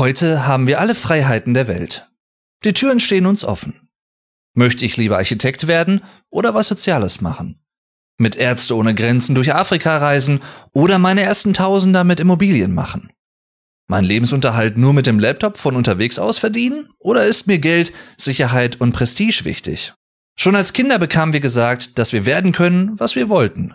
Heute 0.00 0.46
haben 0.46 0.66
wir 0.66 0.80
alle 0.80 0.94
Freiheiten 0.94 1.52
der 1.52 1.68
Welt. 1.68 2.08
Die 2.64 2.72
Türen 2.72 3.00
stehen 3.00 3.26
uns 3.26 3.44
offen. 3.44 3.90
Möchte 4.54 4.86
ich 4.86 4.96
lieber 4.96 5.18
Architekt 5.18 5.66
werden 5.66 6.00
oder 6.30 6.54
was 6.54 6.68
Soziales 6.68 7.20
machen? 7.20 7.60
Mit 8.16 8.34
Ärzte 8.34 8.74
ohne 8.78 8.94
Grenzen 8.94 9.34
durch 9.34 9.52
Afrika 9.52 9.98
reisen 9.98 10.40
oder 10.72 10.98
meine 10.98 11.20
ersten 11.20 11.52
Tausender 11.52 12.02
mit 12.02 12.18
Immobilien 12.18 12.72
machen? 12.72 13.12
Mein 13.88 14.04
Lebensunterhalt 14.04 14.78
nur 14.78 14.94
mit 14.94 15.06
dem 15.06 15.18
Laptop 15.18 15.58
von 15.58 15.76
unterwegs 15.76 16.18
aus 16.18 16.38
verdienen? 16.38 16.88
Oder 16.98 17.26
ist 17.26 17.46
mir 17.46 17.58
Geld, 17.58 17.92
Sicherheit 18.16 18.80
und 18.80 18.92
Prestige 18.92 19.44
wichtig? 19.44 19.92
Schon 20.34 20.56
als 20.56 20.72
Kinder 20.72 20.98
bekamen 20.98 21.34
wir 21.34 21.40
gesagt, 21.40 21.98
dass 21.98 22.14
wir 22.14 22.24
werden 22.24 22.52
können, 22.52 22.98
was 22.98 23.16
wir 23.16 23.28
wollten. 23.28 23.74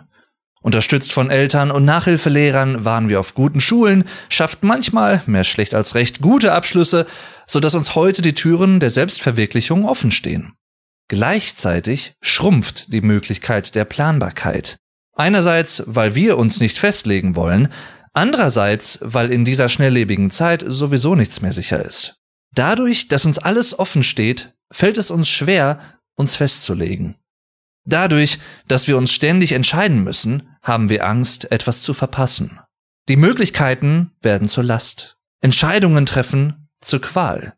Unterstützt 0.62 1.12
von 1.12 1.30
Eltern 1.30 1.70
und 1.70 1.84
Nachhilfelehrern 1.84 2.84
waren 2.84 3.08
wir 3.08 3.20
auf 3.20 3.34
guten 3.34 3.60
Schulen, 3.60 4.04
schafften 4.28 4.66
manchmal, 4.66 5.22
mehr 5.26 5.44
schlecht 5.44 5.74
als 5.74 5.94
recht, 5.94 6.20
gute 6.20 6.52
Abschlüsse, 6.52 7.06
so 7.46 7.60
dass 7.60 7.74
uns 7.74 7.94
heute 7.94 8.22
die 8.22 8.34
Türen 8.34 8.80
der 8.80 8.90
Selbstverwirklichung 8.90 9.84
offen 9.84 10.10
stehen. 10.10 10.54
Gleichzeitig 11.08 12.14
schrumpft 12.20 12.92
die 12.92 13.00
Möglichkeit 13.00 13.74
der 13.74 13.84
Planbarkeit. 13.84 14.76
Einerseits, 15.14 15.84
weil 15.86 16.14
wir 16.14 16.36
uns 16.36 16.60
nicht 16.60 16.78
festlegen 16.78 17.36
wollen, 17.36 17.72
andererseits, 18.12 18.98
weil 19.02 19.30
in 19.30 19.44
dieser 19.44 19.68
schnelllebigen 19.68 20.30
Zeit 20.30 20.64
sowieso 20.66 21.14
nichts 21.14 21.42
mehr 21.42 21.52
sicher 21.52 21.84
ist. 21.84 22.16
Dadurch, 22.54 23.08
dass 23.08 23.24
uns 23.24 23.38
alles 23.38 23.78
offen 23.78 24.02
steht, 24.02 24.54
fällt 24.72 24.98
es 24.98 25.10
uns 25.10 25.28
schwer, 25.28 25.78
uns 26.16 26.34
festzulegen. 26.34 27.16
Dadurch, 27.86 28.40
dass 28.66 28.88
wir 28.88 28.98
uns 28.98 29.12
ständig 29.12 29.52
entscheiden 29.52 30.02
müssen, 30.02 30.48
haben 30.62 30.88
wir 30.88 31.06
Angst, 31.06 31.50
etwas 31.52 31.82
zu 31.82 31.94
verpassen. 31.94 32.58
Die 33.08 33.16
Möglichkeiten 33.16 34.10
werden 34.20 34.48
zur 34.48 34.64
Last. 34.64 35.16
Entscheidungen 35.40 36.04
treffen 36.04 36.68
zur 36.80 37.00
Qual. 37.00 37.54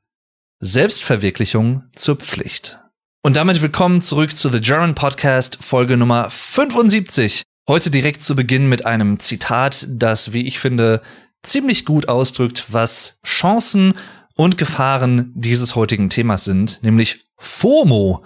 Selbstverwirklichung 0.61 1.85
zur 1.97 2.17
Pflicht. 2.17 2.79
Und 3.23 3.37
damit 3.37 3.63
willkommen 3.63 4.03
zurück 4.03 4.37
zu 4.37 4.51
The 4.51 4.61
German 4.61 4.95
Podcast, 4.95 5.59
Folge 5.63 5.97
Nummer 5.97 6.29
75. 6.29 7.43
Heute 7.67 7.91
direkt 7.91 8.23
zu 8.23 8.37
Beginn 8.37 8.69
mit 8.69 8.85
einem 8.85 9.19
Zitat, 9.21 9.87
das, 9.89 10.35
wie 10.35 10.47
ich 10.47 10.59
finde, 10.59 11.01
ziemlich 11.43 11.87
gut 11.87 12.09
ausdrückt, 12.09 12.67
was 12.69 13.19
Chancen 13.25 13.95
und 14.35 14.59
Gefahren 14.59 15.33
dieses 15.35 15.75
heutigen 15.75 16.11
Themas 16.11 16.45
sind, 16.45 16.83
nämlich 16.83 17.27
FOMO. 17.39 18.23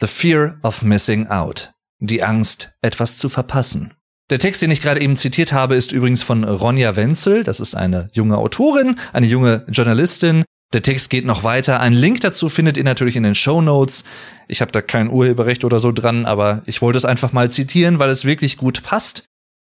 The 0.00 0.06
Fear 0.06 0.58
of 0.62 0.80
Missing 0.80 1.26
Out. 1.26 1.72
Die 1.98 2.22
Angst, 2.22 2.72
etwas 2.80 3.18
zu 3.18 3.28
verpassen. 3.28 3.92
Der 4.30 4.38
Text, 4.38 4.62
den 4.62 4.70
ich 4.70 4.80
gerade 4.80 4.98
eben 5.00 5.14
zitiert 5.14 5.52
habe, 5.52 5.74
ist 5.74 5.92
übrigens 5.92 6.22
von 6.22 6.44
Ronja 6.44 6.96
Wenzel. 6.96 7.44
Das 7.44 7.60
ist 7.60 7.76
eine 7.76 8.08
junge 8.14 8.38
Autorin, 8.38 8.96
eine 9.12 9.26
junge 9.26 9.66
Journalistin. 9.68 10.44
Der 10.72 10.80
Text 10.80 11.10
geht 11.10 11.26
noch 11.26 11.44
weiter. 11.44 11.80
Ein 11.80 11.92
Link 11.92 12.22
dazu 12.22 12.48
findet 12.48 12.78
ihr 12.78 12.84
natürlich 12.84 13.16
in 13.16 13.24
den 13.24 13.34
Show 13.34 13.60
Notes. 13.60 14.04
Ich 14.48 14.62
habe 14.62 14.72
da 14.72 14.80
kein 14.80 15.10
Urheberrecht 15.10 15.64
oder 15.64 15.80
so 15.80 15.92
dran, 15.92 16.24
aber 16.24 16.62
ich 16.64 16.80
wollte 16.80 16.96
es 16.96 17.04
einfach 17.04 17.34
mal 17.34 17.50
zitieren, 17.50 17.98
weil 17.98 18.08
es 18.08 18.24
wirklich 18.24 18.56
gut 18.56 18.82
passt. 18.82 19.24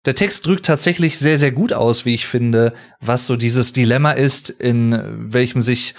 Der 0.07 0.15
Text 0.15 0.47
drückt 0.47 0.65
tatsächlich 0.65 1.19
sehr, 1.19 1.37
sehr 1.37 1.53
gut 1.53 1.75
aus, 1.75 2.07
wie 2.07 2.15
ich 2.15 2.27
finde, 2.27 2.73
was 3.01 3.27
so 3.27 3.37
dieses 3.37 3.75
Dilemma 3.75 4.13
ist, 4.13 4.49
in 4.49 4.99
welchem 5.31 5.61
sich 5.61 5.95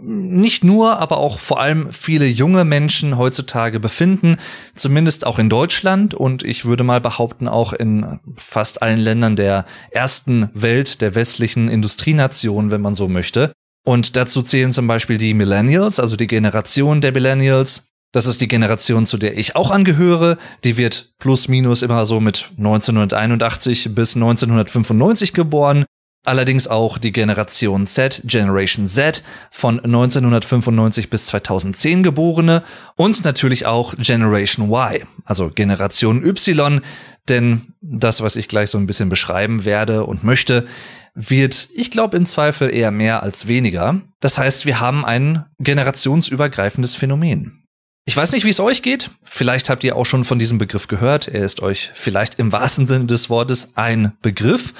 nicht 0.00 0.64
nur, 0.64 0.98
aber 0.98 1.18
auch 1.18 1.38
vor 1.38 1.60
allem 1.60 1.92
viele 1.92 2.26
junge 2.26 2.64
Menschen 2.64 3.16
heutzutage 3.16 3.78
befinden, 3.80 4.36
zumindest 4.74 5.26
auch 5.26 5.38
in 5.38 5.48
Deutschland 5.48 6.14
und 6.14 6.42
ich 6.42 6.64
würde 6.64 6.84
mal 6.84 7.00
behaupten 7.00 7.48
auch 7.48 7.72
in 7.72 8.18
fast 8.36 8.82
allen 8.82 8.98
Ländern 8.98 9.36
der 9.36 9.64
ersten 9.90 10.50
Welt, 10.52 11.00
der 11.00 11.14
westlichen 11.14 11.68
Industrienation, 11.68 12.70
wenn 12.70 12.80
man 12.80 12.94
so 12.94 13.08
möchte. 13.08 13.52
Und 13.86 14.16
dazu 14.16 14.42
zählen 14.42 14.72
zum 14.72 14.86
Beispiel 14.86 15.18
die 15.18 15.34
Millennials, 15.34 16.00
also 16.00 16.16
die 16.16 16.26
Generation 16.26 17.00
der 17.00 17.12
Millennials. 17.12 17.86
Das 18.12 18.26
ist 18.26 18.40
die 18.40 18.48
Generation, 18.48 19.06
zu 19.06 19.18
der 19.18 19.36
ich 19.36 19.56
auch 19.56 19.70
angehöre. 19.70 20.38
Die 20.62 20.76
wird 20.76 21.14
plus 21.18 21.48
minus 21.48 21.82
immer 21.82 22.06
so 22.06 22.20
mit 22.20 22.50
1981 22.56 23.94
bis 23.94 24.14
1995 24.14 25.32
geboren 25.32 25.84
allerdings 26.24 26.68
auch 26.68 26.98
die 26.98 27.12
Generation 27.12 27.86
Z, 27.86 28.22
Generation 28.24 28.86
Z 28.86 29.22
von 29.50 29.78
1995 29.80 31.10
bis 31.10 31.26
2010 31.26 32.02
geborene 32.02 32.62
und 32.96 33.24
natürlich 33.24 33.66
auch 33.66 33.94
Generation 33.96 34.68
Y, 34.70 35.06
also 35.24 35.50
Generation 35.50 36.24
Y, 36.24 36.80
denn 37.28 37.74
das, 37.80 38.20
was 38.20 38.36
ich 38.36 38.48
gleich 38.48 38.70
so 38.70 38.78
ein 38.78 38.86
bisschen 38.86 39.08
beschreiben 39.08 39.64
werde 39.64 40.04
und 40.04 40.24
möchte, 40.24 40.66
wird, 41.14 41.68
ich 41.74 41.90
glaube, 41.90 42.16
in 42.16 42.26
Zweifel 42.26 42.72
eher 42.72 42.90
mehr 42.90 43.22
als 43.22 43.46
weniger. 43.46 44.00
Das 44.20 44.38
heißt, 44.38 44.66
wir 44.66 44.80
haben 44.80 45.04
ein 45.04 45.44
generationsübergreifendes 45.60 46.96
Phänomen. 46.96 47.64
Ich 48.06 48.16
weiß 48.16 48.32
nicht, 48.32 48.44
wie 48.44 48.50
es 48.50 48.60
euch 48.60 48.82
geht. 48.82 49.10
Vielleicht 49.22 49.70
habt 49.70 49.82
ihr 49.84 49.96
auch 49.96 50.04
schon 50.04 50.24
von 50.24 50.38
diesem 50.38 50.58
Begriff 50.58 50.88
gehört. 50.88 51.28
Er 51.28 51.44
ist 51.44 51.62
euch 51.62 51.90
vielleicht 51.94 52.38
im 52.38 52.52
wahrsten 52.52 52.86
Sinne 52.86 53.06
des 53.06 53.30
Wortes 53.30 53.70
ein 53.76 54.12
Begriff. 54.20 54.74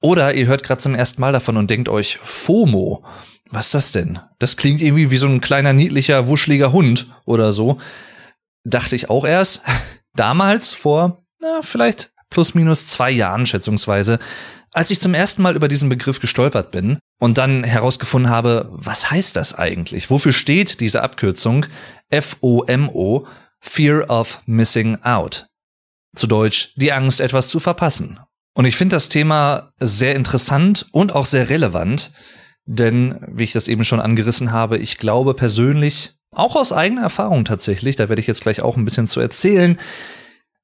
Oder 0.00 0.34
ihr 0.34 0.46
hört 0.46 0.62
gerade 0.62 0.82
zum 0.82 0.94
ersten 0.94 1.20
Mal 1.20 1.32
davon 1.32 1.56
und 1.56 1.70
denkt 1.70 1.88
euch, 1.88 2.18
FOMO. 2.18 3.04
Was 3.50 3.66
ist 3.66 3.74
das 3.74 3.92
denn? 3.92 4.18
Das 4.38 4.56
klingt 4.56 4.80
irgendwie 4.80 5.10
wie 5.10 5.16
so 5.16 5.26
ein 5.26 5.40
kleiner, 5.40 5.72
niedlicher, 5.72 6.28
wuscheliger 6.28 6.72
Hund 6.72 7.06
oder 7.24 7.52
so. 7.52 7.78
Dachte 8.64 8.96
ich 8.96 9.10
auch 9.10 9.24
erst. 9.24 9.62
Damals, 10.14 10.72
vor, 10.72 11.24
na, 11.40 11.60
vielleicht 11.62 12.12
plus 12.30 12.54
minus 12.54 12.88
zwei 12.88 13.10
Jahren 13.10 13.46
schätzungsweise, 13.46 14.18
als 14.72 14.90
ich 14.90 14.98
zum 14.98 15.14
ersten 15.14 15.40
Mal 15.40 15.54
über 15.54 15.68
diesen 15.68 15.88
Begriff 15.88 16.20
gestolpert 16.20 16.72
bin 16.72 16.98
und 17.20 17.38
dann 17.38 17.62
herausgefunden 17.62 18.30
habe, 18.30 18.68
was 18.72 19.10
heißt 19.10 19.36
das 19.36 19.54
eigentlich? 19.54 20.10
Wofür 20.10 20.32
steht 20.32 20.80
diese 20.80 21.02
Abkürzung 21.02 21.66
FOMO, 22.12 23.26
Fear 23.60 24.10
of 24.10 24.42
Missing 24.46 24.98
Out? 25.02 25.46
Zu 26.16 26.26
Deutsch, 26.26 26.74
die 26.74 26.92
Angst, 26.92 27.20
etwas 27.20 27.48
zu 27.48 27.60
verpassen. 27.60 28.18
Und 28.54 28.64
ich 28.64 28.76
finde 28.76 28.96
das 28.96 29.08
Thema 29.08 29.72
sehr 29.80 30.14
interessant 30.14 30.86
und 30.92 31.12
auch 31.12 31.26
sehr 31.26 31.50
relevant, 31.50 32.12
denn, 32.66 33.18
wie 33.28 33.44
ich 33.44 33.52
das 33.52 33.68
eben 33.68 33.84
schon 33.84 34.00
angerissen 34.00 34.52
habe, 34.52 34.78
ich 34.78 34.98
glaube 34.98 35.34
persönlich, 35.34 36.14
auch 36.30 36.56
aus 36.56 36.72
eigener 36.72 37.02
Erfahrung 37.02 37.44
tatsächlich, 37.44 37.96
da 37.96 38.08
werde 38.08 38.20
ich 38.20 38.26
jetzt 38.26 38.42
gleich 38.42 38.62
auch 38.62 38.76
ein 38.76 38.84
bisschen 38.84 39.06
zu 39.06 39.20
erzählen, 39.20 39.78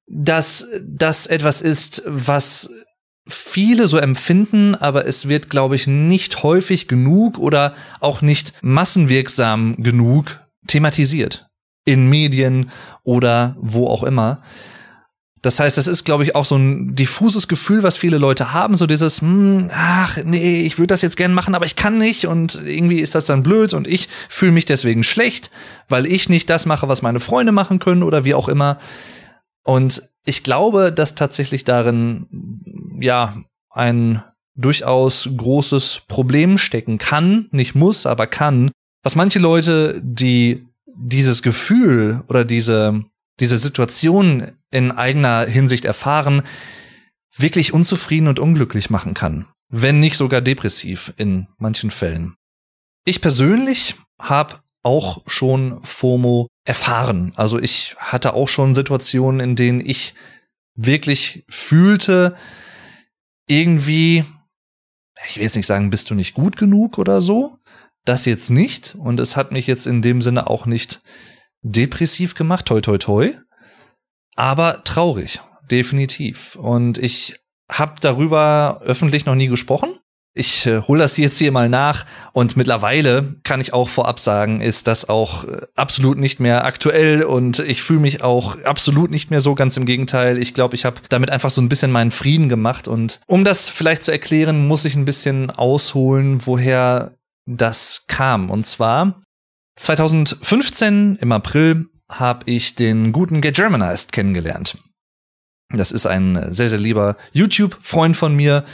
dass 0.06 0.66
das 0.82 1.26
etwas 1.26 1.60
ist, 1.60 2.02
was 2.06 2.70
viele 3.28 3.86
so 3.86 3.98
empfinden, 3.98 4.74
aber 4.74 5.06
es 5.06 5.28
wird, 5.28 5.50
glaube 5.50 5.76
ich, 5.76 5.86
nicht 5.86 6.42
häufig 6.42 6.88
genug 6.88 7.38
oder 7.38 7.74
auch 8.00 8.22
nicht 8.22 8.54
massenwirksam 8.62 9.76
genug 9.78 10.40
thematisiert. 10.66 11.46
In 11.84 12.08
Medien 12.08 12.70
oder 13.04 13.56
wo 13.60 13.86
auch 13.86 14.02
immer. 14.02 14.42
Das 15.42 15.58
heißt, 15.58 15.78
das 15.78 15.86
ist, 15.86 16.04
glaube 16.04 16.22
ich, 16.24 16.34
auch 16.34 16.44
so 16.44 16.56
ein 16.56 16.94
diffuses 16.94 17.48
Gefühl, 17.48 17.82
was 17.82 17.96
viele 17.96 18.18
Leute 18.18 18.52
haben, 18.52 18.76
so 18.76 18.86
dieses, 18.86 19.22
hm, 19.22 19.70
ach 19.72 20.18
nee, 20.22 20.62
ich 20.62 20.78
würde 20.78 20.88
das 20.88 21.00
jetzt 21.00 21.16
gern 21.16 21.32
machen, 21.32 21.54
aber 21.54 21.64
ich 21.64 21.76
kann 21.76 21.96
nicht 21.96 22.26
und 22.26 22.60
irgendwie 22.66 23.00
ist 23.00 23.14
das 23.14 23.24
dann 23.24 23.42
blöd 23.42 23.72
und 23.72 23.88
ich 23.88 24.08
fühle 24.28 24.52
mich 24.52 24.66
deswegen 24.66 25.02
schlecht, 25.02 25.50
weil 25.88 26.04
ich 26.04 26.28
nicht 26.28 26.50
das 26.50 26.66
mache, 26.66 26.88
was 26.88 27.00
meine 27.00 27.20
Freunde 27.20 27.52
machen 27.52 27.78
können 27.78 28.02
oder 28.02 28.24
wie 28.24 28.34
auch 28.34 28.48
immer. 28.48 28.78
Und 29.64 30.10
ich 30.26 30.42
glaube, 30.42 30.92
dass 30.92 31.14
tatsächlich 31.14 31.64
darin, 31.64 32.26
ja, 33.00 33.36
ein 33.70 34.22
durchaus 34.56 35.28
großes 35.34 36.02
Problem 36.06 36.58
stecken 36.58 36.98
kann, 36.98 37.48
nicht 37.50 37.74
muss, 37.74 38.04
aber 38.04 38.26
kann, 38.26 38.70
was 39.02 39.16
manche 39.16 39.38
Leute, 39.38 40.00
die 40.04 40.66
dieses 40.86 41.42
Gefühl 41.42 42.22
oder 42.28 42.44
diese 42.44 43.04
diese 43.40 43.58
Situation 43.58 44.52
in 44.70 44.92
eigener 44.92 45.46
Hinsicht 45.46 45.84
erfahren, 45.84 46.42
wirklich 47.36 47.72
unzufrieden 47.72 48.28
und 48.28 48.38
unglücklich 48.38 48.90
machen 48.90 49.14
kann. 49.14 49.46
Wenn 49.68 50.00
nicht 50.00 50.16
sogar 50.16 50.40
depressiv 50.40 51.12
in 51.16 51.46
manchen 51.58 51.90
Fällen. 51.90 52.34
Ich 53.04 53.20
persönlich 53.20 53.96
habe 54.20 54.60
auch 54.82 55.22
schon 55.26 55.82
FOMO 55.84 56.48
erfahren. 56.64 57.32
Also 57.36 57.58
ich 57.58 57.96
hatte 57.98 58.34
auch 58.34 58.48
schon 58.48 58.74
Situationen, 58.74 59.40
in 59.40 59.56
denen 59.56 59.80
ich 59.80 60.14
wirklich 60.74 61.44
fühlte, 61.48 62.36
irgendwie, 63.46 64.24
ich 65.26 65.36
will 65.36 65.44
jetzt 65.44 65.56
nicht 65.56 65.66
sagen, 65.66 65.90
bist 65.90 66.10
du 66.10 66.14
nicht 66.14 66.34
gut 66.34 66.56
genug 66.56 66.98
oder 66.98 67.20
so. 67.20 67.58
Das 68.04 68.24
jetzt 68.24 68.50
nicht. 68.50 68.94
Und 68.94 69.20
es 69.20 69.36
hat 69.36 69.52
mich 69.52 69.66
jetzt 69.66 69.86
in 69.86 70.02
dem 70.02 70.22
Sinne 70.22 70.48
auch 70.48 70.66
nicht 70.66 71.02
depressiv 71.62 72.34
gemacht, 72.34 72.66
toi 72.66 72.80
toi 72.80 72.98
toi, 72.98 73.32
aber 74.36 74.82
traurig, 74.84 75.40
definitiv. 75.70 76.56
Und 76.56 76.98
ich 76.98 77.40
habe 77.70 77.94
darüber 78.00 78.80
öffentlich 78.84 79.26
noch 79.26 79.34
nie 79.34 79.48
gesprochen. 79.48 79.90
Ich 80.32 80.64
äh, 80.66 80.82
hole 80.82 81.00
das 81.00 81.16
jetzt 81.16 81.38
hier 81.38 81.50
mal 81.50 81.68
nach 81.68 82.06
und 82.32 82.56
mittlerweile 82.56 83.34
kann 83.42 83.60
ich 83.60 83.72
auch 83.72 83.88
vorab 83.88 84.20
sagen, 84.20 84.60
ist 84.60 84.86
das 84.86 85.08
auch 85.08 85.44
äh, 85.44 85.66
absolut 85.74 86.18
nicht 86.18 86.38
mehr 86.38 86.64
aktuell 86.64 87.24
und 87.24 87.58
ich 87.58 87.82
fühle 87.82 87.98
mich 87.98 88.22
auch 88.22 88.62
absolut 88.62 89.10
nicht 89.10 89.30
mehr 89.30 89.40
so 89.40 89.56
ganz 89.56 89.76
im 89.76 89.86
Gegenteil. 89.86 90.38
Ich 90.38 90.54
glaube, 90.54 90.76
ich 90.76 90.84
habe 90.84 91.00
damit 91.08 91.32
einfach 91.32 91.50
so 91.50 91.60
ein 91.60 91.68
bisschen 91.68 91.90
meinen 91.90 92.12
Frieden 92.12 92.48
gemacht 92.48 92.86
und 92.86 93.20
um 93.26 93.44
das 93.44 93.68
vielleicht 93.68 94.02
zu 94.02 94.12
erklären, 94.12 94.68
muss 94.68 94.84
ich 94.84 94.94
ein 94.94 95.04
bisschen 95.04 95.50
ausholen, 95.50 96.46
woher 96.46 97.16
das 97.46 98.04
kam. 98.06 98.50
Und 98.50 98.64
zwar 98.64 99.20
2015 99.80 101.16
im 101.22 101.32
April 101.32 101.86
habe 102.10 102.50
ich 102.50 102.74
den 102.74 103.12
guten 103.12 103.40
Get 103.40 103.56
Germanized 103.56 104.12
kennengelernt. 104.12 104.76
Das 105.70 105.90
ist 105.90 106.04
ein 106.04 106.52
sehr, 106.52 106.68
sehr 106.68 106.78
lieber 106.78 107.16
YouTube-Freund 107.32 108.14
von 108.14 108.36
mir, 108.36 108.64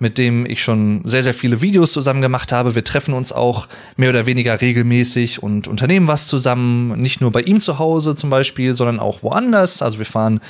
mit 0.00 0.18
dem 0.18 0.46
ich 0.46 0.60
schon 0.60 1.02
sehr, 1.04 1.22
sehr 1.22 1.34
viele 1.34 1.60
Videos 1.60 1.92
zusammen 1.92 2.22
gemacht 2.22 2.50
habe. 2.50 2.74
Wir 2.74 2.82
treffen 2.82 3.14
uns 3.14 3.30
auch 3.30 3.68
mehr 3.96 4.10
oder 4.10 4.26
weniger 4.26 4.60
regelmäßig 4.60 5.40
und 5.44 5.68
unternehmen 5.68 6.08
was 6.08 6.26
zusammen. 6.26 6.98
Nicht 6.98 7.20
nur 7.20 7.30
bei 7.30 7.42
ihm 7.42 7.60
zu 7.60 7.78
Hause 7.78 8.16
zum 8.16 8.28
Beispiel, 8.28 8.74
sondern 8.74 8.98
auch 8.98 9.22
woanders. 9.22 9.80
Also 9.80 9.98
wir 9.98 10.06
fahren 10.06 10.40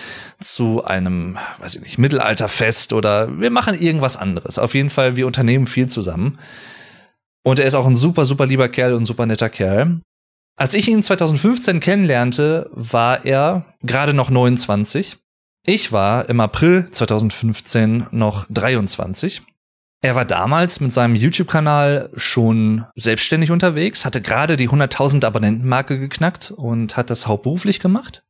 zu 0.41 0.87
einem, 0.87 1.37
weiß 1.59 1.77
ich 1.77 1.83
nicht, 1.83 1.99
Mittelalterfest 1.99 2.95
oder 2.95 3.39
wir 3.39 3.51
machen 3.51 3.79
irgendwas 3.79 4.17
anderes. 4.17 4.59
Auf 4.59 4.73
jeden 4.73 4.89
Fall, 4.89 5.17
wir 5.17 5.27
unternehmen 5.27 5.67
viel 5.67 5.89
zusammen. 5.89 6.39
Und 7.49 7.59
er 7.59 7.65
ist 7.65 7.75
auch 7.75 7.87
ein 7.87 7.97
super, 7.97 8.27
super 8.27 8.45
lieber 8.45 8.69
Kerl 8.69 8.93
und 8.93 9.07
super 9.07 9.25
netter 9.25 9.49
Kerl. 9.49 10.03
Als 10.59 10.75
ich 10.75 10.87
ihn 10.87 11.03
2015 11.03 11.81
kennenlernte, 11.81 12.69
war 12.73 13.25
er 13.25 13.65
gerade 13.81 14.13
noch 14.13 14.29
29. 14.29 15.17
Ich 15.65 15.91
war 15.91 16.29
im 16.29 16.41
April 16.41 16.91
2015 16.91 18.09
noch 18.11 18.45
23. 18.51 19.41
Er 20.03 20.15
war 20.15 20.27
damals 20.27 20.81
mit 20.81 20.93
seinem 20.93 21.15
YouTube-Kanal 21.15 22.11
schon 22.17 22.85
selbstständig 22.97 23.51
unterwegs, 23.51 24.05
hatte 24.05 24.21
gerade 24.21 24.59
die 24.59 24.69
100.000 24.69 25.25
Abonnentenmarke 25.25 25.99
geknackt 25.99 26.51
und 26.51 26.99
hat 26.99 27.09
das 27.09 27.29
hauptberuflich 27.29 27.81
gemacht. 27.81 28.25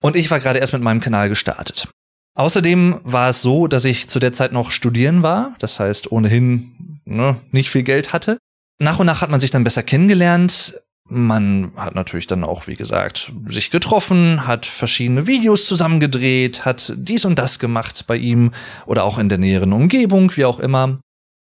Und 0.00 0.14
ich 0.14 0.30
war 0.30 0.38
gerade 0.38 0.60
erst 0.60 0.74
mit 0.74 0.82
meinem 0.82 1.00
Kanal 1.00 1.28
gestartet. 1.28 1.88
Außerdem 2.36 3.00
war 3.02 3.30
es 3.30 3.42
so, 3.42 3.66
dass 3.66 3.84
ich 3.86 4.08
zu 4.08 4.18
der 4.18 4.32
Zeit 4.32 4.52
noch 4.52 4.70
studieren 4.70 5.22
war, 5.22 5.54
das 5.58 5.80
heißt 5.80 6.12
ohnehin 6.12 7.00
ne, 7.06 7.36
nicht 7.50 7.70
viel 7.70 7.82
Geld 7.82 8.12
hatte. 8.12 8.38
Nach 8.78 8.98
und 8.98 9.06
nach 9.06 9.22
hat 9.22 9.30
man 9.30 9.40
sich 9.40 9.50
dann 9.50 9.64
besser 9.64 9.82
kennengelernt. 9.82 10.80
Man 11.08 11.72
hat 11.76 11.94
natürlich 11.94 12.26
dann 12.26 12.44
auch, 12.44 12.66
wie 12.66 12.74
gesagt, 12.74 13.32
sich 13.46 13.70
getroffen, 13.70 14.46
hat 14.46 14.66
verschiedene 14.66 15.26
Videos 15.26 15.66
zusammengedreht, 15.66 16.66
hat 16.66 16.92
dies 16.96 17.24
und 17.24 17.38
das 17.38 17.58
gemacht 17.58 18.04
bei 18.06 18.16
ihm 18.16 18.52
oder 18.84 19.04
auch 19.04 19.18
in 19.18 19.30
der 19.30 19.38
näheren 19.38 19.72
Umgebung, 19.72 20.36
wie 20.36 20.44
auch 20.44 20.60
immer. 20.60 20.98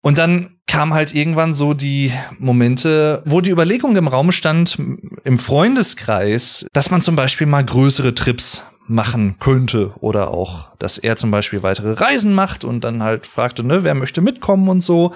Und 0.02 0.18
dann 0.18 0.56
kam 0.66 0.94
halt 0.94 1.14
irgendwann 1.14 1.54
so 1.54 1.74
die 1.76 2.12
Momente, 2.40 3.22
wo 3.26 3.42
die 3.42 3.52
Überlegung 3.52 3.96
im 3.98 4.08
Raum 4.08 4.32
stand, 4.32 4.80
im 5.26 5.38
Freundeskreis, 5.38 6.66
dass 6.74 6.90
man 6.90 7.02
zum 7.02 7.16
Beispiel 7.16 7.46
mal 7.46 7.64
größere 7.64 8.16
Trips 8.16 8.64
machen 8.88 9.38
könnte 9.40 9.94
oder 10.00 10.32
auch, 10.32 10.76
dass 10.78 10.98
er 10.98 11.16
zum 11.16 11.32
Beispiel 11.32 11.64
weitere 11.64 11.94
Reisen 11.94 12.34
macht 12.34 12.64
und 12.64 12.84
dann 12.84 13.04
halt 13.04 13.28
fragte, 13.28 13.64
ne, 13.64 13.84
wer 13.84 13.96
möchte 13.96 14.22
mitkommen 14.22 14.68
und 14.70 14.82
so. 14.82 15.14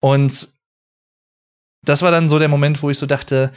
Und 0.00 0.48
das 1.84 2.02
war 2.02 2.10
dann 2.10 2.28
so 2.28 2.38
der 2.38 2.48
Moment, 2.48 2.82
wo 2.82 2.90
ich 2.90 2.98
so 2.98 3.06
dachte, 3.06 3.52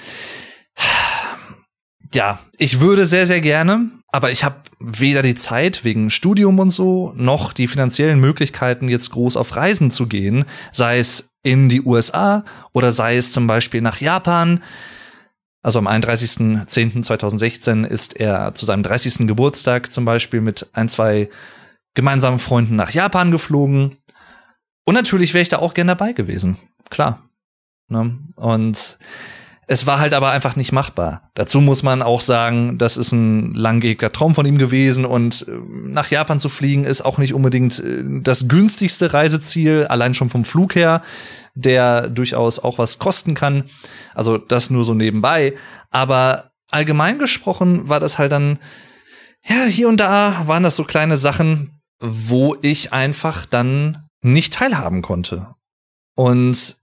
ja, 2.14 2.40
ich 2.58 2.80
würde 2.80 3.06
sehr, 3.06 3.28
sehr 3.28 3.42
gerne, 3.42 3.90
aber 4.12 4.32
ich 4.32 4.44
habe 4.44 4.56
weder 4.80 5.22
die 5.22 5.36
Zeit 5.36 5.84
wegen 5.84 6.10
Studium 6.10 6.60
und 6.60 6.70
so, 6.70 7.14
noch 7.16 7.54
die 7.54 7.68
finanziellen 7.68 8.20
Möglichkeiten, 8.20 8.88
jetzt 8.88 9.12
groß 9.12 9.38
auf 9.38 9.56
Reisen 9.56 9.92
zu 9.92 10.08
gehen, 10.08 10.46
sei 10.72 11.00
es 11.00 11.34
in 11.44 11.70
die 11.70 11.82
USA 11.82 12.44
oder 12.74 12.92
sei 12.92 13.18
es 13.18 13.32
zum 13.32 13.48
Beispiel 13.48 13.82
nach 13.82 14.00
Japan. 14.00 14.64
Also 15.66 15.80
am 15.80 15.88
31.10.2016 15.88 17.88
ist 17.88 18.16
er 18.18 18.54
zu 18.54 18.68
seinem 18.68 18.84
30. 18.84 19.26
Geburtstag 19.26 19.92
zum 19.92 20.06
Beispiel 20.06 20.40
mit 20.40 20.70
ein, 20.74 20.88
zwei 20.88 21.28
gemeinsamen 21.96 22.38
Freunden 22.38 22.76
nach 22.76 22.92
Japan 22.92 23.32
geflogen. 23.32 23.98
Und 24.86 24.94
natürlich 24.94 25.34
wäre 25.34 25.42
ich 25.42 25.50
da 25.50 25.58
auch 25.58 25.74
gern 25.74 25.88
dabei 25.88 26.14
gewesen. 26.14 26.58
Klar. 26.92 27.28
Ne? 27.88 28.16
Und 28.36 29.00
es 29.68 29.88
war 29.88 30.00
halt 30.00 30.14
aber 30.14 30.30
einfach 30.32 30.56
nicht 30.56 30.72
machbar. 30.72 31.30
Dazu 31.34 31.60
muss 31.60 31.82
man 31.82 32.04
auch 32.04 32.22
sagen, 32.22 32.78
das 32.78 32.98
ist 32.98 33.12
ein 33.12 33.54
langgebiger 33.54 34.12
Traum 34.12 34.36
von 34.36 34.46
ihm 34.46 34.58
gewesen 34.58 35.06
und 35.06 35.48
äh, 35.48 35.52
nach 35.88 36.10
Japan 36.10 36.40
zu 36.40 36.50
fliegen 36.50 36.86
ist 36.86 37.04
auch 37.04 37.18
nicht 37.18 37.34
unbedingt 37.34 37.80
äh, 37.80 38.04
das 38.22 38.48
günstigste 38.48 39.14
Reiseziel, 39.14 39.88
allein 39.88 40.14
schon 40.14 40.30
vom 40.30 40.46
Flug 40.46 40.76
her, 40.76 41.02
der 41.56 42.10
durchaus 42.10 42.60
auch 42.60 42.78
was 42.78 43.00
kosten 43.00 43.34
kann. 43.34 43.64
Also 44.14 44.38
das 44.38 44.70
nur 44.70 44.84
so 44.84 44.94
nebenbei. 44.94 45.54
Aber 45.90 46.52
allgemein 46.70 47.18
gesprochen 47.18 47.90
war 47.90 48.00
das 48.00 48.20
halt 48.20 48.32
dann, 48.32 48.60
ja, 49.44 49.64
hier 49.64 49.90
und 49.90 50.00
da 50.00 50.44
waren 50.46 50.64
das 50.64 50.76
so 50.76 50.84
kleine 50.84 51.18
Sachen, 51.18 51.82
wo 52.00 52.56
ich 52.62 52.94
einfach 52.94 53.46
dann 53.46 54.10
nicht 54.22 54.54
teilhaben 54.54 55.02
konnte. 55.02 55.48
Und 56.16 56.78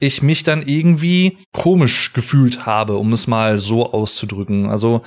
ich 0.00 0.22
mich 0.22 0.42
dann 0.42 0.62
irgendwie 0.62 1.38
komisch 1.52 2.12
gefühlt 2.12 2.66
habe, 2.66 2.96
um 2.96 3.12
es 3.12 3.26
mal 3.26 3.58
so 3.60 3.92
auszudrücken. 3.92 4.68
Also 4.68 5.02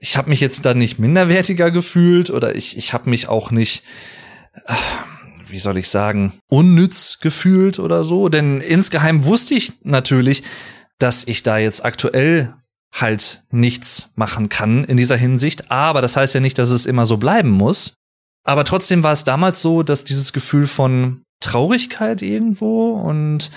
ich 0.00 0.16
habe 0.16 0.28
mich 0.30 0.40
jetzt 0.40 0.64
da 0.64 0.74
nicht 0.74 0.98
minderwertiger 0.98 1.70
gefühlt 1.70 2.30
oder 2.30 2.54
ich, 2.54 2.76
ich 2.76 2.92
habe 2.92 3.10
mich 3.10 3.28
auch 3.28 3.50
nicht, 3.50 3.84
äh, 4.66 4.74
wie 5.48 5.58
soll 5.58 5.78
ich 5.78 5.88
sagen, 5.88 6.34
unnütz 6.48 7.18
gefühlt 7.20 7.78
oder 7.78 8.04
so. 8.04 8.28
Denn 8.28 8.60
insgeheim 8.60 9.24
wusste 9.24 9.54
ich 9.54 9.72
natürlich, 9.82 10.42
dass 10.98 11.24
ich 11.24 11.42
da 11.42 11.58
jetzt 11.58 11.84
aktuell 11.84 12.54
halt 12.92 13.44
nichts 13.50 14.12
machen 14.14 14.48
kann 14.48 14.84
in 14.84 14.96
dieser 14.96 15.16
Hinsicht. 15.16 15.70
Aber 15.70 16.02
das 16.02 16.16
heißt 16.16 16.34
ja 16.34 16.40
nicht, 16.40 16.58
dass 16.58 16.70
es 16.70 16.86
immer 16.86 17.06
so 17.06 17.16
bleiben 17.16 17.50
muss. 17.50 17.94
Aber 18.44 18.64
trotzdem 18.64 19.02
war 19.02 19.12
es 19.12 19.24
damals 19.24 19.60
so, 19.60 19.82
dass 19.82 20.04
dieses 20.04 20.32
Gefühl 20.32 20.66
von 20.66 21.22
Traurigkeit 21.46 22.22
irgendwo 22.22 22.92
und 22.92 23.50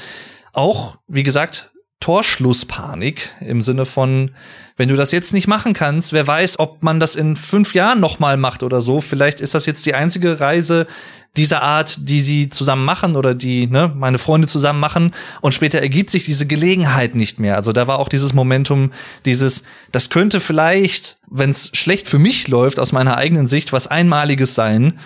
auch, 0.53 0.97
wie 1.07 1.23
gesagt, 1.23 1.71
Torschlusspanik 1.99 3.29
im 3.41 3.61
Sinne 3.61 3.85
von, 3.85 4.31
wenn 4.77 4.87
du 4.87 4.95
das 4.95 5.11
jetzt 5.11 5.33
nicht 5.33 5.47
machen 5.47 5.73
kannst, 5.73 6.13
wer 6.13 6.25
weiß, 6.25 6.59
ob 6.59 6.81
man 6.81 6.99
das 7.01 7.15
in 7.17 7.35
fünf 7.35 7.73
Jahren 7.73 7.99
nochmal 7.99 8.37
macht 8.37 8.63
oder 8.63 8.79
so. 8.79 9.01
Vielleicht 9.01 9.41
ist 9.41 9.53
das 9.53 9.65
jetzt 9.65 9.85
die 9.85 9.95
einzige 9.95 10.39
Reise 10.39 10.87
dieser 11.35 11.61
Art, 11.61 12.09
die 12.09 12.21
sie 12.21 12.49
zusammen 12.49 12.85
machen 12.85 13.15
oder 13.17 13.35
die 13.35 13.67
ne, 13.67 13.93
meine 13.93 14.17
Freunde 14.17 14.47
zusammen 14.47 14.79
machen 14.79 15.13
und 15.41 15.53
später 15.53 15.79
ergibt 15.79 16.09
sich 16.09 16.23
diese 16.23 16.47
Gelegenheit 16.47 17.15
nicht 17.15 17.39
mehr. 17.39 17.57
Also 17.57 17.73
da 17.73 17.85
war 17.87 17.99
auch 17.99 18.09
dieses 18.09 18.33
Momentum, 18.33 18.91
dieses, 19.25 19.63
das 19.91 20.09
könnte 20.09 20.39
vielleicht, 20.39 21.17
wenn 21.29 21.49
es 21.49 21.69
schlecht 21.73 22.07
für 22.07 22.19
mich 22.19 22.47
läuft, 22.47 22.79
aus 22.79 22.93
meiner 22.93 23.17
eigenen 23.17 23.47
Sicht, 23.47 23.73
was 23.73 23.87
Einmaliges 23.87 24.55
sein. 24.55 24.99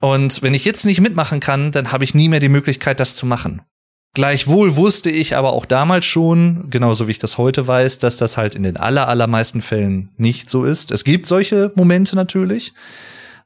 Und 0.00 0.42
wenn 0.42 0.54
ich 0.54 0.64
jetzt 0.64 0.84
nicht 0.84 1.00
mitmachen 1.00 1.40
kann, 1.40 1.72
dann 1.72 1.92
habe 1.92 2.04
ich 2.04 2.14
nie 2.14 2.28
mehr 2.28 2.40
die 2.40 2.48
Möglichkeit, 2.48 3.00
das 3.00 3.16
zu 3.16 3.26
machen. 3.26 3.62
Gleichwohl 4.14 4.76
wusste 4.76 5.10
ich 5.10 5.36
aber 5.36 5.52
auch 5.52 5.66
damals 5.66 6.06
schon, 6.06 6.70
genauso 6.70 7.06
wie 7.06 7.10
ich 7.10 7.18
das 7.18 7.36
heute 7.36 7.66
weiß, 7.66 7.98
dass 7.98 8.16
das 8.16 8.38
halt 8.38 8.54
in 8.54 8.62
den 8.62 8.78
aller, 8.78 9.08
allermeisten 9.08 9.60
Fällen 9.60 10.08
nicht 10.16 10.48
so 10.48 10.64
ist. 10.64 10.90
Es 10.90 11.04
gibt 11.04 11.26
solche 11.26 11.70
Momente 11.74 12.16
natürlich, 12.16 12.72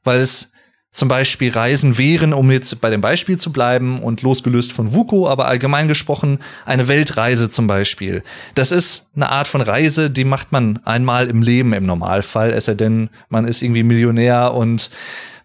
weil 0.05 0.19
es 0.19 0.51
zum 0.93 1.07
Beispiel 1.07 1.51
Reisen 1.51 1.97
wären, 1.97 2.33
um 2.33 2.51
jetzt 2.51 2.79
bei 2.81 2.89
dem 2.89 2.99
Beispiel 2.99 3.37
zu 3.37 3.51
bleiben 3.51 4.01
und 4.01 4.21
losgelöst 4.21 4.73
von 4.73 4.93
VUCO, 4.93 5.27
aber 5.27 5.47
allgemein 5.47 5.87
gesprochen 5.87 6.39
eine 6.65 6.89
Weltreise 6.89 7.49
zum 7.49 7.67
Beispiel. 7.67 8.23
Das 8.55 8.71
ist 8.71 9.09
eine 9.15 9.29
Art 9.29 9.47
von 9.47 9.61
Reise, 9.61 10.09
die 10.09 10.25
macht 10.25 10.51
man 10.51 10.79
einmal 10.83 11.29
im 11.29 11.41
Leben 11.41 11.71
im 11.73 11.85
Normalfall, 11.85 12.51
es 12.51 12.65
sei 12.65 12.75
denn, 12.75 13.09
man 13.29 13.45
ist 13.45 13.61
irgendwie 13.61 13.83
Millionär 13.83 14.53
und 14.53 14.89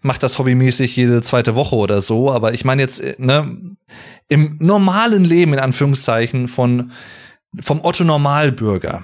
macht 0.01 0.23
das 0.23 0.37
hobbymäßig 0.37 0.95
jede 0.95 1.21
zweite 1.21 1.55
Woche 1.55 1.75
oder 1.75 2.01
so. 2.01 2.31
Aber 2.31 2.53
ich 2.53 2.65
meine 2.65 2.81
jetzt, 2.81 2.99
äh, 2.99 3.15
ne, 3.17 3.75
im 4.27 4.57
normalen 4.59 5.23
Leben, 5.23 5.53
in 5.53 5.59
Anführungszeichen, 5.59 6.47
von, 6.47 6.91
vom 7.59 7.83
Otto 7.83 8.03
Normalbürger. 8.03 9.03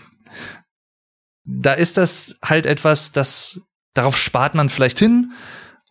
Da 1.45 1.73
ist 1.73 1.97
das 1.97 2.35
halt 2.43 2.65
etwas, 2.65 3.11
das, 3.11 3.61
darauf 3.93 4.17
spart 4.17 4.55
man 4.55 4.69
vielleicht 4.69 4.99
hin 4.99 5.31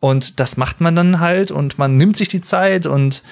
und 0.01 0.41
das 0.41 0.57
macht 0.57 0.81
man 0.81 0.97
dann 0.97 1.21
halt 1.21 1.51
und 1.51 1.79
man 1.79 1.97
nimmt 1.97 2.17
sich 2.17 2.29
die 2.29 2.41
Zeit 2.41 2.87
und 2.87 3.23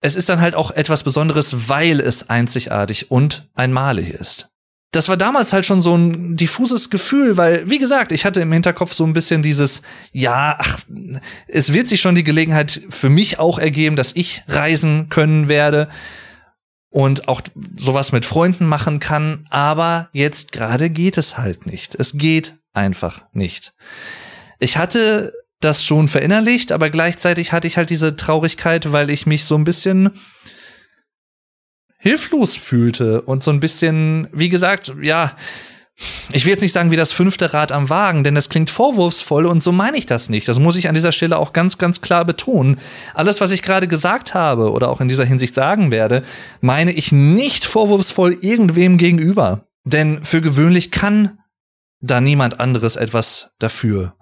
es 0.00 0.16
ist 0.16 0.28
dann 0.28 0.40
halt 0.40 0.54
auch 0.54 0.70
etwas 0.72 1.04
Besonderes, 1.04 1.68
weil 1.68 2.00
es 2.00 2.28
einzigartig 2.28 3.10
und 3.10 3.48
einmalig 3.54 4.10
ist 4.10 4.50
das 4.92 5.08
war 5.08 5.16
damals 5.16 5.52
halt 5.52 5.66
schon 5.66 5.82
so 5.82 5.94
ein 5.94 6.36
diffuses 6.36 6.90
Gefühl, 6.90 7.36
weil, 7.36 7.68
wie 7.68 7.78
gesagt, 7.78 8.12
ich 8.12 8.24
hatte 8.24 8.40
im 8.40 8.52
Hinterkopf 8.52 8.92
so 8.92 9.04
ein 9.04 9.12
bisschen 9.12 9.42
dieses, 9.42 9.82
ja, 10.12 10.56
ach, 10.58 10.80
es 11.48 11.72
wird 11.72 11.86
sich 11.86 12.00
schon 12.00 12.14
die 12.14 12.24
Gelegenheit 12.24 12.80
für 12.88 13.10
mich 13.10 13.38
auch 13.38 13.58
ergeben, 13.58 13.96
dass 13.96 14.16
ich 14.16 14.42
reisen 14.48 15.08
können 15.08 15.48
werde 15.48 15.88
und 16.88 17.28
auch 17.28 17.42
sowas 17.76 18.12
mit 18.12 18.24
Freunden 18.24 18.66
machen 18.66 19.00
kann, 19.00 19.46
aber 19.50 20.08
jetzt 20.12 20.52
gerade 20.52 20.88
geht 20.88 21.18
es 21.18 21.36
halt 21.36 21.66
nicht. 21.66 21.94
Es 21.94 22.16
geht 22.16 22.54
einfach 22.72 23.24
nicht. 23.32 23.74
Ich 24.58 24.78
hatte 24.78 25.34
das 25.60 25.84
schon 25.84 26.08
verinnerlicht, 26.08 26.72
aber 26.72 26.90
gleichzeitig 26.90 27.52
hatte 27.52 27.66
ich 27.66 27.76
halt 27.76 27.90
diese 27.90 28.16
Traurigkeit, 28.16 28.92
weil 28.92 29.10
ich 29.10 29.26
mich 29.26 29.44
so 29.44 29.56
ein 29.56 29.64
bisschen 29.64 30.12
hilflos 32.06 32.54
fühlte 32.54 33.22
und 33.22 33.42
so 33.42 33.50
ein 33.50 33.58
bisschen, 33.58 34.28
wie 34.32 34.48
gesagt, 34.48 34.94
ja, 35.02 35.36
ich 36.30 36.44
will 36.44 36.52
jetzt 36.52 36.60
nicht 36.60 36.70
sagen 36.70 36.92
wie 36.92 36.96
das 36.96 37.10
fünfte 37.10 37.52
Rad 37.52 37.72
am 37.72 37.90
Wagen, 37.90 38.22
denn 38.22 38.36
das 38.36 38.48
klingt 38.48 38.70
vorwurfsvoll 38.70 39.44
und 39.44 39.60
so 39.60 39.72
meine 39.72 39.96
ich 39.96 40.06
das 40.06 40.28
nicht. 40.28 40.46
Das 40.46 40.60
muss 40.60 40.76
ich 40.76 40.88
an 40.88 40.94
dieser 40.94 41.10
Stelle 41.10 41.36
auch 41.36 41.52
ganz, 41.52 41.78
ganz 41.78 42.00
klar 42.02 42.24
betonen. 42.24 42.78
Alles, 43.14 43.40
was 43.40 43.50
ich 43.50 43.62
gerade 43.62 43.88
gesagt 43.88 44.34
habe 44.34 44.70
oder 44.70 44.88
auch 44.88 45.00
in 45.00 45.08
dieser 45.08 45.24
Hinsicht 45.24 45.52
sagen 45.52 45.90
werde, 45.90 46.22
meine 46.60 46.92
ich 46.92 47.10
nicht 47.10 47.64
vorwurfsvoll 47.64 48.38
irgendwem 48.40 48.98
gegenüber. 48.98 49.66
Denn 49.82 50.22
für 50.22 50.40
gewöhnlich 50.40 50.92
kann 50.92 51.40
da 52.00 52.20
niemand 52.20 52.60
anderes 52.60 52.94
etwas 52.94 53.50
dafür. 53.58 54.14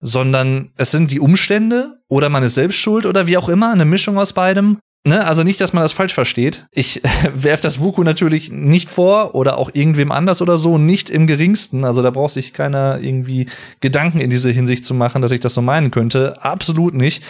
Sondern 0.00 0.72
es 0.78 0.90
sind 0.90 1.10
die 1.10 1.20
Umstände 1.20 1.98
oder 2.08 2.30
man 2.30 2.44
ist 2.44 2.54
selbst 2.54 2.78
schuld 2.78 3.04
oder 3.04 3.26
wie 3.26 3.36
auch 3.36 3.50
immer, 3.50 3.72
eine 3.72 3.84
Mischung 3.84 4.16
aus 4.16 4.32
beidem. 4.32 4.78
Ne, 5.06 5.24
also 5.24 5.42
nicht, 5.42 5.60
dass 5.60 5.72
man 5.72 5.82
das 5.82 5.92
falsch 5.92 6.12
versteht. 6.12 6.66
Ich 6.72 7.02
werf 7.34 7.60
das 7.60 7.80
Vuku 7.80 8.02
natürlich 8.02 8.50
nicht 8.50 8.90
vor 8.90 9.34
oder 9.34 9.56
auch 9.56 9.70
irgendwem 9.72 10.12
anders 10.12 10.42
oder 10.42 10.58
so, 10.58 10.76
nicht 10.76 11.08
im 11.08 11.26
geringsten. 11.26 11.84
Also 11.84 12.02
da 12.02 12.10
braucht 12.10 12.34
sich 12.34 12.52
keiner 12.52 12.98
irgendwie 13.00 13.48
Gedanken 13.80 14.20
in 14.20 14.30
diese 14.30 14.50
Hinsicht 14.50 14.84
zu 14.84 14.94
machen, 14.94 15.22
dass 15.22 15.30
ich 15.30 15.40
das 15.40 15.54
so 15.54 15.62
meinen 15.62 15.90
könnte. 15.90 16.42
Absolut 16.42 16.94
nicht. 16.94 17.22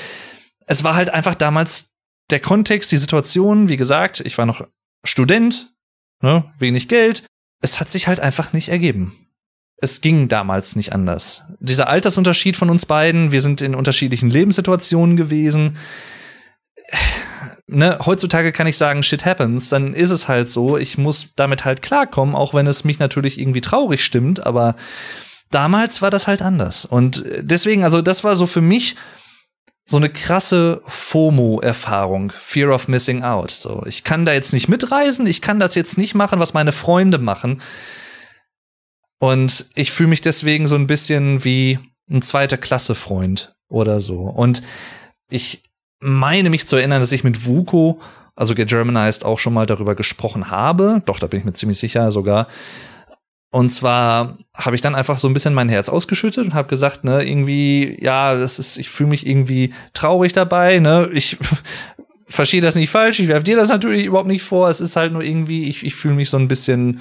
Es 0.66 0.82
war 0.82 0.94
halt 0.94 1.10
einfach 1.10 1.34
damals 1.34 1.90
der 2.30 2.40
Kontext, 2.40 2.90
die 2.90 2.96
Situation, 2.96 3.68
wie 3.68 3.76
gesagt, 3.76 4.20
ich 4.20 4.36
war 4.38 4.46
noch 4.46 4.66
Student, 5.04 5.74
ne, 6.22 6.44
wenig 6.58 6.88
Geld. 6.88 7.24
Es 7.62 7.80
hat 7.80 7.90
sich 7.90 8.08
halt 8.08 8.20
einfach 8.20 8.52
nicht 8.52 8.70
ergeben. 8.70 9.28
Es 9.80 10.00
ging 10.00 10.28
damals 10.28 10.74
nicht 10.74 10.92
anders. 10.92 11.42
Dieser 11.60 11.88
Altersunterschied 11.88 12.56
von 12.56 12.70
uns 12.70 12.86
beiden, 12.86 13.30
wir 13.30 13.40
sind 13.40 13.60
in 13.60 13.76
unterschiedlichen 13.76 14.30
Lebenssituationen 14.30 15.16
gewesen 15.16 15.76
ne, 17.68 17.98
heutzutage 18.04 18.52
kann 18.52 18.66
ich 18.66 18.76
sagen, 18.76 19.02
shit 19.02 19.24
happens, 19.24 19.68
dann 19.68 19.94
ist 19.94 20.10
es 20.10 20.26
halt 20.26 20.48
so. 20.48 20.76
Ich 20.76 20.98
muss 20.98 21.34
damit 21.36 21.64
halt 21.64 21.82
klarkommen, 21.82 22.34
auch 22.34 22.54
wenn 22.54 22.66
es 22.66 22.84
mich 22.84 22.98
natürlich 22.98 23.38
irgendwie 23.38 23.60
traurig 23.60 24.04
stimmt, 24.04 24.44
aber 24.44 24.74
damals 25.50 26.02
war 26.02 26.10
das 26.10 26.26
halt 26.26 26.42
anders. 26.42 26.84
Und 26.84 27.24
deswegen, 27.40 27.84
also 27.84 28.02
das 28.02 28.24
war 28.24 28.34
so 28.34 28.46
für 28.46 28.60
mich 28.60 28.96
so 29.84 29.96
eine 29.96 30.10
krasse 30.10 30.82
FOMO-Erfahrung, 30.86 32.30
Fear 32.36 32.74
of 32.74 32.88
Missing 32.88 33.22
Out. 33.22 33.50
So, 33.50 33.84
ich 33.86 34.04
kann 34.04 34.26
da 34.26 34.32
jetzt 34.32 34.52
nicht 34.52 34.68
mitreisen, 34.68 35.26
ich 35.26 35.40
kann 35.40 35.60
das 35.60 35.74
jetzt 35.74 35.96
nicht 35.96 36.14
machen, 36.14 36.40
was 36.40 36.52
meine 36.52 36.72
Freunde 36.72 37.18
machen. 37.18 37.62
Und 39.18 39.66
ich 39.74 39.90
fühle 39.90 40.10
mich 40.10 40.20
deswegen 40.20 40.66
so 40.66 40.74
ein 40.74 40.86
bisschen 40.86 41.42
wie 41.42 41.78
ein 42.10 42.22
zweiter 42.22 42.58
Klasse 42.58 42.94
Freund 42.94 43.54
oder 43.68 44.00
so. 44.00 44.20
Und 44.20 44.62
ich 45.30 45.62
meine 46.00 46.50
mich 46.50 46.66
zu 46.66 46.76
erinnern, 46.76 47.00
dass 47.00 47.12
ich 47.12 47.24
mit 47.24 47.46
Vuko, 47.46 48.00
also 48.36 48.54
Get 48.54 48.68
Germanized, 48.68 49.24
auch 49.24 49.38
schon 49.38 49.54
mal 49.54 49.66
darüber 49.66 49.94
gesprochen 49.94 50.50
habe. 50.50 51.02
Doch, 51.06 51.18
da 51.18 51.26
bin 51.26 51.40
ich 51.40 51.46
mir 51.46 51.52
ziemlich 51.52 51.78
sicher 51.78 52.10
sogar. 52.12 52.46
Und 53.50 53.70
zwar 53.70 54.36
habe 54.54 54.76
ich 54.76 54.82
dann 54.82 54.94
einfach 54.94 55.16
so 55.16 55.26
ein 55.26 55.32
bisschen 55.32 55.54
mein 55.54 55.70
Herz 55.70 55.88
ausgeschüttet 55.88 56.44
und 56.44 56.54
habe 56.54 56.68
gesagt, 56.68 57.04
ne, 57.04 57.26
irgendwie, 57.26 57.96
ja, 58.02 58.34
das 58.34 58.58
ist, 58.58 58.76
ich 58.76 58.90
fühle 58.90 59.08
mich 59.08 59.26
irgendwie 59.26 59.72
traurig 59.94 60.34
dabei, 60.34 60.80
ne, 60.80 61.08
ich 61.12 61.38
verstehe 62.26 62.60
das 62.60 62.74
nicht 62.74 62.90
falsch, 62.90 63.20
ich 63.20 63.28
werfe 63.28 63.44
dir 63.44 63.56
das 63.56 63.70
natürlich 63.70 64.04
überhaupt 64.04 64.28
nicht 64.28 64.42
vor, 64.42 64.68
es 64.68 64.82
ist 64.82 64.96
halt 64.96 65.14
nur 65.14 65.22
irgendwie, 65.22 65.64
ich, 65.64 65.84
ich 65.86 65.94
fühle 65.94 66.14
mich 66.14 66.28
so 66.28 66.36
ein 66.36 66.46
bisschen, 66.46 67.00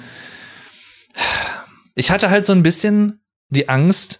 ich 1.94 2.10
hatte 2.10 2.30
halt 2.30 2.46
so 2.46 2.54
ein 2.54 2.62
bisschen 2.62 3.20
die 3.50 3.68
Angst, 3.68 4.18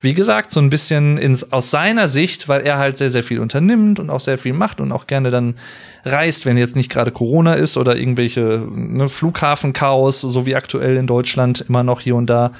wie 0.00 0.14
gesagt, 0.14 0.52
so 0.52 0.60
ein 0.60 0.70
bisschen 0.70 1.18
ins, 1.18 1.52
aus 1.52 1.70
seiner 1.70 2.06
Sicht, 2.06 2.48
weil 2.48 2.60
er 2.60 2.78
halt 2.78 2.96
sehr, 2.96 3.10
sehr 3.10 3.24
viel 3.24 3.40
unternimmt 3.40 3.98
und 3.98 4.10
auch 4.10 4.20
sehr 4.20 4.38
viel 4.38 4.52
macht 4.52 4.80
und 4.80 4.92
auch 4.92 5.08
gerne 5.08 5.30
dann 5.30 5.58
reist, 6.04 6.46
wenn 6.46 6.56
jetzt 6.56 6.76
nicht 6.76 6.90
gerade 6.90 7.10
Corona 7.10 7.54
ist 7.54 7.76
oder 7.76 7.96
irgendwelche 7.96 8.64
ne, 8.72 9.08
Flughafenchaos, 9.08 10.20
so 10.20 10.46
wie 10.46 10.54
aktuell 10.54 10.96
in 10.96 11.08
Deutschland 11.08 11.64
immer 11.68 11.82
noch 11.82 12.00
hier 12.00 12.14
und 12.14 12.26
da, 12.26 12.52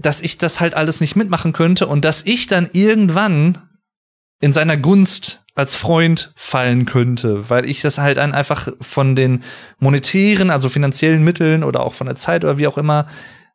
dass 0.00 0.22
ich 0.22 0.38
das 0.38 0.58
halt 0.60 0.72
alles 0.72 1.02
nicht 1.02 1.16
mitmachen 1.16 1.52
könnte 1.52 1.86
und 1.86 2.06
dass 2.06 2.24
ich 2.24 2.46
dann 2.46 2.70
irgendwann 2.72 3.58
in 4.40 4.54
seiner 4.54 4.78
Gunst 4.78 5.42
als 5.54 5.74
Freund 5.74 6.32
fallen 6.36 6.86
könnte, 6.86 7.50
weil 7.50 7.68
ich 7.68 7.82
das 7.82 7.98
halt 7.98 8.16
einfach 8.16 8.68
von 8.80 9.16
den 9.16 9.42
monetären, 9.80 10.50
also 10.50 10.68
finanziellen 10.68 11.24
Mitteln 11.24 11.64
oder 11.64 11.80
auch 11.80 11.94
von 11.94 12.06
der 12.06 12.16
Zeit 12.16 12.44
oder 12.44 12.56
wie 12.56 12.68
auch 12.68 12.78
immer 12.78 13.06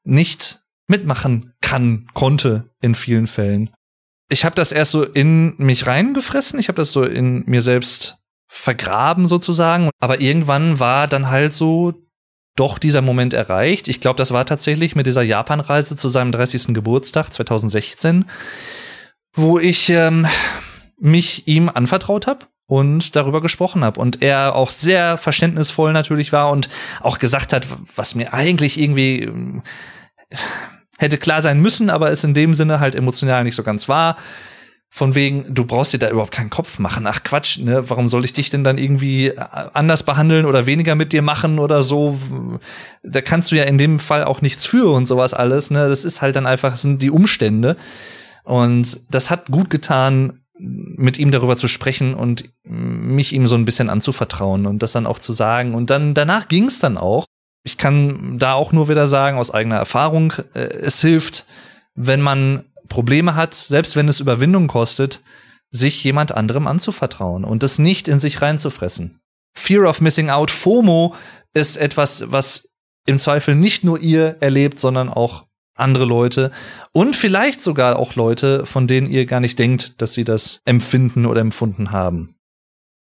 nicht 0.03 0.62
mitmachen 0.87 1.53
kann, 1.61 2.07
konnte 2.13 2.69
in 2.81 2.95
vielen 2.95 3.27
Fällen. 3.27 3.69
Ich 4.29 4.45
habe 4.45 4.55
das 4.55 4.71
erst 4.71 4.91
so 4.91 5.03
in 5.03 5.55
mich 5.57 5.85
reingefressen, 5.85 6.59
ich 6.59 6.67
habe 6.67 6.77
das 6.77 6.91
so 6.91 7.03
in 7.03 7.43
mir 7.45 7.61
selbst 7.61 8.17
vergraben 8.47 9.27
sozusagen, 9.27 9.89
aber 9.99 10.21
irgendwann 10.21 10.79
war 10.79 11.07
dann 11.07 11.29
halt 11.29 11.53
so 11.53 11.93
doch 12.55 12.77
dieser 12.77 13.01
Moment 13.01 13.33
erreicht. 13.33 13.87
Ich 13.87 13.99
glaube, 13.99 14.17
das 14.17 14.31
war 14.31 14.45
tatsächlich 14.45 14.95
mit 14.95 15.07
dieser 15.07 15.23
Japanreise 15.23 15.95
zu 15.95 16.07
seinem 16.07 16.31
30. 16.31 16.67
Geburtstag 16.73 17.33
2016, 17.33 18.25
wo 19.33 19.57
ich 19.57 19.89
ähm, 19.89 20.27
mich 20.99 21.47
ihm 21.47 21.69
anvertraut 21.69 22.27
habe 22.27 22.45
und 22.67 23.15
darüber 23.15 23.41
gesprochen 23.41 23.83
habe 23.83 23.99
und 23.99 24.21
er 24.21 24.55
auch 24.55 24.69
sehr 24.69 25.17
verständnisvoll 25.17 25.93
natürlich 25.93 26.31
war 26.31 26.51
und 26.51 26.69
auch 27.01 27.19
gesagt 27.19 27.53
hat, 27.53 27.67
was 27.95 28.15
mir 28.15 28.33
eigentlich 28.33 28.79
irgendwie 28.79 29.31
hätte 31.03 31.19
klar 31.19 31.41
sein 31.41 31.61
müssen, 31.61 31.91
aber 31.91 32.09
es 32.09 32.23
in 32.23 32.33
dem 32.33 32.55
Sinne 32.55 32.79
halt 32.79 32.95
emotional 32.95 33.43
nicht 33.43 33.55
so 33.55 33.61
ganz 33.61 33.87
war. 33.87 34.17
Von 34.89 35.15
wegen, 35.15 35.53
du 35.53 35.65
brauchst 35.65 35.93
dir 35.93 35.97
da 35.97 36.09
überhaupt 36.09 36.31
keinen 36.31 36.51
Kopf 36.51 36.77
machen. 36.77 37.07
Ach 37.07 37.23
Quatsch, 37.23 37.59
ne? 37.59 37.89
Warum 37.89 38.07
soll 38.07 38.25
ich 38.25 38.33
dich 38.33 38.51
denn 38.51 38.63
dann 38.63 38.77
irgendwie 38.77 39.29
äh, 39.29 39.43
anders 39.73 40.03
behandeln 40.03 40.45
oder 40.45 40.67
weniger 40.67 40.93
mit 40.93 41.13
dir 41.13 41.23
machen 41.23 41.57
oder 41.57 41.81
so? 41.81 42.17
Da 43.01 43.21
kannst 43.21 43.51
du 43.51 43.55
ja 43.55 43.63
in 43.63 43.79
dem 43.79 43.97
Fall 43.99 44.23
auch 44.23 44.41
nichts 44.41 44.65
für 44.65 44.91
und 44.91 45.07
sowas 45.07 45.33
alles, 45.33 45.71
ne? 45.71 45.89
Das 45.89 46.05
ist 46.05 46.21
halt 46.21 46.35
dann 46.35 46.45
einfach, 46.45 46.77
sind 46.77 47.01
die 47.01 47.09
Umstände. 47.09 47.75
Und 48.43 48.99
das 49.09 49.31
hat 49.31 49.47
gut 49.47 49.71
getan, 49.71 50.43
mit 50.59 51.17
ihm 51.17 51.31
darüber 51.31 51.57
zu 51.57 51.67
sprechen 51.67 52.13
und 52.13 52.49
mich 52.63 53.33
ihm 53.33 53.47
so 53.47 53.55
ein 53.55 53.65
bisschen 53.65 53.89
anzuvertrauen 53.89 54.67
und 54.67 54.83
das 54.83 54.91
dann 54.91 55.07
auch 55.07 55.19
zu 55.19 55.33
sagen. 55.33 55.73
Und 55.73 55.89
dann 55.89 56.13
danach 56.13 56.47
ging 56.47 56.65
es 56.65 56.79
dann 56.79 56.97
auch 56.97 57.25
ich 57.63 57.77
kann 57.77 58.37
da 58.37 58.53
auch 58.53 58.71
nur 58.71 58.89
wieder 58.89 59.07
sagen, 59.07 59.37
aus 59.37 59.51
eigener 59.51 59.77
Erfahrung, 59.77 60.33
äh, 60.53 60.59
es 60.59 61.01
hilft, 61.01 61.45
wenn 61.95 62.21
man 62.21 62.65
Probleme 62.89 63.35
hat, 63.35 63.53
selbst 63.53 63.95
wenn 63.95 64.07
es 64.07 64.19
Überwindung 64.19 64.67
kostet, 64.67 65.21
sich 65.71 66.03
jemand 66.03 66.33
anderem 66.33 66.67
anzuvertrauen 66.67 67.43
und 67.43 67.63
das 67.63 67.79
nicht 67.79 68.07
in 68.07 68.19
sich 68.19 68.41
reinzufressen. 68.41 69.19
Fear 69.55 69.89
of 69.89 70.01
Missing 70.01 70.29
Out, 70.29 70.51
FOMO, 70.51 71.15
ist 71.53 71.77
etwas, 71.77 72.31
was 72.31 72.69
im 73.05 73.17
Zweifel 73.17 73.55
nicht 73.55 73.83
nur 73.83 73.99
ihr 73.99 74.37
erlebt, 74.39 74.79
sondern 74.79 75.09
auch 75.09 75.45
andere 75.75 76.05
Leute 76.05 76.51
und 76.91 77.15
vielleicht 77.15 77.61
sogar 77.61 77.97
auch 77.97 78.15
Leute, 78.15 78.65
von 78.65 78.85
denen 78.85 79.09
ihr 79.09 79.25
gar 79.25 79.39
nicht 79.39 79.57
denkt, 79.57 80.01
dass 80.01 80.13
sie 80.13 80.23
das 80.23 80.61
empfinden 80.65 81.25
oder 81.25 81.41
empfunden 81.41 81.91
haben. 81.91 82.32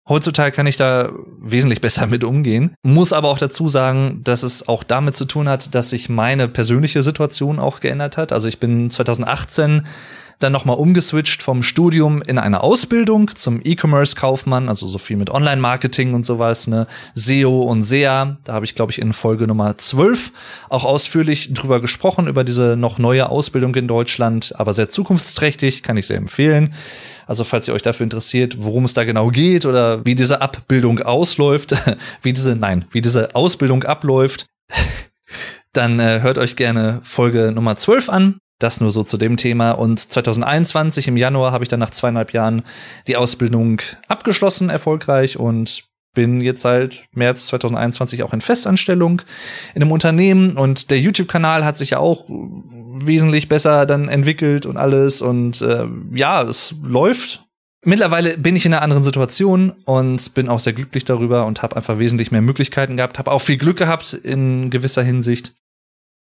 Heutzutage 0.08 0.54
kann 0.54 0.68
ich 0.68 0.78
da 0.78 1.12
wesentlich 1.40 1.82
besser 1.82 2.08
mit 2.08 2.24
umgehen. 2.24 2.76
Muss 2.84 3.14
aber 3.14 3.30
auch 3.30 3.38
dazu 3.38 3.70
sagen, 3.70 4.22
dass 4.24 4.44
es 4.44 4.68
auch 4.68 4.84
damit 4.84 5.16
zu 5.16 5.26
tun 5.26 5.48
hat, 5.48 5.74
dass 5.76 5.90
sich 5.90 6.10
meine 6.10 6.48
persönliche 6.48 7.02
Situation 7.04 7.60
auch 7.60 7.80
geändert 7.80 8.18
hat. 8.18 8.32
Also 8.32 8.48
ich 8.48 8.60
bin 8.60 8.90
2018 8.90 9.84
dann 10.40 10.52
nochmal 10.52 10.78
umgeswitcht 10.78 11.42
vom 11.42 11.64
Studium 11.64 12.22
in 12.22 12.38
eine 12.38 12.62
Ausbildung 12.62 13.32
zum 13.36 13.62
E-Commerce-Kaufmann, 13.64 14.70
also 14.70 14.88
so 14.88 14.98
viel 14.98 15.18
mit 15.18 15.30
Online-Marketing 15.30 16.14
und 16.14 16.26
sowas, 16.26 16.68
ne, 16.68 16.88
SEO 17.16 17.64
und 17.64 17.84
SEA. 17.84 18.38
Da 18.44 18.54
habe 18.54 18.66
ich, 18.66 18.76
glaube 18.76 18.92
ich, 18.92 19.00
in 19.00 19.14
Folge 19.14 19.48
Nummer 19.48 19.78
12 19.78 20.32
auch 20.70 20.86
ausführlich 20.86 21.54
drüber 21.54 21.80
gesprochen, 21.80 22.28
über 22.28 22.44
diese 22.44 22.76
noch 22.78 22.98
neue 22.98 23.30
Ausbildung 23.30 23.76
in 23.76 23.88
Deutschland, 23.88 24.54
aber 24.58 24.74
sehr 24.74 24.90
zukunftsträchtig, 24.90 25.84
kann 25.84 25.98
ich 25.98 26.08
sehr 26.08 26.18
empfehlen. 26.18 26.74
Also 27.26 27.44
falls 27.44 27.68
ihr 27.68 27.74
euch 27.74 27.82
dafür 27.82 28.04
interessiert, 28.04 28.58
worum 28.60 28.86
es 28.86 28.94
da 28.94 29.04
genau 29.04 29.30
geht 29.30 29.66
oder 29.66 30.06
wie 30.06 30.16
diese 30.16 30.42
Abbildung 30.42 31.00
ausläuft, 31.00 31.76
wie 32.22 32.34
diese, 32.34 32.56
nein, 32.56 32.86
wie 32.92 33.02
diese 33.02 33.36
Ausbildung 33.36 33.84
abläuft, 33.84 34.46
dann 35.74 36.00
äh, 36.00 36.22
hört 36.22 36.38
euch 36.38 36.56
gerne 36.56 37.02
Folge 37.04 37.52
Nummer 37.52 37.76
12 37.76 38.10
an. 38.10 38.38
Das 38.60 38.80
nur 38.80 38.92
so 38.92 39.04
zu 39.04 39.18
dem 39.18 39.38
Thema. 39.38 39.72
Und 39.72 40.00
2021 40.00 41.08
im 41.08 41.18
Januar 41.18 41.52
habe 41.52 41.64
ich 41.64 41.70
dann 41.70 41.80
nach 41.80 41.90
zweieinhalb 41.90 42.34
Jahren 42.34 42.64
die 43.08 43.18
Ausbildung 43.18 43.82
abgeschlossen, 44.08 44.70
erfolgreich 44.70 45.38
und 45.38 45.84
bin 46.14 46.42
jetzt 46.42 46.62
seit 46.62 47.06
März 47.12 47.48
2021 47.48 48.24
auch 48.24 48.34
in 48.34 48.42
Festanstellung 48.42 49.22
in 49.74 49.82
einem 49.82 49.92
Unternehmen 49.92 50.58
und 50.58 50.92
der 50.92 51.00
YouTube-Kanal 51.00 51.66
hat 51.66 51.76
sich 51.76 51.92
ja 51.92 52.00
auch 52.00 52.26
wesentlich 52.30 53.50
besser 53.50 53.86
dann 53.86 54.10
entwickelt 54.10 54.66
und 54.66 54.78
alles 54.78 55.22
und 55.22 55.62
äh, 55.62 55.88
ja, 56.14 56.44
es 56.44 56.76
läuft. 56.84 57.44
Mittlerweile 57.86 58.38
bin 58.38 58.56
ich 58.56 58.66
in 58.66 58.74
einer 58.74 58.82
anderen 58.82 59.04
Situation 59.04 59.74
und 59.86 60.34
bin 60.36 60.48
auch 60.48 60.60
sehr 60.60 60.72
glücklich 60.72 61.04
darüber 61.04 61.46
und 61.46 61.62
habe 61.62 61.76
einfach 61.76 62.00
wesentlich 62.00 62.32
mehr 62.32 62.42
Möglichkeiten 62.42 62.96
gehabt, 62.96 63.20
habe 63.20 63.32
auch 63.32 63.42
viel 63.42 63.58
Glück 63.58 63.78
gehabt 63.78 64.14
in 64.14 64.70
gewisser 64.70 65.04
Hinsicht 65.04 65.54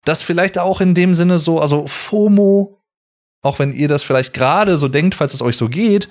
das 0.07 0.21
vielleicht 0.21 0.57
auch 0.57 0.81
in 0.81 0.93
dem 0.93 1.13
Sinne 1.13 1.39
so, 1.39 1.59
also 1.59 1.87
FOMO, 1.87 2.81
auch 3.43 3.59
wenn 3.59 3.71
ihr 3.71 3.87
das 3.87 4.03
vielleicht 4.03 4.33
gerade 4.33 4.77
so 4.77 4.87
denkt, 4.87 5.15
falls 5.15 5.33
es 5.33 5.41
euch 5.41 5.57
so 5.57 5.69
geht, 5.69 6.09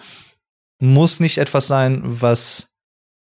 muss 0.79 1.21
nicht 1.21 1.39
etwas 1.39 1.67
sein, 1.67 2.03
was 2.05 2.69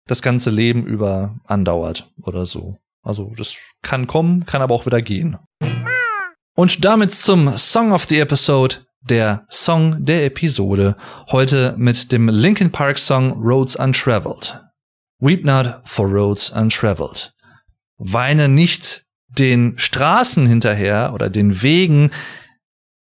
das 0.06 0.22
ganze 0.22 0.50
Leben 0.50 0.84
über 0.86 1.38
andauert 1.44 2.10
oder 2.22 2.46
so. 2.46 2.76
Also 3.02 3.32
das 3.36 3.56
kann 3.82 4.06
kommen, 4.06 4.46
kann 4.46 4.62
aber 4.62 4.74
auch 4.74 4.86
wieder 4.86 5.02
gehen. 5.02 5.38
Und 6.56 6.84
damit 6.84 7.12
zum 7.12 7.56
Song 7.56 7.92
of 7.92 8.04
the 8.04 8.18
Episode, 8.18 8.86
der 9.00 9.46
Song 9.48 10.04
der 10.04 10.26
Episode. 10.26 10.96
Heute 11.30 11.74
mit 11.78 12.10
dem 12.10 12.28
Linkin 12.28 12.72
Park 12.72 12.98
Song 12.98 13.32
Roads 13.32 13.76
Untraveled. 13.76 14.60
Weep 15.20 15.44
not 15.44 15.80
for 15.84 16.06
roads 16.06 16.50
untraveled. 16.50 17.32
Weine 17.96 18.48
nicht 18.48 19.04
den 19.28 19.78
Straßen 19.78 20.46
hinterher 20.46 21.12
oder 21.14 21.30
den 21.30 21.62
Wegen, 21.62 22.10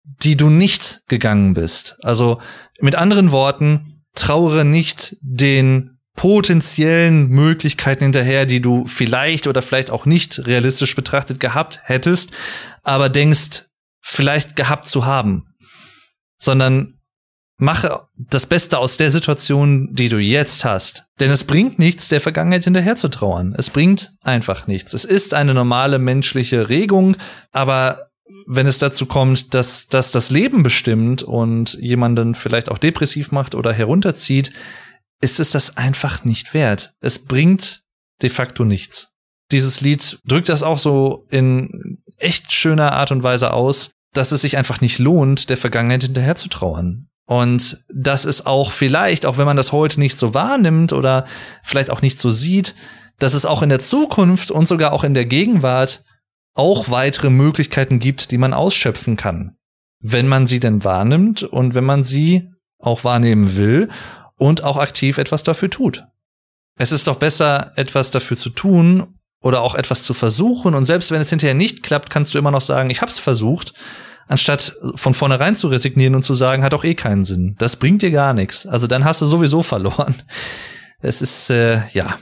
die 0.05 0.37
du 0.37 0.49
nicht 0.49 1.03
gegangen 1.09 1.55
bist. 1.55 1.97
Also 2.03 2.41
mit 2.81 2.95
anderen 2.95 3.31
Worten, 3.31 4.03
trauere 4.15 4.65
nicht 4.65 5.17
den 5.21 5.99
potenziellen 6.15 7.29
Möglichkeiten 7.29 8.05
hinterher, 8.05 8.47
die 8.47 8.61
du 8.61 8.87
vielleicht 8.87 9.47
oder 9.47 9.63
vielleicht 9.63 9.91
auch 9.91 10.07
nicht 10.07 10.47
realistisch 10.47 10.95
betrachtet 10.95 11.41
gehabt 11.41 11.81
hättest, 11.85 12.31
aber 12.83 13.09
denkst, 13.09 13.65
vielleicht 14.01 14.55
gehabt 14.55 14.89
zu 14.89 15.05
haben, 15.07 15.55
sondern 16.37 17.01
mache 17.57 18.09
das 18.17 18.47
Beste 18.47 18.79
aus 18.79 18.97
der 18.97 19.11
Situation, 19.11 19.95
die 19.95 20.09
du 20.09 20.19
jetzt 20.19 20.65
hast. 20.65 21.07
Denn 21.21 21.31
es 21.31 21.45
bringt 21.45 21.79
nichts, 21.79 22.09
der 22.09 22.21
Vergangenheit 22.21 22.65
hinterher 22.65 22.97
zu 22.97 23.09
trauern. 23.09 23.55
Es 23.57 23.71
bringt 23.71 24.13
einfach 24.23 24.67
nichts. 24.67 24.93
Es 24.93 25.05
ist 25.05 25.35
eine 25.35 25.55
normale 25.55 25.99
menschliche 25.99 26.69
Regung, 26.69 27.17
aber 27.53 28.11
wenn 28.47 28.67
es 28.67 28.79
dazu 28.79 29.07
kommt, 29.07 29.55
dass, 29.55 29.87
dass 29.87 30.11
das 30.11 30.31
Leben 30.31 30.63
bestimmt 30.63 31.23
und 31.23 31.75
jemanden 31.75 32.35
vielleicht 32.35 32.71
auch 32.71 32.79
depressiv 32.79 33.31
macht 33.33 33.55
oder 33.55 33.73
herunterzieht, 33.73 34.53
ist 35.21 35.41
es 35.41 35.51
das 35.51 35.77
einfach 35.77 36.25
nicht 36.25 36.55
wert. 36.55 36.95
Es 37.01 37.19
bringt 37.19 37.83
de 38.23 38.31
facto 38.31 38.65
nichts. 38.65 39.15
Dieses 39.51 39.81
Lied 39.81 40.19
drückt 40.25 40.49
das 40.49 40.63
auch 40.63 40.79
so 40.79 41.27
in 41.31 42.03
echt 42.19 42.53
schöner 42.53 42.93
Art 42.93 43.13
und 43.13 43.23
Weise 43.23 43.53
aus, 43.53 43.91
dass 44.13 44.33
es 44.33 44.43
sich 44.43 44.57
einfach 44.57 44.81
nicht 44.81 44.99
lohnt, 44.99 45.51
der 45.51 45.57
Vergangenheit 45.57 46.03
hinterher 46.03 46.37
zu 46.37 46.49
trauern. 46.49 47.09
Und 47.27 47.85
das 47.89 48.25
ist 48.25 48.47
auch 48.47 48.73
vielleicht, 48.73 49.25
auch 49.25 49.39
wenn 49.39 49.47
man 49.47 49.57
das 49.57 49.73
heute 49.73 49.99
nicht 49.99 50.19
so 50.19 50.35
wahrnimmt 50.35 50.93
oder 50.93 51.25
vielleicht 51.63 51.91
auch 51.91 52.03
nicht 52.03 52.19
so 52.19 52.31
sieht, 52.31 52.75
dass 53.19 53.35
es 53.35 53.47
auch 53.47 53.63
in 53.63 53.71
der 53.71 53.79
Zukunft 53.79 54.51
und 54.51 54.69
sogar 54.69 54.93
auch 54.93 55.05
in 55.05 55.15
der 55.15 55.25
Gegenwart 55.25 56.05
auch 56.55 56.91
weitere 56.91 57.31
Möglichkeiten 57.31 57.99
gibt, 57.99 58.31
die 58.31 58.39
man 58.39 58.53
ausschöpfen 58.53 59.17
kann. 59.17 59.57
Wenn 60.01 60.29
man 60.29 60.47
sie 60.47 60.61
denn 60.61 60.85
wahrnimmt 60.85 61.43
und 61.43 61.75
wenn 61.75 61.85
man 61.85 62.05
sie 62.05 62.51
auch 62.79 63.05
wahrnehmen 63.05 63.57
will 63.57 63.89
und 64.37 64.63
auch 64.63 64.77
aktiv 64.77 65.17
etwas 65.19 65.43
dafür 65.43 65.71
tut. 65.71 66.05
Es 66.77 66.93
ist 66.93 67.07
doch 67.07 67.17
besser, 67.17 67.73
etwas 67.77 68.11
dafür 68.11 68.37
zu 68.37 68.51
tun 68.51 69.19
oder 69.41 69.63
auch 69.63 69.75
etwas 69.75 70.03
zu 70.03 70.13
versuchen 70.13 70.75
und 70.75 70.85
selbst 70.85 71.11
wenn 71.11 71.21
es 71.21 71.31
hinterher 71.31 71.55
nicht 71.55 71.83
klappt, 71.83 72.11
kannst 72.11 72.35
du 72.35 72.39
immer 72.39 72.51
noch 72.51 72.61
sagen, 72.61 72.91
ich 72.91 73.01
hab's 73.01 73.19
versucht 73.19 73.73
anstatt 74.27 74.75
von 74.95 75.15
vornherein 75.15 75.57
zu 75.57 75.69
resignieren 75.69 76.15
und 76.15 76.23
zu 76.23 76.35
sagen, 76.35 76.63
hat 76.63 76.73
doch 76.73 76.85
eh 76.85 76.95
keinen 76.95 77.25
Sinn. 77.25 77.55
Das 77.59 77.77
bringt 77.77 78.03
dir 78.03 78.11
gar 78.11 78.35
nichts. 78.35 78.67
Also 78.67 78.87
dann 78.87 79.05
hast 79.05 79.21
du 79.23 79.27
sowieso 79.27 79.63
verloren. 79.63 80.15
Es 81.01 81.21
ist, 81.21 81.51
äh, 81.51 81.87
ja. 81.93 82.19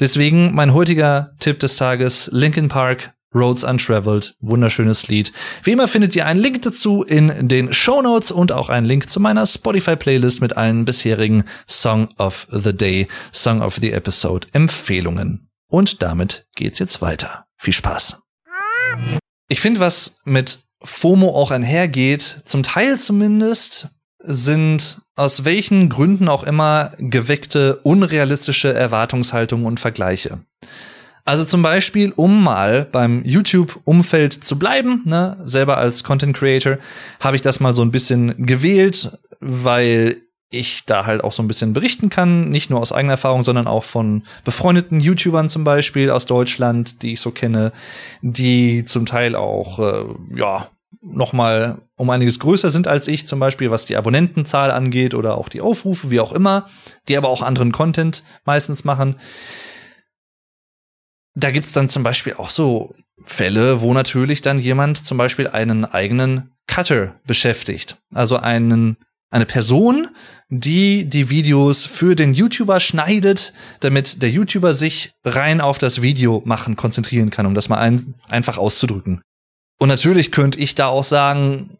Deswegen 0.00 0.56
mein 0.56 0.74
heutiger 0.74 1.30
Tipp 1.38 1.60
des 1.60 1.76
Tages, 1.76 2.28
Linkin 2.32 2.66
Park, 2.66 3.14
Roads 3.34 3.64
Untraveled, 3.64 4.34
wunderschönes 4.40 5.08
Lied. 5.08 5.32
Wie 5.62 5.72
immer 5.72 5.88
findet 5.88 6.14
ihr 6.14 6.26
einen 6.26 6.40
Link 6.40 6.62
dazu 6.62 7.02
in 7.02 7.48
den 7.48 7.72
Show 7.72 8.00
Notes 8.00 8.30
und 8.30 8.52
auch 8.52 8.68
einen 8.68 8.86
Link 8.86 9.10
zu 9.10 9.20
meiner 9.20 9.44
Spotify-Playlist 9.44 10.40
mit 10.40 10.56
allen 10.56 10.84
bisherigen 10.84 11.44
Song 11.68 12.08
of 12.18 12.46
the 12.50 12.76
Day, 12.76 13.08
Song 13.32 13.60
of 13.60 13.76
the 13.80 13.92
Episode 13.92 14.46
Empfehlungen. 14.52 15.48
Und 15.68 16.02
damit 16.02 16.46
geht's 16.54 16.78
jetzt 16.78 17.02
weiter. 17.02 17.46
Viel 17.56 17.72
Spaß. 17.72 18.22
Ich 19.48 19.60
finde, 19.60 19.80
was 19.80 20.20
mit 20.24 20.60
FOMO 20.84 21.28
auch 21.34 21.50
einhergeht, 21.50 22.42
zum 22.44 22.62
Teil 22.62 22.98
zumindest, 22.98 23.88
sind 24.26 25.02
aus 25.16 25.44
welchen 25.44 25.88
Gründen 25.88 26.28
auch 26.28 26.44
immer 26.44 26.92
geweckte 26.98 27.76
unrealistische 27.82 28.72
Erwartungshaltungen 28.72 29.66
und 29.66 29.80
Vergleiche. 29.80 30.38
Also 31.26 31.44
zum 31.44 31.62
Beispiel, 31.62 32.12
um 32.16 32.42
mal 32.42 32.86
beim 32.90 33.22
YouTube-Umfeld 33.24 34.32
zu 34.32 34.58
bleiben, 34.58 35.02
ne, 35.06 35.38
selber 35.44 35.78
als 35.78 36.04
Content 36.04 36.36
Creator, 36.36 36.78
habe 37.20 37.36
ich 37.36 37.42
das 37.42 37.60
mal 37.60 37.74
so 37.74 37.82
ein 37.82 37.90
bisschen 37.90 38.46
gewählt, 38.46 39.16
weil 39.40 40.20
ich 40.50 40.84
da 40.84 41.06
halt 41.06 41.24
auch 41.24 41.32
so 41.32 41.42
ein 41.42 41.48
bisschen 41.48 41.72
berichten 41.72 42.10
kann, 42.10 42.50
nicht 42.50 42.70
nur 42.70 42.80
aus 42.80 42.92
eigener 42.92 43.14
Erfahrung, 43.14 43.42
sondern 43.42 43.66
auch 43.66 43.84
von 43.84 44.22
befreundeten 44.44 45.00
YouTubern 45.00 45.48
zum 45.48 45.64
Beispiel 45.64 46.10
aus 46.10 46.26
Deutschland, 46.26 47.02
die 47.02 47.14
ich 47.14 47.20
so 47.20 47.30
kenne, 47.30 47.72
die 48.20 48.84
zum 48.84 49.06
Teil 49.06 49.34
auch 49.34 49.78
äh, 49.78 50.04
ja 50.36 50.68
noch 51.00 51.32
mal 51.32 51.78
um 51.96 52.10
einiges 52.10 52.38
größer 52.38 52.70
sind 52.70 52.88
als 52.88 53.08
ich, 53.08 53.26
zum 53.26 53.38
Beispiel 53.38 53.70
was 53.70 53.86
die 53.86 53.96
Abonnentenzahl 53.96 54.70
angeht 54.70 55.14
oder 55.14 55.38
auch 55.38 55.48
die 55.48 55.60
Aufrufe, 55.60 56.10
wie 56.10 56.20
auch 56.20 56.32
immer, 56.32 56.68
die 57.08 57.16
aber 57.16 57.28
auch 57.28 57.42
anderen 57.42 57.72
Content 57.72 58.24
meistens 58.44 58.84
machen. 58.84 59.16
Da 61.34 61.50
gibt's 61.50 61.72
dann 61.72 61.88
zum 61.88 62.02
Beispiel 62.02 62.34
auch 62.34 62.50
so 62.50 62.94
Fälle, 63.24 63.80
wo 63.80 63.92
natürlich 63.94 64.42
dann 64.42 64.58
jemand 64.58 65.04
zum 65.04 65.18
Beispiel 65.18 65.48
einen 65.48 65.84
eigenen 65.84 66.50
Cutter 66.66 67.14
beschäftigt, 67.26 67.96
also 68.12 68.36
einen 68.36 68.96
eine 69.34 69.46
Person, 69.46 70.08
die 70.48 71.06
die 71.06 71.28
Videos 71.28 71.84
für 71.84 72.14
den 72.14 72.34
YouTuber 72.34 72.78
schneidet, 72.78 73.52
damit 73.80 74.22
der 74.22 74.30
YouTuber 74.30 74.72
sich 74.72 75.10
rein 75.24 75.60
auf 75.60 75.78
das 75.78 76.02
Video 76.02 76.40
machen 76.44 76.76
konzentrieren 76.76 77.30
kann, 77.30 77.44
um 77.44 77.54
das 77.54 77.68
mal 77.68 77.78
ein, 77.78 78.14
einfach 78.28 78.58
auszudrücken. 78.58 79.22
Und 79.78 79.88
natürlich 79.88 80.32
könnte 80.32 80.58
ich 80.58 80.74
da 80.74 80.86
auch 80.86 81.04
sagen, 81.04 81.78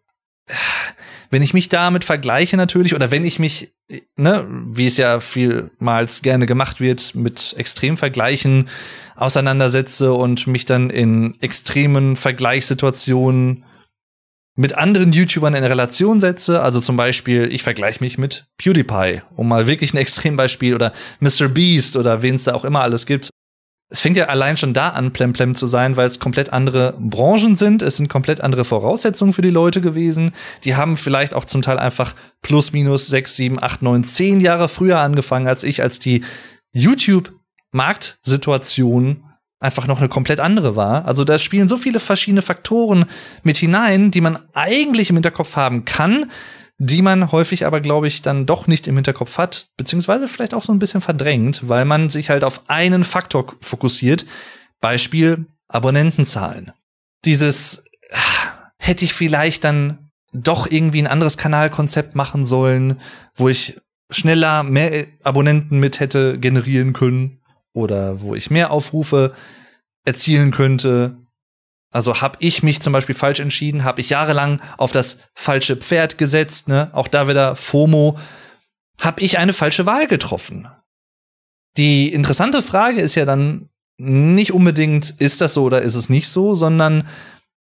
wenn 1.30 1.42
ich 1.42 1.54
mich 1.54 1.68
damit 1.68 2.04
vergleiche 2.04 2.56
natürlich, 2.56 2.94
oder 2.94 3.10
wenn 3.10 3.24
ich 3.24 3.38
mich, 3.38 3.74
ne, 4.16 4.46
wie 4.48 4.86
es 4.86 4.96
ja 4.96 5.20
vielmals 5.20 6.22
gerne 6.22 6.46
gemacht 6.46 6.80
wird, 6.80 7.14
mit 7.14 7.54
Extremvergleichen 7.58 8.68
auseinandersetze 9.16 10.12
und 10.12 10.46
mich 10.46 10.64
dann 10.64 10.90
in 10.90 11.40
extremen 11.40 12.16
Vergleichssituationen 12.16 13.64
mit 14.56 14.74
anderen 14.74 15.12
YouTubern 15.12 15.54
in 15.54 15.64
Relation 15.64 16.20
setze, 16.20 16.62
also 16.62 16.80
zum 16.80 16.96
Beispiel, 16.96 17.52
ich 17.52 17.64
vergleiche 17.64 18.02
mich 18.02 18.18
mit 18.18 18.46
PewDiePie, 18.58 19.22
um 19.34 19.48
mal 19.48 19.66
wirklich 19.66 19.92
ein 19.92 19.98
Extrembeispiel, 19.98 20.74
oder 20.74 20.92
Mr. 21.18 21.48
Beast 21.48 21.96
oder 21.96 22.22
wen 22.22 22.36
es 22.36 22.44
da 22.44 22.54
auch 22.54 22.64
immer 22.64 22.82
alles 22.82 23.06
gibt, 23.06 23.30
es 23.90 24.00
fängt 24.00 24.16
ja 24.16 24.24
allein 24.26 24.56
schon 24.56 24.72
da 24.72 24.90
an, 24.90 25.12
plemplem 25.12 25.54
zu 25.54 25.66
sein, 25.66 25.96
weil 25.96 26.08
es 26.08 26.18
komplett 26.18 26.52
andere 26.52 26.96
Branchen 26.98 27.54
sind. 27.54 27.82
Es 27.82 27.98
sind 27.98 28.08
komplett 28.08 28.40
andere 28.40 28.64
Voraussetzungen 28.64 29.32
für 29.32 29.42
die 29.42 29.50
Leute 29.50 29.80
gewesen. 29.80 30.32
Die 30.64 30.74
haben 30.74 30.96
vielleicht 30.96 31.34
auch 31.34 31.44
zum 31.44 31.62
Teil 31.62 31.78
einfach 31.78 32.16
plus 32.42 32.72
minus 32.72 33.06
sechs, 33.06 33.36
sieben, 33.36 33.62
acht, 33.62 33.82
neun, 33.82 34.02
zehn 34.02 34.40
Jahre 34.40 34.68
früher 34.68 34.98
angefangen 35.00 35.46
als 35.46 35.62
ich, 35.64 35.82
als 35.82 35.98
die 35.98 36.24
YouTube-Marktsituation 36.72 39.24
einfach 39.60 39.86
noch 39.86 39.98
eine 39.98 40.08
komplett 40.08 40.40
andere 40.40 40.76
war. 40.76 41.04
Also 41.06 41.24
da 41.24 41.38
spielen 41.38 41.68
so 41.68 41.76
viele 41.76 42.00
verschiedene 42.00 42.42
Faktoren 42.42 43.06
mit 43.42 43.56
hinein, 43.56 44.10
die 44.10 44.20
man 44.20 44.38
eigentlich 44.54 45.10
im 45.10 45.16
Hinterkopf 45.16 45.56
haben 45.56 45.84
kann, 45.84 46.30
die 46.78 47.02
man 47.02 47.30
häufig 47.30 47.66
aber, 47.66 47.80
glaube 47.80 48.08
ich, 48.08 48.22
dann 48.22 48.46
doch 48.46 48.66
nicht 48.66 48.86
im 48.86 48.96
Hinterkopf 48.96 49.38
hat, 49.38 49.68
beziehungsweise 49.76 50.26
vielleicht 50.26 50.54
auch 50.54 50.62
so 50.62 50.72
ein 50.72 50.78
bisschen 50.78 51.00
verdrängt, 51.00 51.68
weil 51.68 51.84
man 51.84 52.10
sich 52.10 52.30
halt 52.30 52.44
auf 52.44 52.62
einen 52.68 53.04
Faktor 53.04 53.54
fokussiert. 53.60 54.26
Beispiel 54.80 55.46
Abonnentenzahlen. 55.68 56.72
Dieses 57.24 57.84
hätte 58.78 59.04
ich 59.04 59.14
vielleicht 59.14 59.64
dann 59.64 60.10
doch 60.32 60.70
irgendwie 60.70 61.00
ein 61.00 61.06
anderes 61.06 61.38
Kanalkonzept 61.38 62.16
machen 62.16 62.44
sollen, 62.44 63.00
wo 63.34 63.48
ich 63.48 63.80
schneller 64.10 64.62
mehr 64.62 65.06
Abonnenten 65.22 65.78
mit 65.80 66.00
hätte 66.00 66.38
generieren 66.38 66.92
können 66.92 67.40
oder 67.72 68.20
wo 68.20 68.34
ich 68.34 68.50
mehr 68.50 68.70
Aufrufe 68.70 69.32
erzielen 70.04 70.50
könnte 70.50 71.16
also 71.94 72.20
habe 72.20 72.36
ich 72.40 72.64
mich 72.64 72.80
zum 72.80 72.92
Beispiel 72.92 73.14
falsch 73.14 73.38
entschieden, 73.38 73.84
habe 73.84 74.00
ich 74.00 74.10
jahrelang 74.10 74.60
auf 74.78 74.90
das 74.90 75.18
falsche 75.32 75.76
Pferd 75.76 76.18
gesetzt, 76.18 76.66
ne? 76.66 76.90
Auch 76.92 77.06
da 77.06 77.28
wieder 77.28 77.54
FOMO. 77.54 78.18
Habe 78.98 79.20
ich 79.20 79.38
eine 79.38 79.52
falsche 79.52 79.86
Wahl 79.86 80.08
getroffen? 80.08 80.66
Die 81.76 82.12
interessante 82.12 82.62
Frage 82.62 83.00
ist 83.00 83.14
ja 83.14 83.24
dann 83.24 83.68
nicht 83.96 84.52
unbedingt, 84.52 85.10
ist 85.20 85.40
das 85.40 85.54
so 85.54 85.62
oder 85.62 85.82
ist 85.82 85.94
es 85.94 86.08
nicht 86.08 86.28
so, 86.28 86.56
sondern 86.56 87.06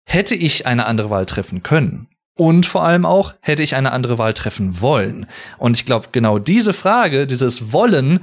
hätte 0.05 0.35
ich 0.35 0.67
eine 0.67 0.85
andere 0.85 1.09
Wahl 1.09 1.25
treffen 1.25 1.63
können? 1.63 2.07
Und 2.37 2.67
vor 2.67 2.83
allem 2.83 3.07
auch, 3.07 3.33
hätte 3.41 3.63
ich 3.63 3.75
eine 3.75 3.91
andere 3.91 4.19
Wahl 4.19 4.35
treffen 4.35 4.79
wollen? 4.79 5.25
Und 5.57 5.75
ich 5.75 5.85
glaube, 5.85 6.09
genau 6.11 6.37
diese 6.37 6.73
Frage, 6.73 7.25
dieses 7.25 7.73
Wollen, 7.73 8.19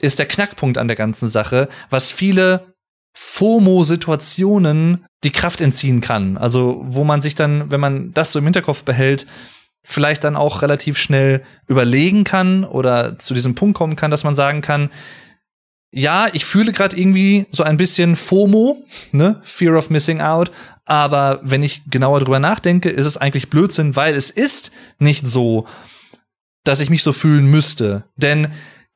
ist 0.00 0.20
der 0.20 0.26
Knackpunkt 0.26 0.78
an 0.78 0.86
der 0.86 0.96
ganzen 0.96 1.28
Sache, 1.28 1.68
was 1.90 2.12
viele 2.12 2.69
FOMO-Situationen 3.14 5.04
die 5.24 5.32
Kraft 5.32 5.60
entziehen 5.60 6.00
kann. 6.00 6.36
Also 6.38 6.84
wo 6.86 7.04
man 7.04 7.20
sich 7.20 7.34
dann, 7.34 7.70
wenn 7.70 7.80
man 7.80 8.12
das 8.12 8.32
so 8.32 8.38
im 8.38 8.44
Hinterkopf 8.44 8.84
behält, 8.84 9.26
vielleicht 9.82 10.24
dann 10.24 10.36
auch 10.36 10.62
relativ 10.62 10.98
schnell 10.98 11.42
überlegen 11.66 12.24
kann 12.24 12.64
oder 12.64 13.18
zu 13.18 13.34
diesem 13.34 13.54
Punkt 13.54 13.76
kommen 13.76 13.96
kann, 13.96 14.10
dass 14.10 14.24
man 14.24 14.34
sagen 14.34 14.60
kann, 14.60 14.90
ja, 15.92 16.28
ich 16.32 16.44
fühle 16.44 16.72
gerade 16.72 16.96
irgendwie 16.96 17.46
so 17.50 17.64
ein 17.64 17.76
bisschen 17.76 18.14
FOMO, 18.14 18.76
ne, 19.10 19.40
Fear 19.42 19.76
of 19.76 19.90
Missing 19.90 20.20
Out, 20.20 20.52
aber 20.84 21.40
wenn 21.42 21.62
ich 21.62 21.82
genauer 21.90 22.20
drüber 22.20 22.38
nachdenke, 22.38 22.88
ist 22.88 23.06
es 23.06 23.16
eigentlich 23.16 23.50
Blödsinn, 23.50 23.96
weil 23.96 24.14
es 24.14 24.30
ist 24.30 24.70
nicht 24.98 25.26
so, 25.26 25.66
dass 26.62 26.80
ich 26.80 26.90
mich 26.90 27.02
so 27.02 27.12
fühlen 27.12 27.46
müsste, 27.46 28.04
denn 28.16 28.48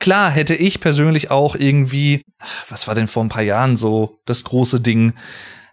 klar 0.05 0.29
hätte 0.29 0.53
ich 0.53 0.81
persönlich 0.81 1.31
auch 1.31 1.55
irgendwie, 1.55 2.21
was 2.69 2.87
war 2.87 2.93
denn 2.93 3.07
vor 3.07 3.23
ein 3.23 3.29
paar 3.29 3.41
Jahren 3.41 3.75
so 3.75 4.19
das 4.25 4.43
große 4.43 4.79
Ding, 4.79 5.15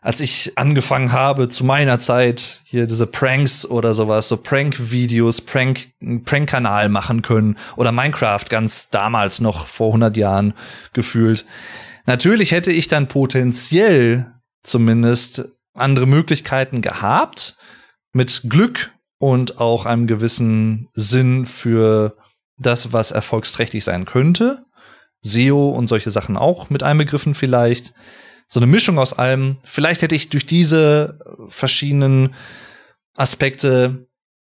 als 0.00 0.20
ich 0.20 0.52
angefangen 0.56 1.12
habe 1.12 1.50
zu 1.50 1.64
meiner 1.64 1.98
Zeit 1.98 2.62
hier 2.64 2.86
diese 2.86 3.06
Pranks 3.06 3.66
oder 3.66 3.92
sowas, 3.92 4.28
so 4.28 4.38
Prank-Videos, 4.38 5.42
Prank, 5.42 5.90
Prank-Kanal 6.24 6.88
machen 6.88 7.20
können 7.20 7.58
oder 7.76 7.92
Minecraft 7.92 8.46
ganz 8.48 8.88
damals 8.88 9.42
noch 9.42 9.66
vor 9.66 9.88
100 9.88 10.16
Jahren 10.16 10.54
gefühlt. 10.94 11.44
Natürlich 12.06 12.52
hätte 12.52 12.72
ich 12.72 12.88
dann 12.88 13.08
potenziell 13.08 14.32
zumindest 14.62 15.44
andere 15.74 16.06
Möglichkeiten 16.06 16.80
gehabt 16.80 17.58
mit 18.14 18.44
Glück 18.48 18.92
und 19.18 19.60
auch 19.60 19.84
einem 19.84 20.06
gewissen 20.06 20.88
Sinn 20.94 21.44
für 21.44 22.16
das, 22.62 22.92
was 22.92 23.10
erfolgsträchtig 23.10 23.84
sein 23.84 24.04
könnte. 24.04 24.64
SEO 25.20 25.70
und 25.70 25.86
solche 25.86 26.10
Sachen 26.10 26.36
auch 26.36 26.70
mit 26.70 26.82
einbegriffen 26.82 27.34
vielleicht 27.34 27.94
so 28.48 28.60
eine 28.60 28.66
Mischung 28.66 28.98
aus 28.98 29.12
allem. 29.14 29.58
Vielleicht 29.64 30.02
hätte 30.02 30.14
ich 30.14 30.28
durch 30.28 30.44
diese 30.44 31.18
verschiedenen 31.48 32.34
Aspekte 33.16 34.06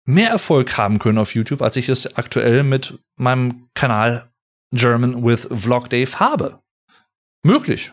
mehr 0.04 0.30
Erfolg 0.30 0.76
haben 0.76 0.98
können 0.98 1.18
auf 1.18 1.34
YouTube, 1.34 1.62
als 1.62 1.76
ich 1.76 1.88
es 1.88 2.16
aktuell 2.16 2.62
mit 2.62 2.98
meinem 3.16 3.68
Kanal 3.74 4.30
German 4.72 5.24
with 5.24 5.48
Vlog 5.50 5.90
Dave 5.90 6.20
habe. 6.20 6.60
Möglich. 7.42 7.92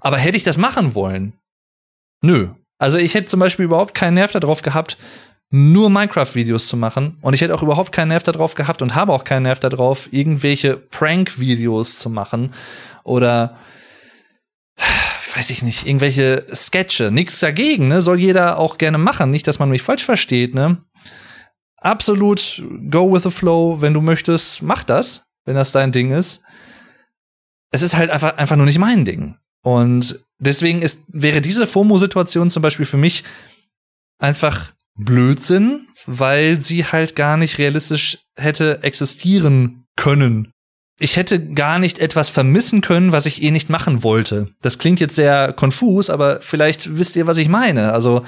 Aber 0.00 0.18
hätte 0.18 0.36
ich 0.36 0.44
das 0.44 0.58
machen 0.58 0.94
wollen? 0.94 1.32
Nö. 2.22 2.50
Also 2.78 2.98
ich 2.98 3.14
hätte 3.14 3.26
zum 3.26 3.40
Beispiel 3.40 3.64
überhaupt 3.64 3.94
keinen 3.94 4.14
Nerv 4.14 4.32
darauf 4.32 4.62
gehabt, 4.62 4.96
nur 5.50 5.90
Minecraft-Videos 5.90 6.68
zu 6.68 6.76
machen. 6.76 7.18
Und 7.20 7.34
ich 7.34 7.40
hätte 7.40 7.54
auch 7.54 7.62
überhaupt 7.62 7.92
keinen 7.92 8.08
Nerv 8.08 8.22
darauf 8.22 8.54
gehabt 8.54 8.82
und 8.82 8.94
habe 8.94 9.12
auch 9.12 9.24
keinen 9.24 9.44
Nerv 9.44 9.60
darauf, 9.60 10.12
irgendwelche 10.12 10.76
Prank-Videos 10.76 11.98
zu 11.98 12.10
machen 12.10 12.52
oder 13.04 13.56
weiß 15.36 15.50
ich 15.50 15.62
nicht, 15.62 15.86
irgendwelche 15.86 16.46
Sketche. 16.54 17.10
Nichts 17.10 17.40
dagegen, 17.40 17.88
ne? 17.88 18.00
Soll 18.00 18.18
jeder 18.18 18.58
auch 18.58 18.78
gerne 18.78 18.98
machen. 18.98 19.30
Nicht, 19.30 19.46
dass 19.46 19.58
man 19.58 19.68
mich 19.68 19.82
falsch 19.82 20.04
versteht, 20.04 20.54
ne? 20.54 20.82
Absolut 21.76 22.64
go 22.90 23.12
with 23.12 23.22
the 23.22 23.30
flow. 23.30 23.80
Wenn 23.80 23.94
du 23.94 24.00
möchtest, 24.00 24.62
mach 24.62 24.82
das, 24.82 25.26
wenn 25.44 25.54
das 25.54 25.72
dein 25.72 25.92
Ding 25.92 26.10
ist. 26.10 26.42
Es 27.70 27.82
ist 27.82 27.96
halt 27.96 28.10
einfach, 28.10 28.38
einfach 28.38 28.56
nur 28.56 28.66
nicht 28.66 28.78
mein 28.78 29.04
Ding. 29.04 29.36
Und 29.62 30.24
deswegen 30.38 30.80
ist, 30.80 31.04
wäre 31.08 31.40
diese 31.40 31.66
FOMO-Situation 31.66 32.48
zum 32.48 32.62
Beispiel 32.62 32.86
für 32.86 32.96
mich 32.96 33.24
einfach 34.18 34.72
Blödsinn, 34.96 35.88
weil 36.06 36.60
sie 36.60 36.84
halt 36.84 37.16
gar 37.16 37.36
nicht 37.36 37.58
realistisch 37.58 38.18
hätte 38.36 38.82
existieren 38.82 39.86
können 39.96 40.52
ich 40.98 41.16
hätte 41.16 41.44
gar 41.48 41.78
nicht 41.78 41.98
etwas 41.98 42.30
vermissen 42.30 42.80
können, 42.80 43.12
was 43.12 43.26
ich 43.26 43.42
eh 43.42 43.50
nicht 43.50 43.68
machen 43.68 44.02
wollte. 44.02 44.48
Das 44.62 44.78
klingt 44.78 45.00
jetzt 45.00 45.14
sehr 45.14 45.52
konfus, 45.52 46.08
aber 46.08 46.40
vielleicht 46.40 46.96
wisst 46.96 47.16
ihr, 47.16 47.26
was 47.26 47.36
ich 47.36 47.48
meine. 47.48 47.92
Also, 47.92 48.22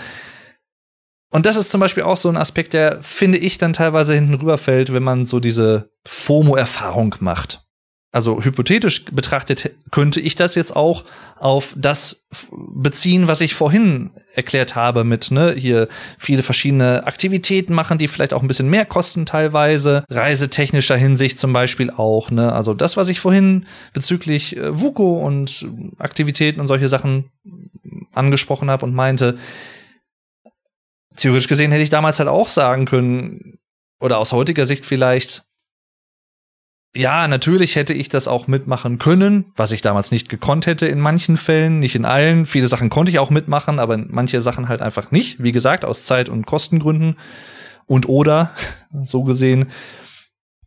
und 1.31 1.47
das 1.47 1.57
ist 1.57 1.71
zum 1.71 1.81
Beispiel 1.81 2.03
auch 2.03 2.17
so 2.17 2.29
ein 2.29 2.37
Aspekt, 2.37 2.75
der, 2.75 3.03
finde 3.03 3.39
ich, 3.39 3.59
dann 3.59 3.73
teilweise 3.73 4.15
hinten 4.15 4.35
rüberfällt, 4.35 4.93
wenn 4.93 5.03
man 5.03 5.25
so 5.25 5.41
diese 5.41 5.91
FOMO-Erfahrung 6.07 7.15
macht 7.21 7.63
also 8.11 8.43
hypothetisch 8.43 9.05
betrachtet, 9.07 9.71
könnte 9.91 10.21
ich 10.21 10.35
das 10.35 10.55
jetzt 10.55 10.75
auch 10.75 11.05
auf 11.37 11.75
das 11.77 12.27
beziehen, 12.51 13.29
was 13.29 13.43
ich 13.43 13.55
vorhin 13.55 14.11
erklärt 14.35 14.75
habe 14.75 15.05
mit, 15.05 15.31
ne, 15.31 15.53
hier 15.53 15.89
viele 16.17 16.43
verschiedene 16.43 17.07
Aktivitäten 17.07 17.75
machen, 17.75 17.99
die 17.99 18.09
vielleicht 18.09 18.33
auch 18.33 18.41
ein 18.41 18.49
bisschen 18.49 18.71
mehr 18.71 18.87
kosten 18.87 19.27
teilweise, 19.27 20.05
reisetechnischer 20.09 20.97
Hinsicht 20.97 21.39
zum 21.39 21.53
Beispiel 21.53 21.91
auch, 21.91 22.31
ne, 22.31 22.53
also 22.53 22.73
das, 22.73 22.97
was 22.97 23.11
ich 23.11 23.21
vorhin 23.21 23.67
bezüglich 23.93 24.57
äh, 24.57 24.81
VUCO 24.81 25.25
und 25.25 25.69
Aktivitäten 25.99 26.61
und 26.61 26.67
solche 26.67 26.89
Sachen 26.89 27.31
angesprochen 28.13 28.71
habe 28.71 28.87
und 28.87 28.95
meinte, 28.95 29.37
theoretisch 31.17 31.49
gesehen 31.49 31.73
hätte 31.73 31.83
ich 31.83 31.91
damals 31.91 32.19
halt 32.19 32.29
auch 32.29 32.49
sagen 32.49 32.87
können, 32.87 33.59
oder 34.01 34.19
aus 34.19 34.33
heutiger 34.33 34.65
Sicht 34.65 34.87
vielleicht, 34.87 35.45
ja, 36.97 37.29
natürlich 37.29 37.77
hätte 37.77 37.93
ich 37.93 38.09
das 38.09 38.29
auch 38.29 38.47
mitmachen 38.47 38.99
können, 38.99 39.53
was 39.57 39.73
ich 39.73 39.83
damals 39.83 40.11
nicht 40.11 40.29
gekonnt 40.29 40.67
hätte 40.67 40.87
in 40.87 41.01
manchen 41.01 41.37
Fällen, 41.37 41.81
nicht 41.81 41.95
in 41.95 42.05
allen. 42.05 42.47
Viele 42.47 42.69
Sachen 42.69 42.89
konnte 42.89 43.11
ich 43.11 43.19
auch 43.19 43.31
mitmachen, 43.31 43.79
aber 43.79 43.97
manche 43.99 44.41
Sachen 44.41 44.69
halt 44.69 44.81
einfach 44.81 45.11
nicht. 45.11 45.43
Wie 45.43 45.53
gesagt, 45.53 45.85
aus 45.85 46.07
Zeit- 46.07 46.29
und 46.29 46.47
Kostengründen 46.47 47.17
und 47.87 48.09
oder 48.09 48.51
so 49.03 49.23
gesehen. 49.23 49.71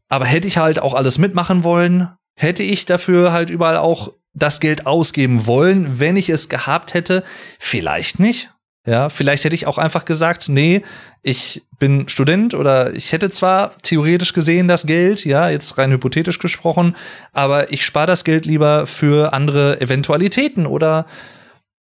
Aber 0.10 0.26
hätte 0.26 0.48
ich 0.48 0.58
halt 0.58 0.80
auch 0.80 0.94
alles 0.94 1.18
mitmachen 1.18 1.64
wollen, 1.64 2.10
hätte 2.36 2.64
ich 2.64 2.86
dafür 2.86 3.32
halt 3.32 3.50
überall 3.50 3.78
auch 3.78 4.14
das 4.34 4.60
Geld 4.60 4.86
ausgeben 4.86 5.46
wollen, 5.48 6.00
wenn 6.00 6.18
ich 6.18 6.30
es 6.30 6.50
gehabt 6.50 6.94
hätte. 6.94 7.24
Vielleicht 7.60 8.20
nicht. 8.20 8.52
Ja, 8.88 9.10
vielleicht 9.10 9.44
hätte 9.44 9.54
ich 9.54 9.68
auch 9.68 9.78
einfach 9.78 10.06
gesagt, 10.06 10.50
nee, 10.50 10.82
ich 11.22 11.64
bin 11.78 12.10
Student 12.10 12.56
oder 12.56 12.94
ich 12.94 13.12
hätte 13.12 13.30
zwar 13.30 13.78
theoretisch 13.84 14.34
gesehen 14.34 14.68
das 14.68 14.88
Geld, 14.88 15.24
ja, 15.24 15.50
jetzt 15.50 15.78
rein 15.78 15.92
hypothetisch 15.92 16.40
gesprochen, 16.40 16.96
aber 17.32 17.72
ich 17.72 17.86
spare 17.86 18.08
das 18.08 18.24
Geld 18.24 18.48
lieber 18.48 18.88
für 18.88 19.34
andere 19.34 19.80
Eventualitäten 19.82 20.66
oder 20.66 21.06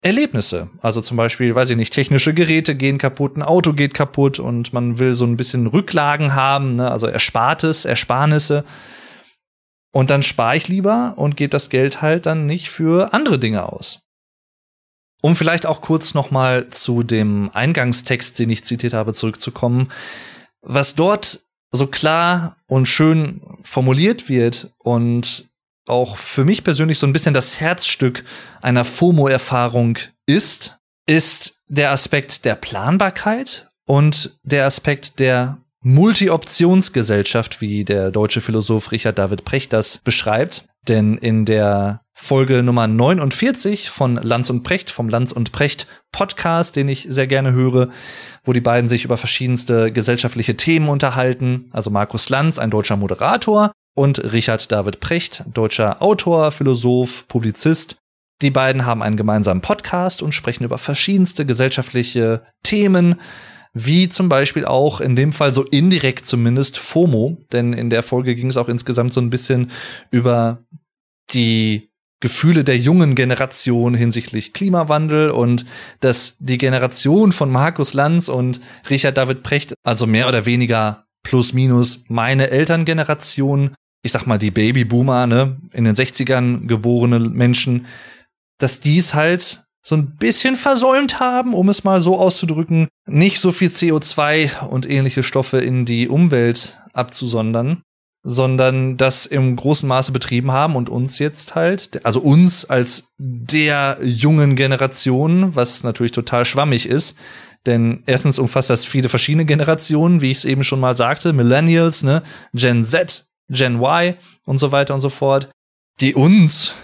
Erlebnisse. 0.02 0.68
Also 0.80 1.00
zum 1.00 1.16
Beispiel, 1.16 1.54
weiß 1.54 1.70
ich 1.70 1.76
nicht, 1.76 1.92
technische 1.92 2.34
Geräte 2.34 2.74
gehen 2.74 2.98
kaputt, 2.98 3.36
ein 3.36 3.42
Auto 3.42 3.72
geht 3.72 3.94
kaputt 3.94 4.40
und 4.40 4.72
man 4.72 4.98
will 4.98 5.14
so 5.14 5.26
ein 5.26 5.36
bisschen 5.36 5.68
Rücklagen 5.68 6.34
haben, 6.34 6.74
ne? 6.74 6.90
also 6.90 7.06
Erspartes, 7.06 7.84
Ersparnisse. 7.84 8.64
Und 9.92 10.10
dann 10.10 10.22
spare 10.22 10.56
ich 10.56 10.66
lieber 10.66 11.14
und 11.16 11.36
gebe 11.36 11.50
das 11.50 11.68
Geld 11.68 12.02
halt 12.02 12.26
dann 12.26 12.46
nicht 12.46 12.70
für 12.70 13.12
andere 13.12 13.38
Dinge 13.38 13.70
aus. 13.70 14.09
Um 15.20 15.36
vielleicht 15.36 15.66
auch 15.66 15.80
kurz 15.80 16.14
nochmal 16.14 16.68
zu 16.70 17.02
dem 17.02 17.50
Eingangstext, 17.52 18.38
den 18.38 18.50
ich 18.50 18.64
zitiert 18.64 18.94
habe, 18.94 19.12
zurückzukommen. 19.12 19.88
Was 20.62 20.94
dort 20.94 21.40
so 21.72 21.86
klar 21.86 22.56
und 22.66 22.86
schön 22.86 23.40
formuliert 23.62 24.28
wird 24.28 24.72
und 24.78 25.50
auch 25.86 26.16
für 26.16 26.44
mich 26.44 26.64
persönlich 26.64 26.98
so 26.98 27.06
ein 27.06 27.12
bisschen 27.12 27.34
das 27.34 27.60
Herzstück 27.60 28.24
einer 28.60 28.84
FOMO-Erfahrung 28.84 29.98
ist, 30.26 30.78
ist 31.06 31.60
der 31.68 31.90
Aspekt 31.90 32.44
der 32.44 32.54
Planbarkeit 32.54 33.70
und 33.86 34.38
der 34.42 34.66
Aspekt 34.66 35.18
der 35.18 35.58
Multi-Optionsgesellschaft, 35.82 37.60
wie 37.60 37.84
der 37.84 38.10
deutsche 38.10 38.40
Philosoph 38.40 38.92
Richard 38.92 39.18
David 39.18 39.44
Precht 39.44 39.72
das 39.72 39.98
beschreibt. 39.98 40.66
Denn 40.90 41.16
in 41.16 41.44
der 41.44 42.02
Folge 42.12 42.64
Nummer 42.64 42.88
49 42.88 43.90
von 43.90 44.16
Lanz 44.16 44.50
und 44.50 44.64
Precht, 44.64 44.90
vom 44.90 45.08
Lanz 45.08 45.30
und 45.30 45.52
Precht 45.52 45.86
Podcast, 46.10 46.74
den 46.74 46.88
ich 46.88 47.06
sehr 47.08 47.28
gerne 47.28 47.52
höre, 47.52 47.90
wo 48.44 48.52
die 48.52 48.60
beiden 48.60 48.88
sich 48.88 49.04
über 49.04 49.16
verschiedenste 49.16 49.92
gesellschaftliche 49.92 50.56
Themen 50.56 50.88
unterhalten. 50.88 51.70
Also 51.70 51.90
Markus 51.90 52.28
Lanz, 52.28 52.58
ein 52.58 52.70
deutscher 52.70 52.96
Moderator, 52.96 53.70
und 53.94 54.32
Richard 54.32 54.72
David 54.72 54.98
Precht, 54.98 55.44
deutscher 55.54 56.02
Autor, 56.02 56.50
Philosoph, 56.50 57.28
Publizist. 57.28 57.96
Die 58.42 58.50
beiden 58.50 58.84
haben 58.84 59.02
einen 59.02 59.16
gemeinsamen 59.16 59.60
Podcast 59.60 60.22
und 60.22 60.34
sprechen 60.34 60.64
über 60.64 60.78
verschiedenste 60.78 61.46
gesellschaftliche 61.46 62.42
Themen, 62.64 63.20
wie 63.72 64.08
zum 64.08 64.28
Beispiel 64.28 64.64
auch 64.64 65.00
in 65.00 65.14
dem 65.14 65.32
Fall 65.32 65.54
so 65.54 65.62
indirekt 65.62 66.26
zumindest 66.26 66.78
FOMO, 66.78 67.38
denn 67.52 67.72
in 67.72 67.90
der 67.90 68.02
Folge 68.02 68.34
ging 68.34 68.48
es 68.48 68.56
auch 68.56 68.68
insgesamt 68.68 69.12
so 69.12 69.20
ein 69.20 69.30
bisschen 69.30 69.70
über 70.10 70.64
die 71.34 71.90
Gefühle 72.20 72.64
der 72.64 72.76
jungen 72.76 73.14
Generation 73.14 73.94
hinsichtlich 73.94 74.52
Klimawandel 74.52 75.30
und 75.30 75.64
dass 76.00 76.36
die 76.38 76.58
Generation 76.58 77.32
von 77.32 77.50
Markus 77.50 77.94
Lanz 77.94 78.28
und 78.28 78.60
Richard 78.90 79.16
David 79.16 79.42
Precht, 79.42 79.74
also 79.82 80.06
mehr 80.06 80.28
oder 80.28 80.44
weniger 80.44 81.06
plus 81.22 81.54
minus 81.54 82.04
meine 82.08 82.50
Elterngeneration, 82.50 83.74
ich 84.02 84.12
sag 84.12 84.26
mal 84.26 84.38
die 84.38 84.50
Babyboomer, 84.50 85.26
ne, 85.26 85.58
in 85.72 85.84
den 85.84 85.94
60ern 85.94 86.66
geborene 86.66 87.18
Menschen, 87.20 87.86
dass 88.58 88.80
dies 88.80 89.14
halt 89.14 89.64
so 89.82 89.96
ein 89.96 90.16
bisschen 90.16 90.56
versäumt 90.56 91.20
haben, 91.20 91.54
um 91.54 91.70
es 91.70 91.84
mal 91.84 92.02
so 92.02 92.18
auszudrücken, 92.18 92.88
nicht 93.06 93.40
so 93.40 93.50
viel 93.50 93.68
CO2 93.68 94.66
und 94.66 94.88
ähnliche 94.88 95.22
Stoffe 95.22 95.58
in 95.58 95.86
die 95.86 96.08
Umwelt 96.08 96.78
abzusondern, 96.92 97.82
sondern 98.22 98.96
das 98.96 99.26
im 99.26 99.56
großen 99.56 99.88
Maße 99.88 100.12
betrieben 100.12 100.52
haben 100.52 100.76
und 100.76 100.88
uns 100.88 101.18
jetzt 101.18 101.54
halt, 101.54 102.04
also 102.04 102.20
uns 102.20 102.64
als 102.64 103.12
der 103.18 103.98
jungen 104.02 104.56
Generation, 104.56 105.56
was 105.56 105.82
natürlich 105.82 106.12
total 106.12 106.44
schwammig 106.44 106.86
ist, 106.86 107.16
denn 107.66 108.02
erstens 108.06 108.38
umfasst 108.38 108.70
das 108.70 108.84
viele 108.84 109.08
verschiedene 109.08 109.44
Generationen, 109.44 110.20
wie 110.20 110.30
ich 110.30 110.38
es 110.38 110.44
eben 110.44 110.64
schon 110.64 110.80
mal 110.80 110.96
sagte, 110.96 111.32
Millennials, 111.32 112.02
ne, 112.02 112.22
Gen 112.52 112.84
Z, 112.84 113.26
Gen 113.48 113.76
Y 113.76 114.14
und 114.44 114.58
so 114.58 114.72
weiter 114.72 114.94
und 114.94 115.00
so 115.00 115.08
fort 115.10 115.50
die 116.00 116.14
uns, 116.14 116.74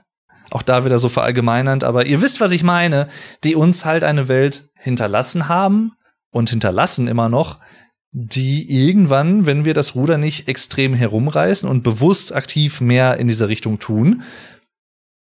auch 0.50 0.62
da 0.62 0.84
wieder 0.84 0.98
so 0.98 1.08
verallgemeinernd, 1.08 1.84
aber 1.84 2.06
ihr 2.06 2.20
wisst, 2.20 2.40
was 2.40 2.52
ich 2.52 2.62
meine, 2.62 3.08
die 3.42 3.54
uns 3.54 3.84
halt 3.84 4.04
eine 4.04 4.28
Welt 4.28 4.68
hinterlassen 4.74 5.48
haben 5.48 5.92
und 6.30 6.50
hinterlassen 6.50 7.08
immer 7.08 7.28
noch, 7.28 7.58
die 8.16 8.70
irgendwann, 8.70 9.44
wenn 9.44 9.64
wir 9.64 9.74
das 9.74 9.96
Ruder 9.96 10.18
nicht 10.18 10.46
extrem 10.46 10.94
herumreißen 10.94 11.68
und 11.68 11.82
bewusst 11.82 12.32
aktiv 12.32 12.80
mehr 12.80 13.16
in 13.16 13.26
diese 13.26 13.48
Richtung 13.48 13.80
tun, 13.80 14.22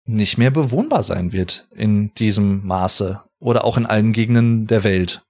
nicht 0.07 0.39
mehr 0.39 0.49
bewohnbar 0.49 1.03
sein 1.03 1.31
wird 1.31 1.67
in 1.75 2.11
diesem 2.15 2.65
Maße 2.65 3.21
oder 3.39 3.65
auch 3.65 3.77
in 3.77 3.85
allen 3.85 4.13
Gegenden 4.13 4.65
der 4.65 4.83
Welt. 4.83 5.21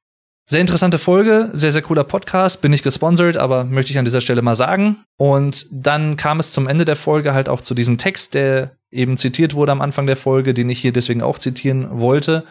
Sehr 0.49 0.61
interessante 0.61 0.97
Folge, 0.97 1.49
sehr, 1.51 1.73
sehr 1.73 1.81
cooler 1.81 2.05
Podcast, 2.05 2.61
bin 2.61 2.71
nicht 2.71 2.83
gesponsert, 2.85 3.35
aber 3.35 3.65
möchte 3.65 3.91
ich 3.91 3.99
an 3.99 4.05
dieser 4.05 4.21
Stelle 4.21 4.41
mal 4.41 4.55
sagen. 4.55 5.03
Und 5.17 5.67
dann 5.71 6.15
kam 6.15 6.39
es 6.39 6.51
zum 6.51 6.69
Ende 6.69 6.85
der 6.85 6.95
Folge 6.95 7.33
halt 7.33 7.49
auch 7.49 7.59
zu 7.59 7.73
diesem 7.73 7.97
Text, 7.97 8.33
der 8.33 8.77
eben 8.91 9.17
zitiert 9.17 9.55
wurde 9.55 9.73
am 9.73 9.81
Anfang 9.81 10.07
der 10.07 10.17
Folge, 10.17 10.53
den 10.53 10.69
ich 10.69 10.79
hier 10.79 10.93
deswegen 10.93 11.21
auch 11.21 11.37
zitieren 11.37 11.99
wollte. 11.99 12.45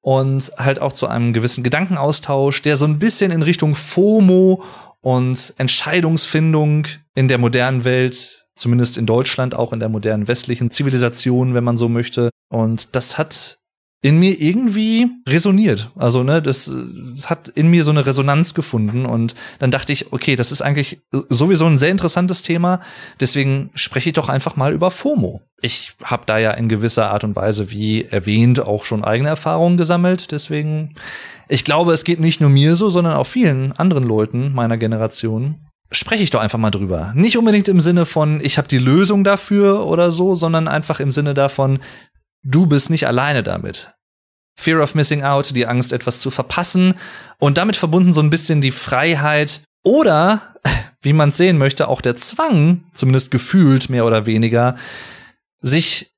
Und 0.00 0.52
halt 0.56 0.80
auch 0.80 0.92
zu 0.92 1.06
einem 1.06 1.32
gewissen 1.32 1.64
Gedankenaustausch, 1.64 2.62
der 2.62 2.76
so 2.76 2.84
ein 2.84 2.98
bisschen 2.98 3.30
in 3.30 3.42
Richtung 3.42 3.74
FOMO 3.74 4.62
und 5.00 5.54
Entscheidungsfindung 5.58 6.86
in 7.14 7.28
der 7.28 7.38
modernen 7.38 7.84
Welt, 7.84 8.46
zumindest 8.54 8.96
in 8.96 9.06
Deutschland, 9.06 9.54
auch 9.54 9.72
in 9.72 9.80
der 9.80 9.88
modernen 9.88 10.28
westlichen 10.28 10.70
Zivilisation, 10.70 11.54
wenn 11.54 11.64
man 11.64 11.76
so 11.76 11.88
möchte. 11.88 12.30
Und 12.48 12.94
das 12.96 13.18
hat 13.18 13.57
in 14.00 14.20
mir 14.20 14.40
irgendwie 14.40 15.08
resoniert. 15.28 15.90
Also, 15.96 16.22
ne, 16.22 16.40
das, 16.40 16.72
das 17.14 17.28
hat 17.28 17.48
in 17.48 17.68
mir 17.68 17.82
so 17.82 17.90
eine 17.90 18.06
Resonanz 18.06 18.54
gefunden 18.54 19.06
und 19.06 19.34
dann 19.58 19.72
dachte 19.72 19.92
ich, 19.92 20.12
okay, 20.12 20.36
das 20.36 20.52
ist 20.52 20.62
eigentlich 20.62 21.00
sowieso 21.28 21.66
ein 21.66 21.78
sehr 21.78 21.90
interessantes 21.90 22.42
Thema, 22.42 22.80
deswegen 23.18 23.70
spreche 23.74 24.10
ich 24.10 24.14
doch 24.14 24.28
einfach 24.28 24.54
mal 24.54 24.72
über 24.72 24.90
FOMO. 24.90 25.42
Ich 25.60 25.94
habe 26.04 26.22
da 26.26 26.38
ja 26.38 26.52
in 26.52 26.68
gewisser 26.68 27.10
Art 27.10 27.24
und 27.24 27.34
Weise, 27.34 27.72
wie 27.72 28.04
erwähnt, 28.04 28.60
auch 28.60 28.84
schon 28.84 29.02
eigene 29.02 29.30
Erfahrungen 29.30 29.76
gesammelt, 29.76 30.30
deswegen 30.30 30.94
ich 31.48 31.64
glaube, 31.64 31.92
es 31.92 32.04
geht 32.04 32.20
nicht 32.20 32.40
nur 32.40 32.50
mir 32.50 32.76
so, 32.76 32.90
sondern 32.90 33.14
auch 33.14 33.26
vielen 33.26 33.72
anderen 33.72 34.04
Leuten 34.04 34.52
meiner 34.54 34.76
Generation. 34.76 35.56
Spreche 35.90 36.22
ich 36.22 36.28
doch 36.28 36.40
einfach 36.40 36.58
mal 36.58 36.70
drüber. 36.70 37.12
Nicht 37.14 37.38
unbedingt 37.38 37.66
im 37.68 37.80
Sinne 37.80 38.04
von, 38.04 38.40
ich 38.44 38.58
habe 38.58 38.68
die 38.68 38.78
Lösung 38.78 39.24
dafür 39.24 39.86
oder 39.86 40.10
so, 40.10 40.34
sondern 40.34 40.68
einfach 40.68 41.00
im 41.00 41.10
Sinne 41.10 41.32
davon, 41.32 41.78
du 42.42 42.66
bist 42.66 42.90
nicht 42.90 43.06
alleine 43.06 43.42
damit. 43.42 43.92
Fear 44.58 44.82
of 44.82 44.94
Missing 44.94 45.22
Out, 45.22 45.54
die 45.54 45.66
Angst, 45.66 45.92
etwas 45.92 46.20
zu 46.20 46.30
verpassen 46.30 46.94
und 47.38 47.58
damit 47.58 47.76
verbunden 47.76 48.12
so 48.12 48.20
ein 48.20 48.30
bisschen 48.30 48.60
die 48.60 48.72
Freiheit 48.72 49.62
oder, 49.84 50.42
wie 51.02 51.12
man 51.12 51.30
sehen 51.30 51.58
möchte, 51.58 51.88
auch 51.88 52.00
der 52.00 52.16
Zwang, 52.16 52.84
zumindest 52.92 53.30
gefühlt 53.30 53.88
mehr 53.88 54.04
oder 54.04 54.26
weniger, 54.26 54.76
sich 55.60 56.12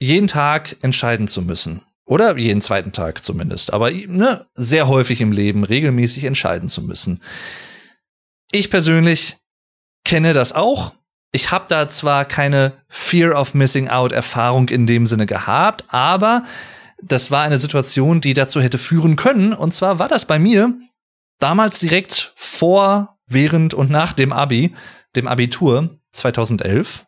jeden 0.00 0.28
Tag 0.28 0.76
entscheiden 0.82 1.28
zu 1.28 1.42
müssen. 1.42 1.82
Oder 2.04 2.38
jeden 2.38 2.62
zweiten 2.62 2.92
Tag 2.92 3.22
zumindest. 3.22 3.72
Aber 3.72 3.90
ne, 3.90 4.46
sehr 4.54 4.88
häufig 4.88 5.20
im 5.20 5.32
Leben 5.32 5.64
regelmäßig 5.64 6.24
entscheiden 6.24 6.68
zu 6.68 6.82
müssen. 6.82 7.22
Ich 8.50 8.70
persönlich 8.70 9.36
kenne 10.04 10.32
das 10.32 10.54
auch 10.54 10.94
ich 11.32 11.50
habe 11.50 11.66
da 11.68 11.88
zwar 11.88 12.24
keine 12.24 12.72
Fear 12.88 13.38
of 13.38 13.54
Missing 13.54 13.88
Out 13.88 14.12
Erfahrung 14.12 14.68
in 14.68 14.86
dem 14.86 15.06
Sinne 15.06 15.26
gehabt, 15.26 15.84
aber 15.88 16.44
das 17.02 17.30
war 17.30 17.42
eine 17.42 17.58
Situation, 17.58 18.20
die 18.20 18.34
dazu 18.34 18.60
hätte 18.60 18.78
führen 18.78 19.16
können. 19.16 19.52
Und 19.52 19.72
zwar 19.72 19.98
war 19.98 20.08
das 20.08 20.24
bei 20.24 20.38
mir 20.38 20.74
damals 21.38 21.78
direkt 21.78 22.32
vor, 22.36 23.18
während 23.26 23.74
und 23.74 23.90
nach 23.90 24.12
dem 24.12 24.32
Abi, 24.32 24.74
dem 25.14 25.28
Abitur 25.28 25.98
2011, 26.12 27.06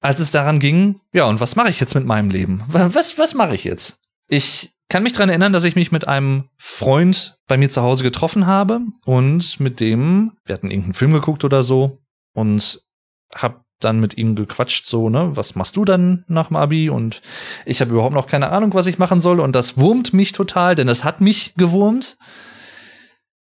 als 0.00 0.20
es 0.20 0.30
daran 0.30 0.60
ging, 0.60 1.00
ja, 1.12 1.24
und 1.24 1.40
was 1.40 1.56
mache 1.56 1.70
ich 1.70 1.80
jetzt 1.80 1.94
mit 1.94 2.06
meinem 2.06 2.30
Leben? 2.30 2.62
Was, 2.68 3.18
was 3.18 3.34
mache 3.34 3.54
ich 3.54 3.64
jetzt? 3.64 4.00
Ich 4.28 4.72
kann 4.88 5.02
mich 5.02 5.12
dran 5.12 5.28
erinnern, 5.28 5.52
dass 5.52 5.64
ich 5.64 5.74
mich 5.74 5.90
mit 5.90 6.06
einem 6.06 6.48
Freund 6.56 7.38
bei 7.48 7.56
mir 7.56 7.68
zu 7.68 7.82
Hause 7.82 8.04
getroffen 8.04 8.46
habe 8.46 8.80
und 9.04 9.58
mit 9.58 9.80
dem, 9.80 10.36
wir 10.44 10.54
hatten 10.54 10.70
irgendeinen 10.70 10.94
Film 10.94 11.12
geguckt 11.12 11.44
oder 11.44 11.64
so 11.64 11.98
und 12.32 12.85
hab 13.34 13.64
dann 13.80 14.00
mit 14.00 14.16
ihm 14.16 14.36
gequatscht, 14.36 14.86
so, 14.86 15.10
ne, 15.10 15.36
was 15.36 15.54
machst 15.54 15.76
du 15.76 15.84
dann 15.84 16.24
nach 16.28 16.48
dem 16.48 16.56
Abi? 16.56 16.88
Und 16.88 17.20
ich 17.66 17.80
habe 17.80 17.92
überhaupt 17.92 18.14
noch 18.14 18.26
keine 18.26 18.50
Ahnung, 18.50 18.72
was 18.74 18.86
ich 18.86 18.98
machen 18.98 19.20
soll. 19.20 19.40
Und 19.40 19.52
das 19.52 19.76
wurmt 19.76 20.14
mich 20.14 20.32
total, 20.32 20.74
denn 20.74 20.86
das 20.86 21.04
hat 21.04 21.20
mich 21.20 21.54
gewurmt, 21.56 22.16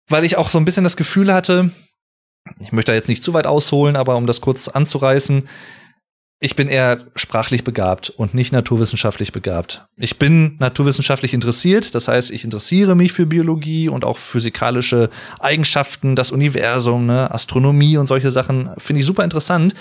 weil 0.09 0.25
ich 0.25 0.37
auch 0.37 0.51
so 0.51 0.59
ein 0.59 0.65
bisschen 0.65 0.85
das 0.85 0.97
Gefühl 0.97 1.33
hatte, 1.33 1.71
ich 2.59 2.73
möchte 2.73 2.93
da 2.93 2.97
jetzt 2.97 3.09
nicht 3.09 3.23
zu 3.23 3.35
weit 3.35 3.47
ausholen, 3.47 3.97
aber 3.97 4.17
um 4.17 4.27
das 4.27 4.41
kurz 4.41 4.69
anzureißen, 4.69 5.49
ich 6.43 6.57
bin 6.57 6.67
eher 6.67 7.07
sprachlich 7.15 7.63
begabt 7.63 8.11
und 8.11 8.35
nicht 8.35 8.53
naturwissenschaftlich 8.53 9.31
begabt. 9.31 9.87
Ich 9.97 10.19
bin 10.19 10.57
naturwissenschaftlich 10.59 11.35
interessiert, 11.35 11.95
das 11.95 12.09
heißt, 12.09 12.33
ich 12.33 12.43
interessiere 12.43 12.97
mich 12.97 13.13
für 13.13 13.27
Biologie 13.27 13.89
und 13.89 14.05
auch 14.05 14.19
physikalische 14.19 15.09
Eigenschaften, 15.39 16.17
das 16.17 16.33
Universum, 16.33 17.07
ne, 17.07 17.33
Astronomie 17.33 17.97
und 17.97 18.09
solche 18.09 18.33
Sachen 18.33 18.71
finde 18.77 19.01
ich 19.01 19.07
super 19.07 19.23
interessant. 19.23 19.75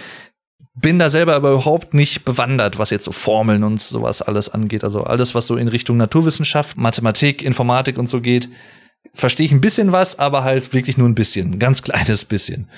Bin 0.76 1.00
da 1.00 1.10
selber 1.10 1.36
aber 1.36 1.50
überhaupt 1.52 1.96
nicht 1.96 2.26
bewandert, 2.26 2.78
was 2.78 2.92
jetzt 2.92 3.06
so 3.06 3.12
Formeln 3.12 3.64
und 3.64 3.82
sowas 3.82 4.22
alles 4.22 4.48
angeht. 4.48 4.84
Also 4.84 5.04
alles, 5.04 5.34
was 5.34 5.48
so 5.48 5.58
in 5.58 5.68
Richtung 5.68 5.98
Naturwissenschaft, 5.98 6.78
Mathematik, 6.78 7.42
Informatik 7.42 7.98
und 7.98 8.08
so 8.08 8.22
geht, 8.22 8.50
verstehe 9.16 9.48
ich 9.48 9.52
ein 9.52 9.62
bisschen 9.62 9.92
was, 9.92 10.20
aber 10.20 10.44
halt 10.44 10.74
wirklich 10.74 10.96
nur 10.96 11.10
ein 11.10 11.16
bisschen, 11.16 11.54
ein 11.54 11.60
ganz 11.60 11.82
kleines 11.82 12.24
bisschen. 12.24 12.70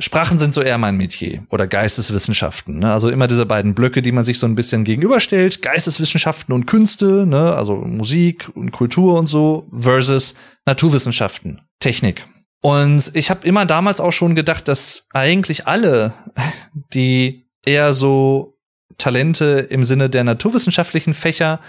Sprachen 0.00 0.38
sind 0.38 0.54
so 0.54 0.62
eher 0.62 0.78
mein 0.78 0.96
Metier 0.96 1.44
oder 1.50 1.66
Geisteswissenschaften. 1.66 2.78
Ne? 2.78 2.92
Also 2.92 3.10
immer 3.10 3.26
diese 3.26 3.46
beiden 3.46 3.74
Blöcke, 3.74 4.00
die 4.00 4.12
man 4.12 4.24
sich 4.24 4.38
so 4.38 4.46
ein 4.46 4.54
bisschen 4.54 4.84
gegenüberstellt. 4.84 5.60
Geisteswissenschaften 5.60 6.54
und 6.54 6.66
Künste, 6.66 7.26
ne? 7.26 7.54
also 7.54 7.76
Musik 7.76 8.48
und 8.54 8.70
Kultur 8.70 9.18
und 9.18 9.26
so, 9.26 9.68
versus 9.76 10.36
Naturwissenschaften, 10.66 11.62
Technik. 11.80 12.24
Und 12.60 13.10
ich 13.14 13.30
habe 13.30 13.46
immer 13.46 13.66
damals 13.66 14.00
auch 14.00 14.12
schon 14.12 14.36
gedacht, 14.36 14.68
dass 14.68 15.06
eigentlich 15.12 15.66
alle, 15.66 16.14
die 16.94 17.48
eher 17.64 17.92
so 17.92 18.56
Talente 18.98 19.66
im 19.70 19.84
Sinne 19.84 20.08
der 20.08 20.22
naturwissenschaftlichen 20.22 21.14
Fächer 21.14 21.60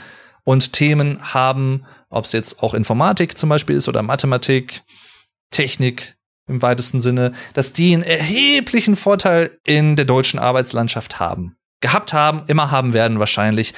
und 0.43 0.73
Themen 0.73 1.33
haben, 1.33 1.85
ob 2.09 2.25
es 2.25 2.31
jetzt 2.31 2.61
auch 2.61 2.75
Informatik 2.75 3.37
zum 3.37 3.49
Beispiel 3.49 3.75
ist 3.75 3.87
oder 3.87 4.03
Mathematik, 4.03 4.83
Technik, 5.51 6.15
im 6.49 6.61
weitesten 6.61 6.99
Sinne, 6.99 7.31
dass 7.53 7.73
die 7.73 7.93
einen 7.93 8.03
erheblichen 8.03 8.95
Vorteil 8.95 9.51
in 9.65 9.95
der 9.95 10.05
deutschen 10.05 10.39
Arbeitslandschaft 10.39 11.19
haben. 11.19 11.55
Gehabt 11.81 12.11
haben, 12.11 12.43
immer 12.47 12.71
haben 12.71 12.93
werden 12.93 13.19
wahrscheinlich. 13.19 13.73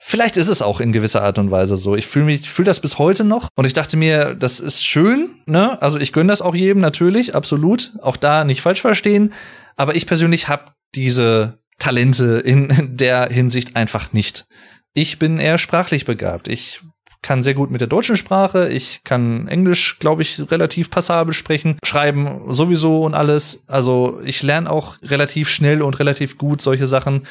Vielleicht 0.00 0.36
ist 0.36 0.48
es 0.48 0.62
auch 0.62 0.80
in 0.80 0.92
gewisser 0.92 1.22
Art 1.22 1.38
und 1.38 1.50
Weise 1.50 1.76
so. 1.76 1.96
Ich 1.96 2.06
fühle 2.06 2.26
mich, 2.26 2.48
fühle 2.48 2.66
das 2.66 2.80
bis 2.80 2.98
heute 2.98 3.24
noch 3.24 3.48
und 3.56 3.64
ich 3.64 3.72
dachte 3.72 3.96
mir, 3.96 4.34
das 4.34 4.60
ist 4.60 4.86
schön, 4.86 5.28
ne? 5.46 5.80
Also 5.82 5.98
ich 5.98 6.12
gönne 6.12 6.30
das 6.32 6.42
auch 6.42 6.54
jedem 6.54 6.80
natürlich, 6.80 7.34
absolut. 7.34 7.92
Auch 8.00 8.16
da 8.16 8.44
nicht 8.44 8.60
falsch 8.60 8.80
verstehen. 8.80 9.32
Aber 9.76 9.96
ich 9.96 10.06
persönlich 10.06 10.48
habe 10.48 10.72
diese 10.94 11.58
Talente 11.78 12.38
in 12.44 12.96
der 12.96 13.28
Hinsicht 13.28 13.76
einfach 13.76 14.12
nicht. 14.12 14.46
Ich 14.94 15.18
bin 15.18 15.38
eher 15.38 15.58
sprachlich 15.58 16.04
begabt. 16.04 16.48
Ich 16.48 16.80
kann 17.28 17.42
sehr 17.42 17.52
gut 17.52 17.70
mit 17.70 17.82
der 17.82 17.88
deutschen 17.88 18.16
Sprache, 18.16 18.70
ich 18.70 19.04
kann 19.04 19.48
Englisch, 19.48 19.98
glaube 19.98 20.22
ich, 20.22 20.50
relativ 20.50 20.88
passabel 20.88 21.34
sprechen, 21.34 21.78
schreiben 21.84 22.54
sowieso 22.54 23.04
und 23.04 23.12
alles. 23.12 23.64
Also 23.66 24.18
ich 24.24 24.42
lerne 24.42 24.70
auch 24.70 24.96
relativ 25.02 25.50
schnell 25.50 25.82
und 25.82 25.98
relativ 25.98 26.38
gut 26.38 26.62
solche 26.62 26.86
Sachen. 26.86 27.26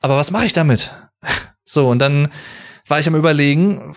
Aber 0.00 0.16
was 0.16 0.30
mache 0.30 0.46
ich 0.46 0.52
damit? 0.52 0.92
So, 1.70 1.90
und 1.90 1.98
dann 1.98 2.28
war 2.86 2.98
ich 2.98 3.06
am 3.06 3.14
überlegen, 3.14 3.94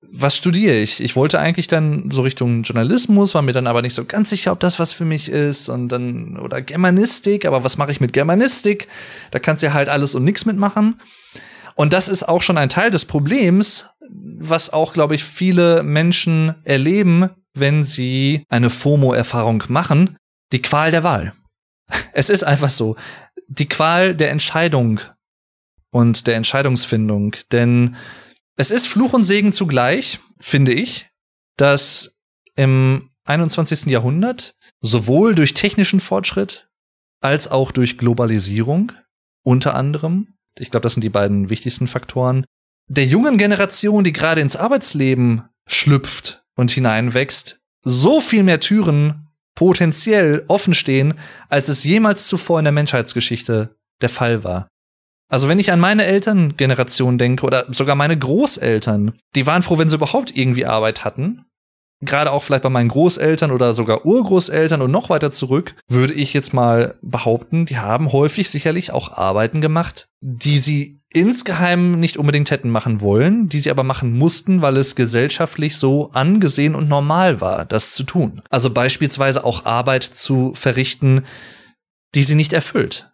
was 0.00 0.36
studiere 0.36 0.74
ich? 0.74 1.00
Ich 1.00 1.14
wollte 1.14 1.38
eigentlich 1.38 1.68
dann 1.68 2.10
so 2.10 2.22
Richtung 2.22 2.64
Journalismus, 2.64 3.36
war 3.36 3.42
mir 3.42 3.52
dann 3.52 3.68
aber 3.68 3.80
nicht 3.80 3.94
so 3.94 4.04
ganz 4.04 4.30
sicher, 4.30 4.50
ob 4.50 4.58
das 4.58 4.80
was 4.80 4.92
für 4.92 5.04
mich 5.04 5.28
ist 5.28 5.68
und 5.68 5.88
dann 5.90 6.36
oder 6.38 6.60
Germanistik, 6.60 7.44
aber 7.44 7.62
was 7.62 7.76
mache 7.76 7.92
ich 7.92 8.00
mit 8.00 8.12
Germanistik? 8.12 8.88
Da 9.30 9.38
kannst 9.38 9.62
du 9.62 9.68
ja 9.68 9.74
halt 9.74 9.88
alles 9.88 10.16
und 10.16 10.24
nichts 10.24 10.44
mitmachen. 10.44 11.00
Und 11.74 11.92
das 11.92 12.08
ist 12.08 12.24
auch 12.24 12.42
schon 12.42 12.58
ein 12.58 12.68
Teil 12.68 12.90
des 12.90 13.04
Problems, 13.04 13.86
was 14.08 14.72
auch, 14.72 14.92
glaube 14.92 15.14
ich, 15.14 15.24
viele 15.24 15.82
Menschen 15.82 16.54
erleben, 16.64 17.30
wenn 17.54 17.82
sie 17.82 18.44
eine 18.48 18.70
FOMO-Erfahrung 18.70 19.64
machen, 19.68 20.16
die 20.52 20.62
Qual 20.62 20.90
der 20.90 21.04
Wahl. 21.04 21.32
Es 22.12 22.30
ist 22.30 22.44
einfach 22.44 22.70
so. 22.70 22.96
Die 23.48 23.68
Qual 23.68 24.14
der 24.14 24.30
Entscheidung 24.30 25.00
und 25.90 26.26
der 26.26 26.36
Entscheidungsfindung. 26.36 27.36
Denn 27.50 27.96
es 28.56 28.70
ist 28.70 28.86
Fluch 28.86 29.12
und 29.12 29.24
Segen 29.24 29.52
zugleich, 29.52 30.20
finde 30.38 30.72
ich, 30.72 31.06
dass 31.56 32.16
im 32.56 33.10
21. 33.24 33.86
Jahrhundert 33.86 34.54
sowohl 34.80 35.34
durch 35.34 35.54
technischen 35.54 36.00
Fortschritt 36.00 36.68
als 37.20 37.48
auch 37.48 37.70
durch 37.70 37.98
Globalisierung 37.98 38.92
unter 39.42 39.74
anderem 39.74 40.34
ich 40.56 40.70
glaube, 40.70 40.82
das 40.82 40.94
sind 40.94 41.02
die 41.02 41.10
beiden 41.10 41.50
wichtigsten 41.50 41.88
Faktoren. 41.88 42.44
Der 42.88 43.06
jungen 43.06 43.38
Generation, 43.38 44.04
die 44.04 44.12
gerade 44.12 44.40
ins 44.40 44.56
Arbeitsleben 44.56 45.44
schlüpft 45.66 46.44
und 46.56 46.70
hineinwächst, 46.70 47.60
so 47.82 48.20
viel 48.20 48.42
mehr 48.42 48.60
Türen 48.60 49.28
potenziell 49.54 50.44
offen 50.48 50.74
stehen, 50.74 51.14
als 51.48 51.68
es 51.68 51.84
jemals 51.84 52.26
zuvor 52.26 52.58
in 52.58 52.64
der 52.64 52.72
Menschheitsgeschichte 52.72 53.76
der 54.00 54.08
Fall 54.08 54.44
war. 54.44 54.68
Also 55.28 55.48
wenn 55.48 55.60
ich 55.60 55.70
an 55.70 55.78
meine 55.78 56.06
Elterngeneration 56.06 57.16
denke 57.16 57.46
oder 57.46 57.66
sogar 57.72 57.94
meine 57.94 58.18
Großeltern, 58.18 59.16
die 59.36 59.46
waren 59.46 59.62
froh, 59.62 59.78
wenn 59.78 59.88
sie 59.88 59.96
überhaupt 59.96 60.36
irgendwie 60.36 60.66
Arbeit 60.66 61.04
hatten. 61.04 61.44
Gerade 62.02 62.32
auch 62.32 62.42
vielleicht 62.42 62.62
bei 62.62 62.70
meinen 62.70 62.88
Großeltern 62.88 63.50
oder 63.50 63.74
sogar 63.74 64.06
Urgroßeltern 64.06 64.80
und 64.80 64.90
noch 64.90 65.10
weiter 65.10 65.30
zurück, 65.30 65.74
würde 65.88 66.14
ich 66.14 66.32
jetzt 66.32 66.54
mal 66.54 66.94
behaupten, 67.02 67.66
die 67.66 67.76
haben 67.76 68.12
häufig 68.12 68.48
sicherlich 68.48 68.92
auch 68.92 69.12
Arbeiten 69.18 69.60
gemacht, 69.60 70.08
die 70.20 70.58
sie 70.58 71.00
insgeheim 71.12 71.98
nicht 71.98 72.16
unbedingt 72.16 72.50
hätten 72.50 72.70
machen 72.70 73.00
wollen, 73.00 73.48
die 73.48 73.60
sie 73.60 73.70
aber 73.70 73.82
machen 73.82 74.16
mussten, 74.16 74.62
weil 74.62 74.76
es 74.76 74.94
gesellschaftlich 74.94 75.76
so 75.76 76.10
angesehen 76.12 76.74
und 76.74 76.88
normal 76.88 77.40
war, 77.40 77.64
das 77.64 77.92
zu 77.92 78.04
tun. 78.04 78.42
Also 78.48 78.70
beispielsweise 78.70 79.44
auch 79.44 79.66
Arbeit 79.66 80.04
zu 80.04 80.52
verrichten, 80.54 81.24
die 82.14 82.22
sie 82.22 82.34
nicht 82.34 82.52
erfüllt. 82.52 83.10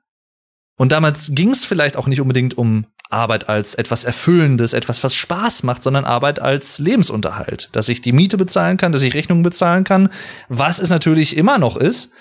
Und 0.78 0.92
damals 0.92 1.34
ging 1.34 1.50
es 1.50 1.64
vielleicht 1.64 1.96
auch 1.96 2.06
nicht 2.06 2.20
unbedingt 2.20 2.58
um 2.58 2.86
Arbeit 3.10 3.48
als 3.48 3.74
etwas 3.74 4.04
Erfüllendes, 4.04 4.72
etwas, 4.72 5.02
was 5.04 5.14
Spaß 5.14 5.62
macht, 5.62 5.82
sondern 5.82 6.04
Arbeit 6.04 6.40
als 6.40 6.78
Lebensunterhalt. 6.78 7.68
Dass 7.72 7.88
ich 7.88 8.00
die 8.00 8.12
Miete 8.12 8.36
bezahlen 8.36 8.76
kann, 8.76 8.92
dass 8.92 9.02
ich 9.02 9.14
Rechnungen 9.14 9.42
bezahlen 9.42 9.84
kann, 9.84 10.10
was 10.48 10.78
es 10.78 10.90
natürlich 10.90 11.36
immer 11.36 11.58
noch 11.58 11.76
ist. 11.76 12.12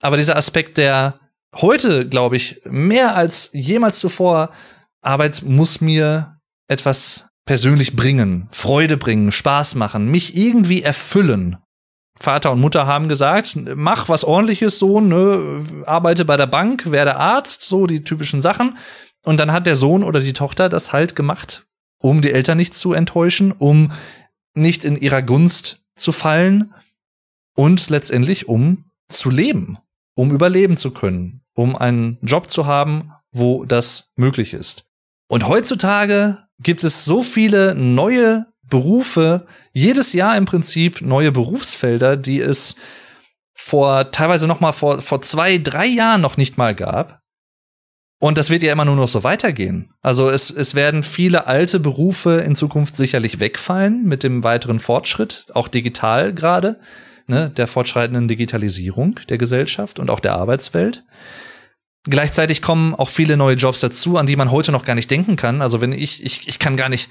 Aber 0.00 0.16
dieser 0.16 0.36
Aspekt, 0.36 0.78
der 0.78 1.18
heute, 1.54 2.08
glaube 2.08 2.36
ich, 2.36 2.60
mehr 2.64 3.16
als 3.16 3.50
jemals 3.52 3.98
zuvor, 4.00 4.50
Arbeit 5.00 5.42
muss 5.44 5.80
mir 5.80 6.38
etwas 6.68 7.28
persönlich 7.44 7.96
bringen, 7.96 8.48
Freude 8.52 8.96
bringen, 8.96 9.32
Spaß 9.32 9.74
machen, 9.74 10.10
mich 10.10 10.36
irgendwie 10.36 10.82
erfüllen. 10.82 11.58
Vater 12.18 12.52
und 12.52 12.60
Mutter 12.60 12.86
haben 12.86 13.08
gesagt, 13.08 13.56
mach 13.74 14.08
was 14.08 14.22
ordentliches, 14.22 14.78
Sohn, 14.78 15.08
ne, 15.08 15.64
arbeite 15.86 16.24
bei 16.24 16.36
der 16.36 16.46
Bank, 16.46 16.92
werde 16.92 17.16
Arzt, 17.16 17.62
so 17.62 17.86
die 17.86 18.04
typischen 18.04 18.40
Sachen. 18.40 18.78
Und 19.24 19.38
dann 19.38 19.52
hat 19.52 19.66
der 19.66 19.76
Sohn 19.76 20.02
oder 20.02 20.20
die 20.20 20.32
Tochter 20.32 20.68
das 20.68 20.92
halt 20.92 21.14
gemacht, 21.16 21.66
um 22.00 22.22
die 22.22 22.32
Eltern 22.32 22.58
nicht 22.58 22.74
zu 22.74 22.92
enttäuschen, 22.92 23.52
um 23.52 23.92
nicht 24.54 24.84
in 24.84 24.96
ihrer 24.96 25.22
Gunst 25.22 25.80
zu 25.94 26.12
fallen 26.12 26.74
und 27.54 27.88
letztendlich 27.90 28.48
um 28.48 28.84
zu 29.08 29.30
leben, 29.30 29.78
um 30.14 30.32
überleben 30.32 30.76
zu 30.76 30.90
können, 30.90 31.42
um 31.54 31.76
einen 31.76 32.18
Job 32.22 32.50
zu 32.50 32.66
haben, 32.66 33.12
wo 33.30 33.64
das 33.64 34.10
möglich 34.16 34.54
ist. 34.54 34.86
Und 35.28 35.46
heutzutage 35.46 36.38
gibt 36.60 36.84
es 36.84 37.04
so 37.04 37.22
viele 37.22 37.74
neue 37.74 38.46
Berufe, 38.62 39.46
jedes 39.72 40.12
Jahr 40.12 40.36
im 40.36 40.44
Prinzip 40.44 41.00
neue 41.02 41.32
Berufsfelder, 41.32 42.16
die 42.16 42.40
es 42.40 42.76
vor 43.54 44.10
teilweise 44.10 44.46
noch 44.46 44.60
mal 44.60 44.72
vor, 44.72 45.00
vor 45.00 45.22
zwei, 45.22 45.58
drei 45.58 45.86
Jahren 45.86 46.20
noch 46.20 46.36
nicht 46.36 46.58
mal 46.58 46.74
gab. 46.74 47.21
Und 48.22 48.38
das 48.38 48.50
wird 48.50 48.62
ja 48.62 48.70
immer 48.70 48.84
nur 48.84 48.94
noch 48.94 49.08
so 49.08 49.24
weitergehen. 49.24 49.88
Also 50.00 50.30
es, 50.30 50.48
es 50.48 50.76
werden 50.76 51.02
viele 51.02 51.48
alte 51.48 51.80
Berufe 51.80 52.34
in 52.46 52.54
Zukunft 52.54 52.94
sicherlich 52.94 53.40
wegfallen 53.40 54.04
mit 54.04 54.22
dem 54.22 54.44
weiteren 54.44 54.78
Fortschritt, 54.78 55.46
auch 55.54 55.66
digital 55.66 56.32
gerade, 56.32 56.78
ne, 57.26 57.50
der 57.50 57.66
fortschreitenden 57.66 58.28
Digitalisierung 58.28 59.18
der 59.28 59.38
Gesellschaft 59.38 59.98
und 59.98 60.08
auch 60.08 60.20
der 60.20 60.36
Arbeitswelt. 60.36 61.02
Gleichzeitig 62.04 62.62
kommen 62.62 62.94
auch 62.94 63.08
viele 63.08 63.36
neue 63.36 63.56
Jobs 63.56 63.80
dazu, 63.80 64.16
an 64.16 64.28
die 64.28 64.36
man 64.36 64.52
heute 64.52 64.70
noch 64.70 64.84
gar 64.84 64.94
nicht 64.94 65.10
denken 65.10 65.34
kann. 65.34 65.60
Also 65.60 65.80
wenn 65.80 65.90
ich, 65.90 66.24
ich, 66.24 66.46
ich 66.46 66.60
kann 66.60 66.76
gar 66.76 66.88
nicht 66.88 67.10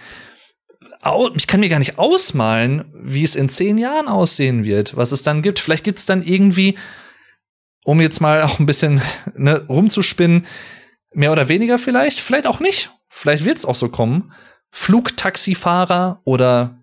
ich 1.35 1.47
kann 1.47 1.59
mir 1.59 1.67
gar 1.67 1.79
nicht 1.79 1.99
ausmalen, 1.99 2.85
wie 2.93 3.25
es 3.25 3.35
in 3.35 3.49
zehn 3.49 3.77
Jahren 3.77 4.07
aussehen 4.07 4.63
wird, 4.63 4.95
was 4.95 5.11
es 5.11 5.23
dann 5.23 5.41
gibt. 5.41 5.59
Vielleicht 5.59 5.83
gibt 5.83 5.99
es 5.99 6.05
dann 6.05 6.23
irgendwie, 6.23 6.77
um 7.83 7.99
jetzt 7.99 8.21
mal 8.21 8.43
auch 8.43 8.59
ein 8.59 8.65
bisschen 8.65 9.01
ne, 9.35 9.65
rumzuspinnen, 9.67 10.45
mehr 11.13 11.31
oder 11.31 11.47
weniger 11.47 11.77
vielleicht, 11.77 12.19
vielleicht 12.19 12.47
auch 12.47 12.59
nicht. 12.59 12.91
Vielleicht 13.09 13.45
wird 13.45 13.57
es 13.57 13.65
auch 13.65 13.75
so 13.75 13.89
kommen. 13.89 14.33
Flugtaxifahrer 14.71 16.21
oder 16.23 16.77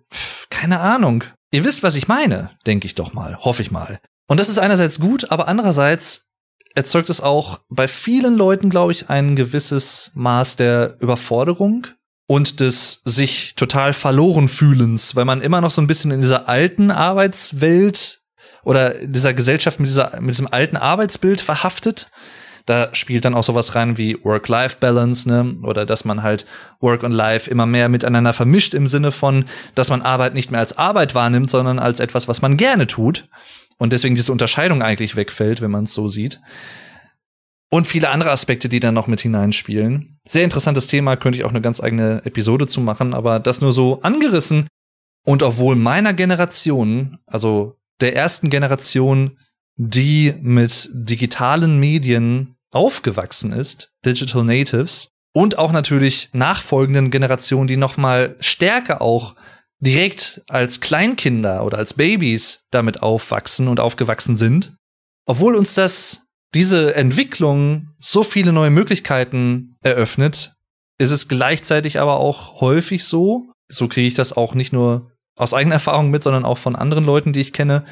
keine 0.49 0.79
Ahnung. 0.79 1.23
Ihr 1.51 1.63
wisst, 1.63 1.81
was 1.81 1.95
ich 1.95 2.07
meine, 2.07 2.51
denke 2.67 2.85
ich 2.85 2.95
doch 2.95 3.13
mal, 3.13 3.37
hoffe 3.37 3.61
ich 3.61 3.71
mal. 3.71 3.99
Und 4.27 4.39
das 4.39 4.49
ist 4.49 4.59
einerseits 4.59 4.99
gut, 4.99 5.31
aber 5.31 5.47
andererseits 5.47 6.27
erzeugt 6.75 7.09
es 7.09 7.21
auch 7.21 7.61
bei 7.69 7.87
vielen 7.87 8.35
Leuten, 8.35 8.69
glaube 8.69 8.91
ich, 8.91 9.09
ein 9.09 9.35
gewisses 9.35 10.11
Maß 10.13 10.55
der 10.55 10.97
Überforderung 10.99 11.87
und 12.27 12.59
des 12.59 13.01
sich 13.05 13.55
total 13.55 13.93
verloren 13.93 14.47
fühlens, 14.47 15.15
weil 15.15 15.25
man 15.25 15.41
immer 15.41 15.61
noch 15.61 15.71
so 15.71 15.81
ein 15.81 15.87
bisschen 15.87 16.11
in 16.11 16.21
dieser 16.21 16.47
alten 16.47 16.91
Arbeitswelt 16.91 18.21
oder 18.63 18.91
dieser 18.91 19.33
Gesellschaft 19.33 19.79
mit 19.79 19.89
dieser 19.89 20.19
mit 20.21 20.29
diesem 20.29 20.47
alten 20.47 20.77
Arbeitsbild 20.77 21.41
verhaftet. 21.41 22.11
Da 22.69 22.89
spielt 22.93 23.25
dann 23.25 23.33
auch 23.33 23.41
sowas 23.41 23.73
rein 23.73 23.97
wie 23.97 24.23
Work-Life-Balance, 24.23 25.27
ne? 25.27 25.57
Oder 25.63 25.87
dass 25.87 26.05
man 26.05 26.21
halt 26.21 26.45
Work 26.79 27.01
und 27.01 27.13
Life 27.13 27.49
immer 27.49 27.65
mehr 27.65 27.89
miteinander 27.89 28.31
vermischt 28.31 28.75
im 28.75 28.87
Sinne 28.87 29.11
von, 29.11 29.45
dass 29.73 29.89
man 29.89 30.03
Arbeit 30.03 30.35
nicht 30.35 30.51
mehr 30.51 30.59
als 30.59 30.77
Arbeit 30.77 31.15
wahrnimmt, 31.15 31.49
sondern 31.49 31.79
als 31.79 31.99
etwas, 31.99 32.27
was 32.27 32.43
man 32.43 32.57
gerne 32.57 32.85
tut. 32.85 33.27
Und 33.79 33.91
deswegen 33.91 34.13
diese 34.13 34.31
Unterscheidung 34.31 34.83
eigentlich 34.83 35.15
wegfällt, 35.15 35.61
wenn 35.61 35.71
man 35.71 35.85
es 35.85 35.93
so 35.93 36.09
sieht. 36.09 36.41
Und 37.71 37.87
viele 37.87 38.11
andere 38.11 38.29
Aspekte, 38.29 38.69
die 38.69 38.79
dann 38.79 38.93
noch 38.93 39.07
mit 39.07 39.21
hineinspielen. 39.21 40.19
Sehr 40.27 40.43
interessantes 40.43 40.85
Thema, 40.85 41.15
könnte 41.15 41.39
ich 41.39 41.45
auch 41.45 41.49
eine 41.49 41.61
ganz 41.61 41.81
eigene 41.81 42.23
Episode 42.23 42.67
zu 42.67 42.81
machen, 42.81 43.15
aber 43.15 43.39
das 43.39 43.61
nur 43.61 43.73
so 43.73 44.01
angerissen. 44.01 44.67
Und 45.25 45.41
obwohl 45.41 45.75
meiner 45.75 46.13
Generation, 46.13 47.17
also 47.25 47.79
der 47.99 48.15
ersten 48.15 48.51
Generation, 48.51 49.39
die 49.75 50.35
mit 50.39 50.87
digitalen 50.93 51.79
Medien 51.79 52.57
aufgewachsen 52.71 53.51
ist, 53.51 53.91
Digital 54.05 54.43
Natives, 54.43 55.09
und 55.33 55.57
auch 55.57 55.71
natürlich 55.71 56.29
nachfolgenden 56.33 57.11
Generationen, 57.11 57.67
die 57.67 57.77
noch 57.77 57.97
mal 57.97 58.35
stärker 58.39 59.01
auch 59.01 59.35
direkt 59.79 60.41
als 60.47 60.81
Kleinkinder 60.81 61.63
oder 61.63 61.77
als 61.77 61.93
Babys 61.93 62.65
damit 62.71 63.01
aufwachsen 63.01 63.67
und 63.67 63.79
aufgewachsen 63.79 64.35
sind, 64.35 64.75
obwohl 65.25 65.55
uns 65.55 65.73
das 65.73 66.25
diese 66.55 66.95
Entwicklung 66.95 67.89
so 67.99 68.23
viele 68.23 68.51
neue 68.51 68.71
Möglichkeiten 68.71 69.77
eröffnet, 69.81 70.53
ist 70.97 71.11
es 71.11 71.27
gleichzeitig 71.27 71.99
aber 71.99 72.17
auch 72.17 72.59
häufig 72.59 73.05
so, 73.05 73.51
so 73.69 73.87
kriege 73.87 74.07
ich 74.07 74.15
das 74.15 74.35
auch 74.35 74.55
nicht 74.55 74.73
nur 74.73 75.11
aus 75.37 75.53
eigener 75.53 75.75
Erfahrung 75.75 76.09
mit, 76.09 76.23
sondern 76.23 76.43
auch 76.43 76.57
von 76.57 76.75
anderen 76.75 77.05
Leuten, 77.05 77.31
die 77.31 77.39
ich 77.39 77.53
kenne, 77.53 77.85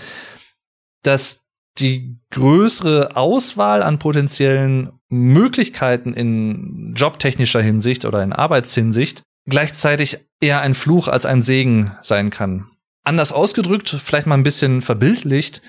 dass 1.04 1.46
die 1.80 2.20
größere 2.32 3.16
Auswahl 3.16 3.84
an 3.84 4.00
potenziellen 4.00 4.92
Möglichkeiten 5.10 6.14
in 6.14 6.94
jobtechnischer 6.96 7.62
Hinsicht 7.62 8.06
oder 8.06 8.24
in 8.24 8.34
Arbeitshinsicht 8.34 9.24
gleichzeitig 9.48 10.20
eher 10.42 10.62
ein 10.62 10.76
Fluch 10.76 11.08
als 11.08 11.26
ein 11.26 11.42
Segen 11.42 11.96
sein 12.02 12.30
kann. 12.30 12.68
Anders 13.04 13.32
ausgedrückt, 13.32 13.90
vielleicht 14.04 14.28
mal 14.28 14.36
ein 14.36 14.44
bisschen 14.44 14.82
verbildlicht, 14.82 15.62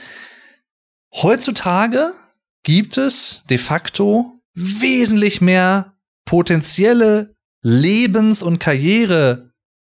heutzutage 1.14 2.12
gibt 2.64 2.98
es 2.98 3.44
de 3.48 3.58
facto 3.58 4.40
wesentlich 4.54 5.40
mehr 5.40 5.94
potenzielle 6.24 7.34
Lebens- 7.62 8.42
und 8.42 8.58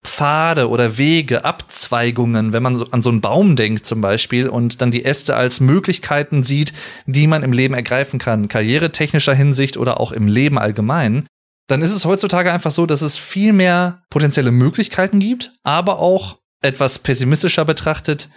Karrierepfade 0.06 0.70
oder 0.70 0.98
Wege, 0.98 1.44
Abzweigungen, 1.44 2.54
wenn 2.54 2.64
man 2.64 2.76
so 2.76 2.86
an 2.92 3.02
so 3.02 3.10
einen 3.10 3.22
Baum 3.22 3.56
denkt 3.56 3.86
zum 3.86 4.02
Beispiel 4.02 4.48
und 4.48 4.82
dann 4.82 4.92
die 4.92 5.04
Äste 5.04 5.36
als 5.36 5.60
Möglichkeiten 5.60 6.44
sieht, 6.44 6.74
die 7.06 7.28
man 7.28 7.44
im 7.44 7.52
Leben 7.52 7.74
ergreifen 7.74 8.20
kann, 8.20 8.48
karrieretechnischer 8.48 9.34
Hinsicht 9.34 9.78
oder 9.78 10.00
auch 10.00 10.12
im 10.12 10.28
Leben 10.28 10.58
allgemein, 10.60 11.28
dann 11.68 11.82
ist 11.82 11.92
es 11.92 12.06
heutzutage 12.06 12.52
einfach 12.52 12.72
so, 12.72 12.86
dass 12.86 13.02
es 13.02 13.18
viel 13.18 13.52
mehr 13.52 14.04
potenzielle 14.10 14.52
Möglichkeiten 14.52 15.20
gibt, 15.20 15.54
aber 15.64 16.00
auch 16.00 16.38
etwas 16.62 17.00
pessimistischer 17.00 17.66
betrachtet, 17.66 18.30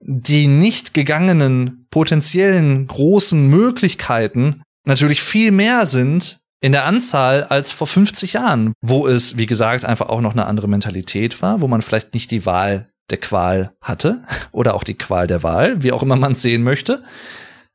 die 0.00 0.46
nicht 0.46 0.94
gegangenen 0.94 1.86
potenziellen 1.90 2.86
großen 2.86 3.48
Möglichkeiten 3.48 4.62
natürlich 4.84 5.22
viel 5.22 5.50
mehr 5.50 5.86
sind 5.86 6.38
in 6.60 6.72
der 6.72 6.84
Anzahl 6.84 7.44
als 7.44 7.70
vor 7.70 7.86
50 7.86 8.34
Jahren, 8.34 8.72
wo 8.80 9.06
es, 9.06 9.36
wie 9.36 9.46
gesagt, 9.46 9.84
einfach 9.84 10.08
auch 10.08 10.20
noch 10.20 10.32
eine 10.32 10.46
andere 10.46 10.68
Mentalität 10.68 11.42
war, 11.42 11.60
wo 11.60 11.68
man 11.68 11.82
vielleicht 11.82 12.14
nicht 12.14 12.30
die 12.30 12.46
Wahl 12.46 12.88
der 13.10 13.18
Qual 13.18 13.72
hatte 13.80 14.24
oder 14.52 14.74
auch 14.74 14.84
die 14.84 14.94
Qual 14.94 15.26
der 15.26 15.42
Wahl, 15.42 15.82
wie 15.82 15.92
auch 15.92 16.02
immer 16.02 16.16
man 16.16 16.32
es 16.32 16.42
sehen 16.42 16.62
möchte, 16.62 17.02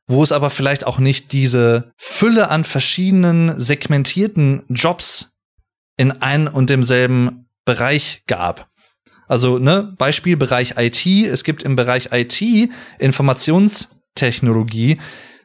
wo 0.06 0.22
es 0.22 0.32
aber 0.32 0.50
vielleicht 0.50 0.86
auch 0.86 0.98
nicht 0.98 1.32
diese 1.32 1.92
Fülle 1.96 2.50
an 2.50 2.64
verschiedenen 2.64 3.60
segmentierten 3.60 4.64
Jobs 4.68 5.34
in 5.96 6.10
ein 6.10 6.48
und 6.48 6.70
demselben 6.70 7.48
Bereich 7.64 8.24
gab. 8.26 8.68
Also, 9.28 9.58
ne, 9.58 9.94
Beispiel 9.96 10.36
Bereich 10.36 10.74
IT. 10.76 11.06
Es 11.06 11.44
gibt 11.44 11.62
im 11.62 11.76
Bereich 11.76 12.08
IT 12.12 12.42
Informationstechnologie 12.98 14.98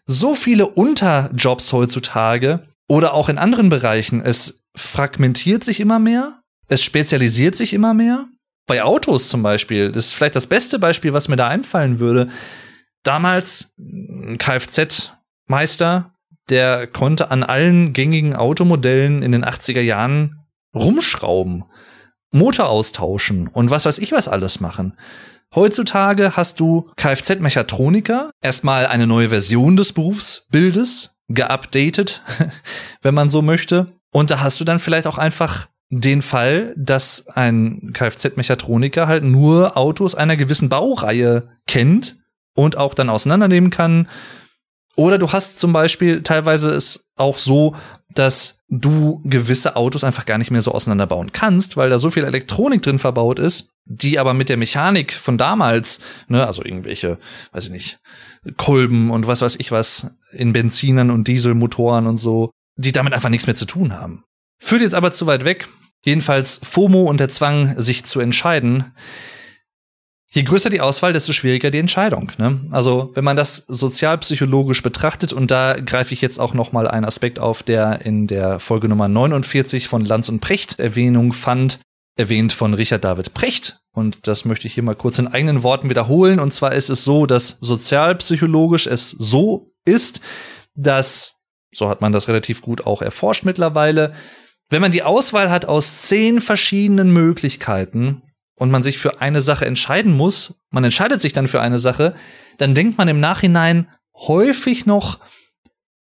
so 0.05 0.35
viele 0.35 0.67
Unterjobs 0.67 1.71
heutzutage 1.71 2.67
oder 2.88 3.13
auch 3.13 3.29
in 3.29 3.38
anderen 3.38 3.69
Bereichen. 3.69 4.21
Es 4.21 4.63
fragmentiert 4.75 5.63
sich 5.63 5.79
immer 5.79 5.99
mehr. 5.99 6.41
Es 6.67 6.83
spezialisiert 6.83 7.55
sich 7.55 7.73
immer 7.73 7.93
mehr. 7.93 8.27
Bei 8.65 8.83
Autos 8.83 9.29
zum 9.29 9.43
Beispiel, 9.43 9.91
das 9.91 10.07
ist 10.07 10.13
vielleicht 10.13 10.35
das 10.35 10.47
beste 10.47 10.79
Beispiel, 10.79 11.13
was 11.13 11.29
mir 11.29 11.38
da 11.38 11.47
einfallen 11.47 11.99
würde. 11.99 12.29
damals 13.03 13.73
ein 13.77 14.38
Kfz-Meister, 14.38 16.13
der 16.49 16.88
konnte 16.88 17.31
an 17.31 17.43
allen 17.43 17.93
gängigen 17.93 18.35
Automodellen 18.35 19.23
in 19.23 19.31
den 19.31 19.45
80er 19.45 19.79
Jahren 19.81 20.45
rumschrauben, 20.75 21.63
Motor 22.31 22.67
austauschen 22.67 23.47
und 23.47 23.69
was 23.69 23.85
weiß 23.85 23.99
ich 23.99 24.11
was 24.11 24.27
alles 24.27 24.59
machen. 24.59 24.97
Heutzutage 25.55 26.35
hast 26.35 26.59
du 26.59 26.91
Kfz-Mechatroniker, 26.97 28.31
erstmal 28.41 28.85
eine 28.85 29.07
neue 29.07 29.29
Version 29.29 29.77
des 29.77 29.93
Berufsbildes, 29.93 31.15
geupdatet, 31.28 32.21
wenn 33.01 33.13
man 33.13 33.30
so 33.30 33.41
möchte. 33.41 33.88
Und 34.11 34.32
da 34.32 34.39
hast 34.39 34.59
du 34.59 34.65
dann 34.65 34.80
vielleicht 34.80 35.07
auch 35.07 35.17
einfach 35.17 35.67
den 35.89 36.21
Fall, 36.21 36.73
dass 36.78 37.28
ein 37.28 37.91
Kfz-Mechatroniker 37.93 39.07
halt 39.07 39.23
nur 39.23 39.78
Autos 39.78 40.15
einer 40.15 40.36
gewissen 40.36 40.69
Baureihe 40.69 41.49
kennt 41.65 42.17
und 42.55 42.78
auch 42.78 42.93
dann 42.93 43.09
auseinandernehmen 43.09 43.69
kann. 43.69 44.09
Oder 44.95 45.17
du 45.17 45.32
hast 45.32 45.59
zum 45.59 45.73
Beispiel 45.73 46.23
teilweise 46.23 46.71
es 46.71 47.09
auch 47.15 47.38
so, 47.38 47.75
dass 48.09 48.63
du 48.67 49.21
gewisse 49.23 49.75
Autos 49.75 50.03
einfach 50.03 50.25
gar 50.25 50.38
nicht 50.38 50.51
mehr 50.51 50.61
so 50.61 50.71
auseinanderbauen 50.71 51.32
kannst, 51.32 51.78
weil 51.78 51.89
da 51.89 51.97
so 51.97 52.09
viel 52.09 52.23
Elektronik 52.23 52.82
drin 52.82 52.99
verbaut 52.99 53.39
ist, 53.39 53.73
die 53.86 54.19
aber 54.19 54.34
mit 54.34 54.49
der 54.49 54.57
Mechanik 54.57 55.13
von 55.13 55.38
damals, 55.38 56.01
ne, 56.28 56.45
also 56.45 56.63
irgendwelche, 56.65 57.17
weiß 57.51 57.65
ich 57.65 57.71
nicht, 57.71 57.99
Kolben 58.55 59.11
und 59.11 59.27
was 59.27 59.41
weiß 59.41 59.57
ich 59.59 59.71
was 59.71 60.15
in 60.31 60.53
Benzinern 60.53 61.11
und 61.11 61.27
Dieselmotoren 61.27 62.07
und 62.07 62.17
so, 62.17 62.51
die 62.77 62.91
damit 62.91 63.13
einfach 63.13 63.29
nichts 63.29 63.47
mehr 63.47 63.55
zu 63.55 63.65
tun 63.65 63.97
haben. 63.99 64.23
Führt 64.59 64.81
jetzt 64.81 64.95
aber 64.95 65.11
zu 65.11 65.25
weit 65.25 65.45
weg. 65.45 65.67
Jedenfalls 66.03 66.59
FOMO 66.63 67.03
und 67.03 67.19
der 67.19 67.29
Zwang, 67.29 67.79
sich 67.81 68.05
zu 68.05 68.19
entscheiden. 68.19 68.93
Je 70.29 70.43
größer 70.43 70.69
die 70.69 70.81
Auswahl, 70.81 71.13
desto 71.13 71.33
schwieriger 71.33 71.71
die 71.71 71.79
Entscheidung. 71.79 72.31
Ne? 72.37 72.59
Also 72.71 73.11
wenn 73.15 73.23
man 73.23 73.37
das 73.37 73.65
sozialpsychologisch 73.67 74.83
betrachtet, 74.83 75.33
und 75.33 75.51
da 75.51 75.79
greife 75.79 76.13
ich 76.13 76.21
jetzt 76.21 76.39
auch 76.39 76.53
noch 76.53 76.71
mal 76.71 76.87
einen 76.87 77.05
Aspekt 77.05 77.39
auf, 77.39 77.63
der 77.63 78.05
in 78.05 78.27
der 78.27 78.59
Folge 78.59 78.87
Nummer 78.87 79.07
49 79.07 79.87
von 79.87 80.05
Lanz 80.05 80.29
und 80.29 80.39
Precht 80.39 80.79
Erwähnung 80.79 81.33
fand, 81.33 81.79
erwähnt 82.18 82.53
von 82.53 82.74
Richard 82.74 83.03
David 83.03 83.34
Precht. 83.34 83.80
Und 83.91 84.28
das 84.28 84.45
möchte 84.45 84.68
ich 84.68 84.74
hier 84.74 84.84
mal 84.84 84.95
kurz 84.95 85.18
in 85.20 85.28
eigenen 85.28 85.63
Worten 85.63 85.89
wiederholen. 85.89 86.39
Und 86.39 86.51
zwar 86.51 86.74
ist 86.74 86.89
es 86.89 87.03
so, 87.03 87.26
dass 87.26 87.57
sozialpsychologisch 87.61 88.88
es 88.88 89.09
so 89.11 89.72
ist, 89.86 90.22
dass, 90.76 91.38
so 91.74 91.89
hat 91.89 92.01
man 92.01 92.11
das 92.11 92.28
relativ 92.28 92.61
gut 92.61 92.86
auch 92.86 93.01
erforscht 93.01 93.45
mittlerweile, 93.45 94.13
wenn 94.70 94.82
man 94.82 94.91
die 94.91 95.03
Auswahl 95.03 95.49
hat 95.49 95.65
aus 95.65 96.03
zehn 96.03 96.41
verschiedenen 96.41 97.11
Möglichkeiten 97.13 98.22
und 98.55 98.70
man 98.70 98.84
sich 98.84 98.97
für 98.97 99.22
eine 99.22 99.41
Sache 99.41 99.65
entscheiden 99.65 100.15
muss, 100.15 100.55
man 100.72 100.84
entscheidet 100.84 101.22
sich 101.22 101.32
dann 101.32 101.47
für 101.47 101.61
eine 101.61 101.80
Sache, 101.80 102.13
dann 102.57 102.76
denkt 102.76 102.97
man 102.97 103.07
im 103.07 103.20
Nachhinein 103.20 103.88
häufig 104.13 104.86
noch, 104.86 105.20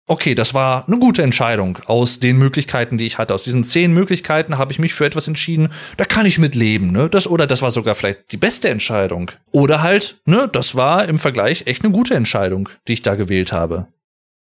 okay, 0.09 0.35
das 0.35 0.53
war 0.53 0.87
eine 0.87 0.97
gute 0.97 1.21
Entscheidung 1.21 1.77
aus 1.85 2.19
den 2.19 2.37
Möglichkeiten, 2.37 2.97
die 2.97 3.05
ich 3.05 3.17
hatte. 3.17 3.33
Aus 3.33 3.43
diesen 3.43 3.63
zehn 3.63 3.93
Möglichkeiten 3.93 4.57
habe 4.57 4.73
ich 4.73 4.79
mich 4.79 4.93
für 4.93 5.05
etwas 5.05 5.27
entschieden, 5.27 5.69
da 5.97 6.03
kann 6.03 6.25
ich 6.25 6.39
mit 6.39 6.55
leben, 6.55 6.91
ne? 6.91 7.09
Das 7.09 7.27
oder 7.27 7.47
das 7.47 7.61
war 7.61 7.71
sogar 7.71 7.95
vielleicht 7.95 8.31
die 8.31 8.37
beste 8.37 8.69
Entscheidung. 8.69 9.31
Oder 9.51 9.81
halt, 9.81 10.17
ne, 10.25 10.49
das 10.51 10.75
war 10.75 11.07
im 11.07 11.19
Vergleich 11.19 11.67
echt 11.67 11.83
eine 11.83 11.93
gute 11.93 12.15
Entscheidung, 12.15 12.69
die 12.87 12.93
ich 12.93 13.03
da 13.03 13.15
gewählt 13.15 13.53
habe. 13.53 13.87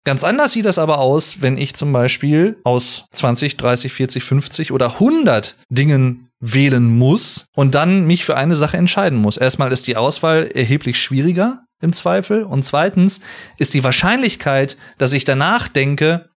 Ganz 0.06 0.24
anders 0.24 0.54
sieht 0.54 0.66
das 0.66 0.80
aber 0.80 1.00
aus, 1.00 1.42
wenn 1.42 1.58
ich 1.58 1.74
zum 1.74 1.92
Beispiel 1.92 2.58
aus 2.64 3.08
20, 3.12 3.58
30, 3.58 3.92
40, 3.92 4.24
50 4.24 4.72
oder 4.72 4.94
100 4.94 5.58
Dingen 5.70 6.27
wählen 6.40 6.98
muss 6.98 7.48
und 7.56 7.76
dann 7.76 8.06
mich 8.06 8.26
für 8.26 8.38
eine 8.38 8.56
Sache 8.56 8.78
entscheiden 8.78 9.18
muss. 9.18 9.38
Erstmal 9.38 9.72
ist 9.72 9.88
die 9.88 9.98
Auswahl 9.98 10.48
erheblich 10.54 11.02
schwieriger, 11.02 11.60
im 11.80 11.94
Zweifel. 11.94 12.44
Und 12.44 12.64
zweitens 12.64 13.22
ist 13.58 13.74
die 13.74 13.84
Wahrscheinlichkeit, 13.84 14.78
dass 14.98 15.14
ich 15.14 15.26
danach 15.26 15.68
denke, 15.68 16.30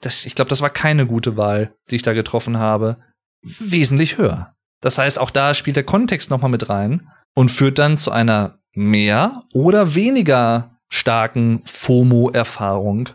das, 0.00 0.26
ich 0.26 0.34
glaube, 0.34 0.48
das 0.48 0.60
war 0.60 0.70
keine 0.70 1.06
gute 1.06 1.36
Wahl, 1.36 1.74
die 1.90 1.96
ich 1.96 2.02
da 2.02 2.12
getroffen 2.12 2.58
habe, 2.58 2.98
wesentlich 3.42 4.18
höher. 4.18 4.48
Das 4.80 4.98
heißt, 4.98 5.18
auch 5.18 5.30
da 5.30 5.54
spielt 5.54 5.76
der 5.76 5.84
Kontext 5.84 6.30
nochmal 6.30 6.50
mit 6.50 6.68
rein 6.68 7.10
und 7.34 7.50
führt 7.50 7.78
dann 7.78 7.98
zu 7.98 8.10
einer 8.10 8.58
mehr 8.74 9.42
oder 9.52 9.94
weniger 9.94 10.76
starken 10.88 11.62
FOMO-Erfahrung 11.64 13.10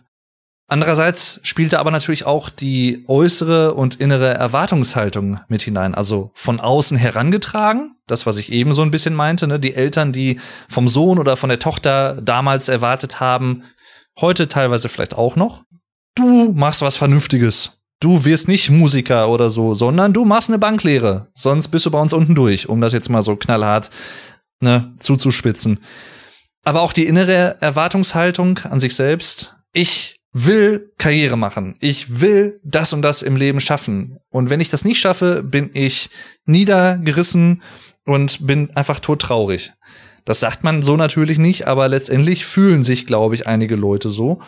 Andererseits 0.68 1.40
spielte 1.44 1.80
aber 1.80 1.92
natürlich 1.92 2.26
auch 2.26 2.50
die 2.50 3.06
äußere 3.08 3.76
und 3.76 3.96
innere 3.96 4.34
Erwartungshaltung 4.34 5.40
mit 5.48 5.62
hinein, 5.62 5.94
also 5.94 6.32
von 6.34 6.60
außen 6.60 6.98
herangetragen, 6.98 7.96
das, 8.08 8.26
was 8.26 8.38
ich 8.38 8.52
eben 8.52 8.74
so 8.74 8.82
ein 8.82 8.90
bisschen 8.90 9.14
meinte, 9.14 9.48
ne? 9.48 9.60
die 9.60 9.76
Eltern, 9.76 10.12
die 10.12 10.40
vom 10.68 10.88
Sohn 10.88 11.20
oder 11.20 11.38
von 11.38 11.50
der 11.50 11.60
Tochter 11.60 12.20
damals 12.22 12.68
erwartet 12.68 13.20
haben, 13.20 13.64
heute 14.20 14.48
teilweise 14.48 14.90
vielleicht 14.90 15.16
auch 15.16 15.36
noch, 15.36 15.64
du 16.16 16.52
machst 16.54 16.82
was 16.82 16.98
Vernünftiges. 16.98 17.80
Du 18.02 18.26
wirst 18.26 18.48
nicht 18.48 18.70
Musiker 18.70 19.30
oder 19.30 19.50
so, 19.50 19.74
sondern 19.74 20.14
du 20.14 20.26
machst 20.26 20.50
eine 20.50 20.60
Banklehre. 20.60 21.28
Sonst 21.34 21.70
bist 21.70 21.86
du 21.86 21.92
bei 21.92 22.00
uns 22.00 22.12
unten 22.12 22.36
durch, 22.36 22.68
um 22.68 22.82
das 22.82 22.92
jetzt 22.92 23.10
mal 23.10 23.22
so 23.22 23.36
knallhart 23.36 23.90
ne, 24.60 24.94
zuzuspitzen. 25.00 25.80
Aber 26.66 26.82
auch 26.82 26.94
die 26.94 27.06
innere 27.06 27.58
Erwartungshaltung 27.62 28.60
an 28.60 28.80
sich 28.80 28.96
selbst. 28.96 29.56
Ich 29.72 30.20
will 30.38 30.92
Karriere 30.98 31.38
machen. 31.38 31.78
Ich 31.80 32.20
will 32.20 32.60
das 32.62 32.92
und 32.92 33.02
das 33.02 33.22
im 33.22 33.38
Leben 33.38 33.62
schaffen. 33.62 34.18
Und 34.30 34.50
wenn 34.50 34.60
ich 34.60 34.70
das 34.70 34.84
nicht 34.84 35.00
schaffe, 35.00 35.42
bin 35.42 35.70
ich 35.74 36.10
niedergerissen 36.46 37.62
und 38.04 38.46
bin 38.46 38.70
einfach 38.76 39.00
todtraurig. 39.00 39.72
Das 40.26 40.42
sagt 40.42 40.66
man 40.66 40.84
so 40.84 40.98
natürlich 40.98 41.38
nicht, 41.38 41.68
aber 41.68 41.88
letztendlich 41.88 42.46
fühlen 42.46 42.84
sich, 42.84 43.06
glaube 43.06 43.34
ich, 43.34 43.48
einige 43.48 43.78
Leute 43.78 44.10
so. 44.10 44.42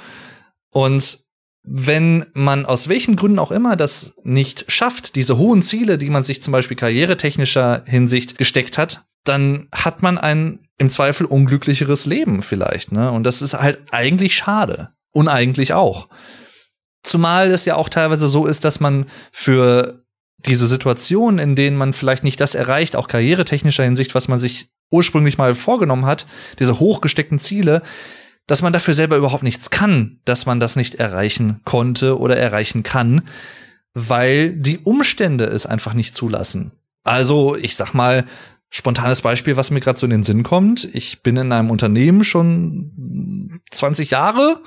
Und 0.71 1.19
wenn 1.63 2.25
man 2.33 2.65
aus 2.65 2.89
welchen 2.89 3.15
Gründen 3.15 3.39
auch 3.39 3.51
immer 3.51 3.77
das 3.77 4.13
nicht 4.23 4.69
schafft, 4.69 5.15
diese 5.15 5.37
hohen 5.37 5.63
Ziele, 5.63 5.97
die 5.97 6.09
man 6.09 6.23
sich 6.23 6.41
zum 6.41 6.51
Beispiel 6.51 6.75
karrieretechnischer 6.75 7.83
Hinsicht 7.85 8.37
gesteckt 8.37 8.77
hat, 8.77 9.05
dann 9.23 9.69
hat 9.71 10.03
man 10.03 10.17
ein 10.17 10.59
im 10.77 10.89
Zweifel 10.89 11.25
unglücklicheres 11.25 12.05
Leben 12.05 12.43
vielleicht. 12.43 12.91
Ne? 12.91 13.09
Und 13.09 13.23
das 13.23 13.41
ist 13.41 13.53
halt 13.53 13.79
eigentlich 13.91 14.35
schade 14.35 14.89
uneigentlich 15.11 15.73
auch. 15.73 16.07
Zumal 17.03 17.51
es 17.51 17.65
ja 17.65 17.75
auch 17.75 17.89
teilweise 17.89 18.27
so 18.27 18.45
ist, 18.45 18.65
dass 18.65 18.79
man 18.79 19.05
für 19.31 20.03
diese 20.37 20.67
Situationen, 20.67 21.39
in 21.39 21.55
denen 21.55 21.77
man 21.77 21.93
vielleicht 21.93 22.23
nicht 22.23 22.39
das 22.39 22.55
erreicht, 22.55 22.95
auch 22.95 23.07
karrieretechnischer 23.07 23.83
Hinsicht, 23.83 24.13
was 24.13 24.27
man 24.27 24.39
sich 24.39 24.69
ursprünglich 24.91 25.37
mal 25.37 25.55
vorgenommen 25.55 26.05
hat, 26.05 26.27
diese 26.59 26.79
hochgesteckten 26.79 27.39
Ziele, 27.39 27.81
dass 28.45 28.61
man 28.61 28.71
dafür 28.73 28.93
selber 28.93 29.17
überhaupt 29.17 29.43
nichts 29.43 29.69
kann, 29.69 30.19
dass 30.25 30.45
man 30.45 30.59
das 30.59 30.75
nicht 30.75 30.95
erreichen 30.95 31.61
konnte 31.65 32.17
oder 32.17 32.37
erreichen 32.37 32.83
kann, 32.83 33.23
weil 33.93 34.55
die 34.55 34.79
Umstände 34.79 35.45
es 35.45 35.65
einfach 35.65 35.93
nicht 35.93 36.15
zulassen. 36.15 36.71
Also, 37.03 37.55
ich 37.55 37.75
sag 37.75 37.93
mal, 37.93 38.25
spontanes 38.69 39.21
Beispiel, 39.21 39.57
was 39.57 39.71
mir 39.71 39.79
gerade 39.79 39.99
so 39.99 40.05
in 40.05 40.11
den 40.11 40.23
Sinn 40.23 40.43
kommt. 40.43 40.87
Ich 40.93 41.23
bin 41.23 41.37
in 41.37 41.51
einem 41.51 41.71
Unternehmen 41.71 42.23
schon 42.23 43.61
20 43.71 44.11
Jahre, 44.11 44.61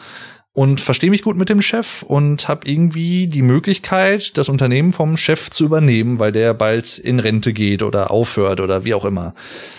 und 0.52 0.80
verstehe 0.80 1.10
mich 1.10 1.22
gut 1.22 1.36
mit 1.36 1.48
dem 1.48 1.62
Chef 1.62 2.02
und 2.02 2.48
habe 2.48 2.68
irgendwie 2.68 3.28
die 3.28 3.42
Möglichkeit, 3.42 4.36
das 4.36 4.48
Unternehmen 4.48 4.92
vom 4.92 5.16
Chef 5.16 5.48
zu 5.50 5.64
übernehmen, 5.64 6.18
weil 6.18 6.32
der 6.32 6.54
bald 6.54 6.98
in 6.98 7.20
Rente 7.20 7.52
geht 7.52 7.82
oder 7.82 8.10
aufhört 8.10 8.60
oder 8.60 8.84
wie 8.84 8.94
auch 8.94 9.04
immer. 9.04 9.34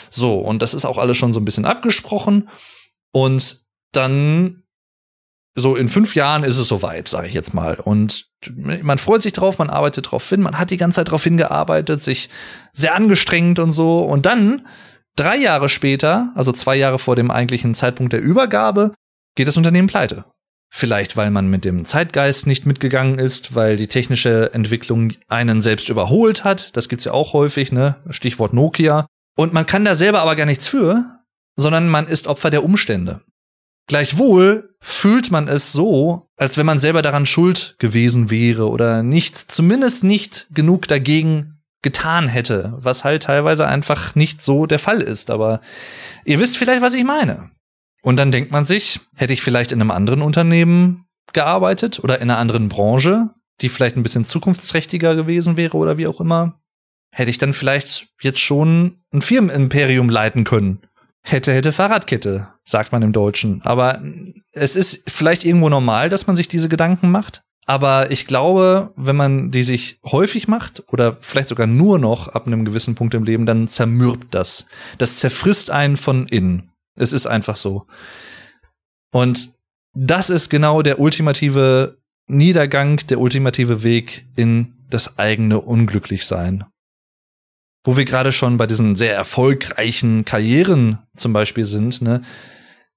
So, 0.10 0.40
und 0.40 0.62
das 0.62 0.74
ist 0.74 0.86
auch 0.86 0.98
alles 0.98 1.18
schon 1.18 1.34
so 1.34 1.42
ein 1.42 1.46
bisschen 1.46 1.66
abgesprochen. 1.66 2.48
Und 3.12 3.66
dann, 3.92 4.61
so 5.56 5.76
in 5.76 5.90
fünf 5.90 6.16
Jahren 6.16 6.44
ist 6.44 6.58
es 6.58 6.68
soweit, 6.68 7.08
sage 7.08 7.28
ich 7.28 7.34
jetzt 7.34 7.54
mal. 7.54 7.76
Und 7.76 8.28
man 8.56 8.98
freut 8.98 9.22
sich 9.22 9.34
drauf, 9.34 9.60
man 9.60 9.70
arbeitet 9.70 10.12
drauf 10.12 10.28
hin, 10.28 10.42
man 10.42 10.58
hat 10.58 10.72
die 10.72 10.78
ganze 10.78 10.98
Zeit 10.98 11.12
drauf 11.12 11.24
hingearbeitet, 11.24 12.02
sich 12.02 12.30
sehr 12.74 12.96
angestrengt 12.96 13.60
und 13.60 13.72
so. 13.72 14.00
Und 14.00 14.26
dann, 14.26 14.66
drei 15.16 15.36
Jahre 15.38 15.68
später, 15.70 16.32
also 16.36 16.52
zwei 16.52 16.76
Jahre 16.76 17.00
vor 17.00 17.16
dem 17.16 17.32
eigentlichen 17.32 17.76
Zeitpunkt 17.76 18.14
der 18.14 18.22
Übergabe, 18.22 18.94
geht 19.36 19.48
das 19.48 19.58
Unternehmen 19.58 19.88
pleite. 19.88 20.26
Vielleicht, 20.74 21.18
weil 21.18 21.32
man 21.32 21.50
mit 21.50 21.66
dem 21.66 21.84
Zeitgeist 21.84 22.48
nicht 22.48 22.66
mitgegangen 22.66 23.20
ist, 23.20 23.56
weil 23.56 23.76
die 23.76 23.88
technische 23.88 24.54
Entwicklung 24.54 25.12
einen 25.28 25.62
selbst 25.62 25.90
überholt 25.90 26.46
hat. 26.46 26.78
Das 26.78 26.88
gibt's 26.88 27.04
ja 27.04 27.12
auch 27.12 27.34
häufig, 27.34 27.74
ne? 27.74 27.98
Stichwort 28.10 28.54
Nokia. 28.54 29.06
Und 29.38 29.52
man 29.52 29.66
kann 29.66 29.84
da 29.84 29.96
selber 29.96 30.22
aber 30.22 30.38
gar 30.38 30.46
nichts 30.46 30.70
für, 30.70 31.04
sondern 31.58 31.90
man 31.90 32.08
ist 32.08 32.28
Opfer 32.28 32.50
der 32.50 32.64
Umstände. 32.64 33.20
Gleichwohl 33.92 34.74
fühlt 34.80 35.32
man 35.32 35.50
es 35.50 35.74
so, 35.74 36.30
als 36.38 36.58
wenn 36.58 36.66
man 36.66 36.80
selber 36.80 37.02
daran 37.02 37.26
schuld 37.26 37.76
gewesen 37.78 38.30
wäre 38.32 38.70
oder 38.70 39.04
nicht, 39.04 39.36
zumindest 39.36 40.06
nicht 40.06 40.48
genug 40.54 40.88
dagegen 40.88 41.62
getan 41.82 42.30
hätte, 42.30 42.72
was 42.78 43.04
halt 43.04 43.24
teilweise 43.24 43.68
einfach 43.68 44.16
nicht 44.16 44.42
so 44.42 44.66
der 44.66 44.80
Fall 44.80 45.02
ist. 45.02 45.30
Aber 45.30 45.60
ihr 46.24 46.40
wisst 46.40 46.58
vielleicht, 46.58 46.82
was 46.82 46.94
ich 46.94 47.04
meine. 47.04 47.52
Und 48.02 48.18
dann 48.18 48.32
denkt 48.32 48.50
man 48.50 48.64
sich, 48.64 49.02
hätte 49.14 49.34
ich 49.34 49.42
vielleicht 49.42 49.74
in 49.74 49.82
einem 49.82 49.92
anderen 49.92 50.22
Unternehmen 50.22 51.04
gearbeitet 51.34 52.02
oder 52.02 52.22
in 52.22 52.30
einer 52.30 52.40
anderen 52.40 52.70
Branche, 52.70 53.32
die 53.60 53.68
vielleicht 53.68 53.98
ein 53.98 54.04
bisschen 54.04 54.24
zukunftsträchtiger 54.24 55.16
gewesen 55.16 55.58
wäre 55.58 55.76
oder 55.76 55.98
wie 55.98 56.08
auch 56.08 56.22
immer, 56.22 56.62
hätte 57.14 57.30
ich 57.30 57.40
dann 57.40 57.52
vielleicht 57.52 58.08
jetzt 58.22 58.40
schon 58.40 59.04
ein 59.12 59.22
Firmenimperium 59.22 60.08
leiten 60.08 60.46
können. 60.46 60.80
Hätte, 61.24 61.54
hätte 61.54 61.72
Fahrradkette, 61.72 62.50
sagt 62.64 62.92
man 62.92 63.02
im 63.02 63.14
Deutschen. 63.14 63.62
Aber 63.64 64.02
es 64.52 64.76
ist 64.76 65.10
vielleicht 65.10 65.46
irgendwo 65.46 65.70
normal, 65.70 66.10
dass 66.10 66.28
man 66.28 66.36
sich 66.36 66.48
diese 66.48 66.70
Gedanken 66.70 67.12
macht. 67.12 67.44
Aber 67.68 68.12
ich 68.12 68.26
glaube, 68.26 68.92
wenn 68.96 69.16
man 69.16 69.52
die 69.52 69.64
sich 69.64 70.00
häufig 70.04 70.48
macht 70.48 70.84
oder 70.88 71.18
vielleicht 71.22 71.48
sogar 71.48 71.68
nur 71.68 72.00
noch 72.00 72.28
ab 72.30 72.48
einem 72.48 72.66
gewissen 72.66 72.96
Punkt 72.96 73.14
im 73.14 73.24
Leben, 73.24 73.46
dann 73.46 73.68
zermürbt 73.68 74.34
das. 74.34 74.66
Das 74.98 75.20
zerfrisst 75.20 75.70
einen 75.70 75.96
von 75.96 76.28
innen. 76.28 76.72
Es 76.96 77.14
ist 77.14 77.28
einfach 77.28 77.56
so. 77.56 77.86
Und 79.12 79.54
das 79.94 80.30
ist 80.30 80.50
genau 80.50 80.82
der 80.82 81.00
ultimative 81.00 81.98
Niedergang, 82.28 82.98
der 83.08 83.20
ultimative 83.20 83.84
Weg 83.84 84.26
in 84.36 84.74
das 84.90 85.20
eigene 85.20 85.62
Unglücklichsein. 85.62 86.66
Wo 87.84 87.98
wir 87.98 88.06
gerade 88.06 88.32
schon 88.32 88.58
bei 88.58 88.68
diesen 88.68 88.96
sehr 88.96 89.16
erfolgreichen 89.16 90.24
Karrieren 90.26 91.00
zum 91.16 91.34
Beispiel 91.34 91.66
sind, 91.66 92.02
ne? 92.02 92.22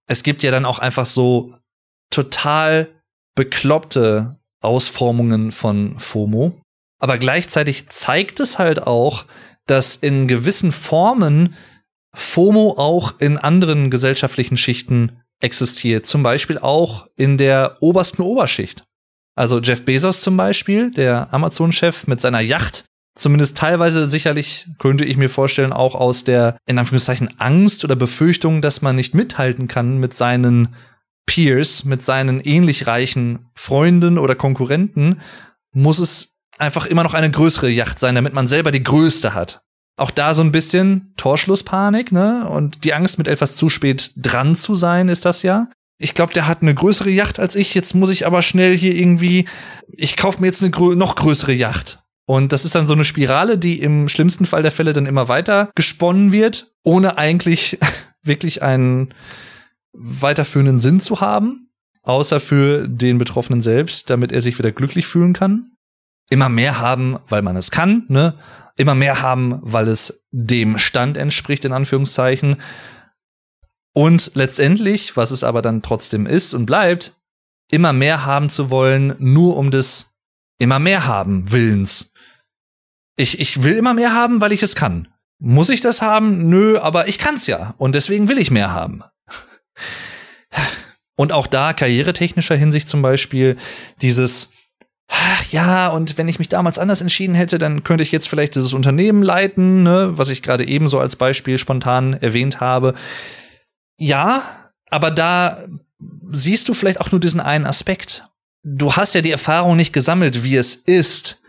Es 0.06 0.22
gibt 0.22 0.42
ja 0.42 0.50
dann 0.50 0.66
auch 0.66 0.78
einfach 0.78 1.06
so 1.06 1.54
total 2.10 2.90
bekloppte 3.34 4.38
Ausformungen 4.60 5.52
von 5.52 5.98
FOMO. 5.98 6.60
Aber 7.00 7.18
gleichzeitig 7.18 7.88
zeigt 7.88 8.40
es 8.40 8.58
halt 8.58 8.86
auch, 8.86 9.26
dass 9.66 9.96
in 9.96 10.28
gewissen 10.28 10.72
Formen 10.72 11.54
FOMO 12.14 12.74
auch 12.78 13.18
in 13.18 13.38
anderen 13.38 13.90
gesellschaftlichen 13.90 14.56
Schichten 14.56 15.20
existiert. 15.40 16.06
Zum 16.06 16.22
Beispiel 16.22 16.58
auch 16.58 17.08
in 17.16 17.38
der 17.38 17.76
obersten 17.80 18.22
Oberschicht. 18.22 18.84
Also 19.36 19.60
Jeff 19.60 19.84
Bezos 19.84 20.20
zum 20.20 20.36
Beispiel, 20.36 20.90
der 20.90 21.32
Amazon-Chef 21.32 22.06
mit 22.06 22.20
seiner 22.20 22.40
Yacht, 22.40 22.84
zumindest 23.14 23.56
teilweise 23.56 24.06
sicherlich, 24.06 24.66
könnte 24.78 25.04
ich 25.04 25.16
mir 25.16 25.30
vorstellen, 25.30 25.72
auch 25.72 25.94
aus 25.94 26.24
der, 26.24 26.56
in 26.66 26.78
Anführungszeichen, 26.78 27.38
Angst 27.38 27.84
oder 27.84 27.96
Befürchtung, 27.96 28.60
dass 28.60 28.82
man 28.82 28.96
nicht 28.96 29.14
mithalten 29.14 29.68
kann 29.68 29.98
mit 29.98 30.14
seinen 30.14 30.74
Peers, 31.26 31.84
mit 31.84 32.02
seinen 32.02 32.40
ähnlich 32.40 32.86
reichen 32.86 33.46
Freunden 33.54 34.18
oder 34.18 34.34
Konkurrenten, 34.34 35.20
muss 35.72 35.98
es 35.98 36.34
einfach 36.58 36.86
immer 36.86 37.02
noch 37.02 37.14
eine 37.14 37.30
größere 37.30 37.70
Yacht 37.70 37.98
sein, 37.98 38.14
damit 38.14 38.34
man 38.34 38.46
selber 38.46 38.70
die 38.70 38.84
größte 38.84 39.34
hat. 39.34 39.62
Auch 39.96 40.10
da 40.10 40.34
so 40.34 40.42
ein 40.42 40.52
bisschen 40.52 41.12
Torschlusspanik, 41.16 42.10
ne? 42.10 42.48
Und 42.48 42.84
die 42.84 42.94
Angst, 42.94 43.16
mit 43.18 43.28
etwas 43.28 43.56
zu 43.56 43.70
spät 43.70 44.12
dran 44.16 44.56
zu 44.56 44.74
sein, 44.74 45.08
ist 45.08 45.24
das 45.24 45.42
ja. 45.42 45.68
Ich 45.98 46.14
glaube, 46.14 46.32
der 46.32 46.48
hat 46.48 46.62
eine 46.62 46.74
größere 46.74 47.10
Yacht 47.10 47.38
als 47.38 47.54
ich. 47.54 47.74
Jetzt 47.74 47.94
muss 47.94 48.10
ich 48.10 48.26
aber 48.26 48.42
schnell 48.42 48.76
hier 48.76 48.94
irgendwie, 48.94 49.46
ich 49.88 50.16
kaufe 50.16 50.40
mir 50.40 50.48
jetzt 50.48 50.62
eine 50.62 50.72
grö 50.72 50.96
noch 50.96 51.14
größere 51.14 51.52
Yacht. 51.52 52.03
Und 52.26 52.52
das 52.52 52.64
ist 52.64 52.74
dann 52.74 52.86
so 52.86 52.94
eine 52.94 53.04
Spirale, 53.04 53.58
die 53.58 53.80
im 53.80 54.08
schlimmsten 54.08 54.46
Fall 54.46 54.62
der 54.62 54.70
Fälle 54.70 54.92
dann 54.92 55.06
immer 55.06 55.28
weiter 55.28 55.70
gesponnen 55.74 56.32
wird, 56.32 56.72
ohne 56.82 57.18
eigentlich 57.18 57.78
wirklich 58.22 58.62
einen 58.62 59.12
weiterführenden 59.92 60.80
Sinn 60.80 61.00
zu 61.00 61.20
haben, 61.20 61.70
außer 62.02 62.40
für 62.40 62.88
den 62.88 63.18
Betroffenen 63.18 63.60
selbst, 63.60 64.10
damit 64.10 64.32
er 64.32 64.40
sich 64.40 64.58
wieder 64.58 64.72
glücklich 64.72 65.06
fühlen 65.06 65.32
kann. 65.34 65.72
Immer 66.30 66.48
mehr 66.48 66.78
haben, 66.80 67.18
weil 67.28 67.42
man 67.42 67.56
es 67.56 67.70
kann, 67.70 68.04
ne? 68.08 68.34
Immer 68.76 68.96
mehr 68.96 69.22
haben, 69.22 69.60
weil 69.62 69.86
es 69.86 70.26
dem 70.32 70.78
Stand 70.78 71.16
entspricht, 71.16 71.64
in 71.64 71.72
Anführungszeichen. 71.72 72.56
Und 73.92 74.32
letztendlich, 74.34 75.16
was 75.16 75.30
es 75.30 75.44
aber 75.44 75.62
dann 75.62 75.80
trotzdem 75.80 76.26
ist 76.26 76.54
und 76.54 76.66
bleibt, 76.66 77.20
immer 77.70 77.92
mehr 77.92 78.26
haben 78.26 78.50
zu 78.50 78.70
wollen, 78.70 79.14
nur 79.18 79.56
um 79.56 79.70
des 79.70 80.14
immer 80.58 80.80
mehr 80.80 81.06
haben 81.06 81.52
Willens. 81.52 82.12
Ich, 83.16 83.40
ich 83.40 83.62
will 83.62 83.76
immer 83.76 83.94
mehr 83.94 84.12
haben, 84.12 84.40
weil 84.40 84.52
ich 84.52 84.62
es 84.62 84.74
kann. 84.74 85.08
Muss 85.38 85.68
ich 85.68 85.80
das 85.80 86.02
haben? 86.02 86.48
Nö, 86.48 86.78
aber 86.78 87.08
ich 87.08 87.18
kann's 87.18 87.46
ja. 87.46 87.74
Und 87.78 87.94
deswegen 87.94 88.28
will 88.28 88.38
ich 88.38 88.50
mehr 88.50 88.72
haben. 88.72 89.02
Und 91.16 91.32
auch 91.32 91.46
da 91.46 91.72
karrieretechnischer 91.72 92.56
Hinsicht 92.56 92.88
zum 92.88 93.02
Beispiel 93.02 93.56
dieses, 94.02 94.50
ach 95.08 95.44
ja, 95.52 95.86
und 95.86 96.18
wenn 96.18 96.26
ich 96.26 96.40
mich 96.40 96.48
damals 96.48 96.78
anders 96.78 97.00
entschieden 97.00 97.36
hätte, 97.36 97.58
dann 97.58 97.84
könnte 97.84 98.02
ich 98.02 98.10
jetzt 98.10 98.28
vielleicht 98.28 98.56
dieses 98.56 98.72
Unternehmen 98.72 99.22
leiten, 99.22 99.84
ne, 99.84 100.18
was 100.18 100.30
ich 100.30 100.42
gerade 100.42 100.66
ebenso 100.66 100.98
als 100.98 101.14
Beispiel 101.14 101.58
spontan 101.58 102.14
erwähnt 102.14 102.60
habe. 102.60 102.94
Ja, 103.96 104.42
aber 104.90 105.12
da 105.12 105.64
siehst 106.30 106.68
du 106.68 106.74
vielleicht 106.74 107.00
auch 107.00 107.12
nur 107.12 107.20
diesen 107.20 107.40
einen 107.40 107.66
Aspekt. 107.66 108.24
Du 108.64 108.94
hast 108.94 109.14
ja 109.14 109.20
die 109.20 109.30
Erfahrung 109.30 109.76
nicht 109.76 109.92
gesammelt, 109.92 110.42
wie 110.42 110.56
es 110.56 110.74
ist, 110.74 111.42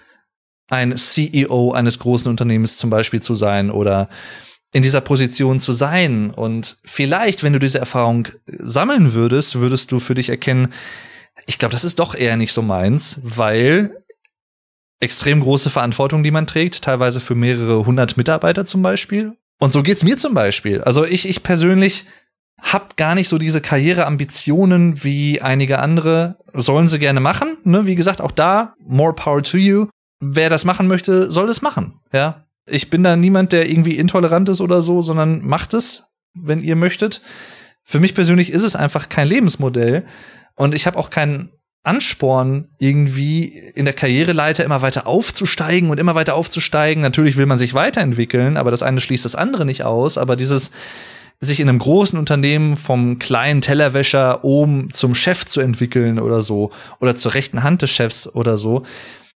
ein 0.69 0.97
CEO 0.97 1.71
eines 1.71 1.99
großen 1.99 2.29
Unternehmens 2.29 2.77
zum 2.77 2.89
Beispiel 2.89 3.21
zu 3.21 3.35
sein 3.35 3.69
oder 3.69 4.09
in 4.73 4.81
dieser 4.81 5.01
Position 5.01 5.59
zu 5.59 5.71
sein. 5.71 6.31
Und 6.31 6.77
vielleicht, 6.83 7.43
wenn 7.43 7.53
du 7.53 7.59
diese 7.59 7.79
Erfahrung 7.79 8.27
sammeln 8.59 9.13
würdest, 9.13 9.55
würdest 9.55 9.91
du 9.91 9.99
für 9.99 10.15
dich 10.15 10.29
erkennen, 10.29 10.73
ich 11.45 11.59
glaube, 11.59 11.73
das 11.73 11.83
ist 11.83 11.99
doch 11.99 12.15
eher 12.15 12.37
nicht 12.37 12.53
so 12.53 12.61
meins, 12.61 13.19
weil 13.23 14.03
extrem 14.99 15.41
große 15.41 15.69
Verantwortung, 15.69 16.23
die 16.23 16.31
man 16.31 16.47
trägt, 16.47 16.81
teilweise 16.81 17.19
für 17.19 17.35
mehrere 17.35 17.85
hundert 17.85 18.17
Mitarbeiter 18.17 18.65
zum 18.65 18.81
Beispiel. 18.81 19.33
Und 19.59 19.71
so 19.71 19.83
geht's 19.83 20.03
mir 20.03 20.17
zum 20.17 20.33
Beispiel. 20.33 20.81
Also 20.81 21.05
ich, 21.05 21.27
ich 21.27 21.43
persönlich 21.43 22.05
hab 22.61 22.97
gar 22.97 23.15
nicht 23.15 23.29
so 23.29 23.37
diese 23.37 23.61
Karriereambitionen 23.61 25.03
wie 25.03 25.41
einige 25.41 25.79
andere. 25.79 26.37
Sollen 26.53 26.87
sie 26.87 26.99
gerne 26.99 27.19
machen. 27.19 27.57
Ne? 27.63 27.85
Wie 27.85 27.95
gesagt, 27.95 28.21
auch 28.21 28.31
da, 28.31 28.73
more 28.79 29.13
power 29.13 29.43
to 29.43 29.57
you. 29.57 29.87
Wer 30.19 30.49
das 30.49 30.65
machen 30.65 30.87
möchte, 30.87 31.31
soll 31.31 31.49
es 31.49 31.61
machen. 31.61 31.99
Ja, 32.13 32.45
ich 32.65 32.89
bin 32.89 33.03
da 33.03 33.15
niemand, 33.15 33.51
der 33.51 33.69
irgendwie 33.69 33.97
intolerant 33.97 34.49
ist 34.49 34.61
oder 34.61 34.81
so, 34.81 35.01
sondern 35.01 35.45
macht 35.45 35.73
es, 35.73 36.07
wenn 36.33 36.63
ihr 36.63 36.75
möchtet. 36.75 37.21
Für 37.83 37.99
mich 37.99 38.15
persönlich 38.15 38.51
ist 38.51 38.63
es 38.63 38.75
einfach 38.75 39.09
kein 39.09 39.27
Lebensmodell 39.27 40.05
und 40.55 40.73
ich 40.73 40.87
habe 40.87 40.97
auch 40.97 41.09
keinen 41.09 41.51
Ansporn, 41.85 42.69
irgendwie 42.79 43.45
in 43.75 43.85
der 43.85 43.93
Karriereleiter 43.93 44.63
immer 44.63 44.81
weiter 44.81 45.05
aufzusteigen 45.05 45.91
und 45.91 45.99
immer 45.99 46.15
weiter 46.15 46.33
aufzusteigen. 46.33 47.01
Natürlich 47.03 47.37
will 47.37 47.45
man 47.45 47.59
sich 47.59 47.73
weiterentwickeln, 47.73 48.57
aber 48.57 48.71
das 48.71 48.81
eine 48.81 48.99
schließt 48.99 49.23
das 49.23 49.35
andere 49.35 49.65
nicht 49.65 49.83
aus. 49.83 50.17
Aber 50.17 50.35
dieses 50.35 50.71
sich 51.41 51.59
in 51.59 51.69
einem 51.69 51.79
großen 51.79 52.17
Unternehmen 52.17 52.77
vom 52.77 53.19
kleinen 53.19 53.61
Tellerwäscher 53.61 54.43
oben 54.43 54.91
zum 54.91 55.13
Chef 55.13 55.45
zu 55.45 55.61
entwickeln 55.61 56.17
oder 56.17 56.41
so 56.41 56.71
oder 56.99 57.15
zur 57.15 57.33
rechten 57.33 57.61
Hand 57.61 57.81
des 57.81 57.91
Chefs 57.91 58.27
oder 58.33 58.57
so, 58.57 58.83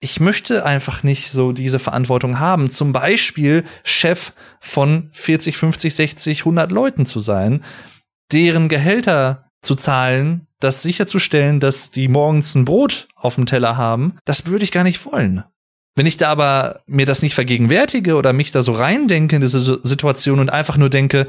ich 0.01 0.19
möchte 0.19 0.65
einfach 0.65 1.03
nicht 1.03 1.31
so 1.31 1.51
diese 1.51 1.79
Verantwortung 1.79 2.39
haben, 2.39 2.71
zum 2.71 2.93
Beispiel 2.93 3.65
Chef 3.83 4.31
von 4.61 5.09
40, 5.11 5.57
50, 5.57 5.93
60, 5.93 6.39
100 6.41 6.71
Leuten 6.71 7.05
zu 7.05 7.19
sein, 7.19 7.63
deren 8.31 8.69
Gehälter 8.69 9.49
zu 9.61 9.75
zahlen, 9.75 10.47
das 10.59 10.81
sicherzustellen, 10.83 11.59
dass 11.59 11.91
die 11.91 12.07
morgens 12.07 12.55
ein 12.55 12.65
Brot 12.65 13.07
auf 13.15 13.35
dem 13.35 13.45
Teller 13.45 13.75
haben, 13.75 14.17
das 14.25 14.45
würde 14.45 14.63
ich 14.63 14.71
gar 14.71 14.83
nicht 14.83 15.05
wollen. 15.05 15.43
Wenn 15.95 16.05
ich 16.05 16.17
da 16.17 16.29
aber 16.29 16.81
mir 16.85 17.05
das 17.05 17.21
nicht 17.21 17.35
vergegenwärtige 17.35 18.15
oder 18.15 18.31
mich 18.31 18.51
da 18.51 18.61
so 18.61 18.71
reindenke 18.71 19.35
in 19.35 19.41
diese 19.41 19.81
Situation 19.83 20.39
und 20.39 20.49
einfach 20.49 20.77
nur 20.77 20.89
denke, 20.89 21.27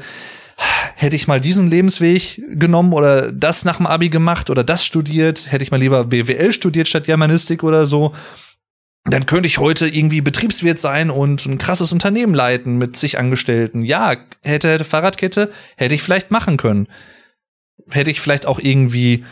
hätte 0.95 1.15
ich 1.15 1.27
mal 1.27 1.41
diesen 1.41 1.69
Lebensweg 1.69 2.41
genommen 2.51 2.93
oder 2.93 3.31
das 3.33 3.65
nach 3.65 3.77
dem 3.77 3.87
Abi 3.87 4.09
gemacht 4.09 4.49
oder 4.49 4.63
das 4.63 4.85
studiert, 4.85 5.51
hätte 5.51 5.63
ich 5.63 5.71
mal 5.71 5.79
lieber 5.79 6.05
BWL 6.05 6.53
studiert 6.53 6.87
statt 6.87 7.05
Germanistik 7.05 7.63
oder 7.63 7.85
so, 7.85 8.13
dann 9.03 9.25
könnte 9.25 9.47
ich 9.47 9.57
heute 9.57 9.87
irgendwie 9.87 10.21
Betriebswirt 10.21 10.77
sein 10.77 11.09
und 11.09 11.45
ein 11.45 11.57
krasses 11.57 11.91
Unternehmen 11.91 12.35
leiten 12.35 12.77
mit 12.77 12.97
sich 12.97 13.17
Angestellten. 13.17 13.81
Ja, 13.81 14.15
hätte, 14.43 14.71
hätte 14.71 14.83
Fahrradkette, 14.83 15.51
hätte 15.75 15.95
ich 15.95 16.03
vielleicht 16.03 16.29
machen 16.29 16.57
können. 16.57 16.87
Hätte 17.89 18.11
ich 18.11 18.21
vielleicht 18.21 18.45
auch 18.45 18.59
irgendwie, 18.59 19.25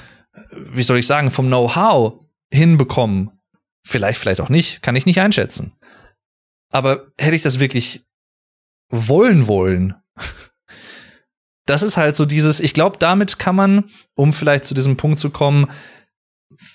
wie 0.55 0.83
soll 0.83 0.97
ich 0.97 1.07
sagen, 1.07 1.29
vom 1.29 1.47
Know-how 1.47 2.19
hinbekommen. 2.51 3.31
Vielleicht, 3.85 4.19
vielleicht 4.19 4.41
auch 4.41 4.49
nicht, 4.49 4.81
kann 4.81 4.95
ich 4.95 5.05
nicht 5.05 5.21
einschätzen. 5.21 5.73
Aber 6.71 7.07
hätte 7.19 7.35
ich 7.35 7.43
das 7.43 7.59
wirklich 7.59 8.05
wollen 8.89 9.47
wollen? 9.47 9.95
Das 11.65 11.83
ist 11.83 11.97
halt 11.97 12.15
so 12.15 12.25
dieses, 12.25 12.59
ich 12.61 12.73
glaube, 12.73 12.97
damit 12.97 13.37
kann 13.37 13.55
man, 13.55 13.91
um 14.15 14.33
vielleicht 14.33 14.65
zu 14.65 14.73
diesem 14.73 14.97
Punkt 14.97 15.19
zu 15.19 15.29
kommen, 15.29 15.67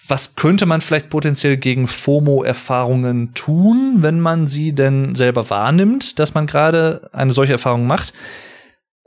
was 0.09 0.35
könnte 0.35 0.67
man 0.67 0.81
vielleicht 0.81 1.11
potenziell 1.11 1.57
gegen 1.57 1.89
FOMO-Erfahrungen 1.89 3.35
tun, 3.35 3.97
wenn 3.99 4.21
man 4.21 4.47
sie 4.47 4.73
denn 4.73 5.15
selber 5.15 5.51
wahrnimmt, 5.51 6.19
dass 6.19 6.35
man 6.35 6.47
gerade 6.47 7.09
eine 7.13 7.33
solche 7.33 7.53
Erfahrung 7.53 7.87
macht? 7.87 8.15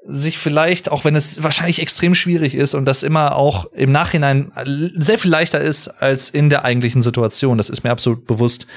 Sich 0.05 0.37
vielleicht, 0.37 0.89
auch 0.89 1.03
wenn 1.03 1.15
es 1.15 1.43
wahrscheinlich 1.43 1.81
extrem 1.81 2.15
schwierig 2.15 2.55
ist 2.55 2.75
und 2.75 2.85
das 2.85 3.03
immer 3.03 3.35
auch 3.35 3.65
im 3.73 3.91
Nachhinein 3.91 4.51
sehr 4.95 5.17
viel 5.17 5.31
leichter 5.31 5.59
ist 5.59 5.87
als 5.87 6.29
in 6.29 6.49
der 6.49 6.63
eigentlichen 6.63 7.01
Situation, 7.01 7.57
das 7.57 7.69
ist 7.69 7.83
mir 7.83 7.91
absolut 7.91 8.25
bewusst. 8.25 8.67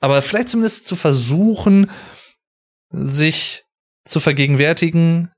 Aber 0.00 0.22
vielleicht 0.22 0.48
zumindest 0.48 0.86
zu 0.86 0.96
versuchen, 0.96 1.90
sich 2.88 3.64
zu 4.04 4.20
vergegenwärtigen, 4.20 5.30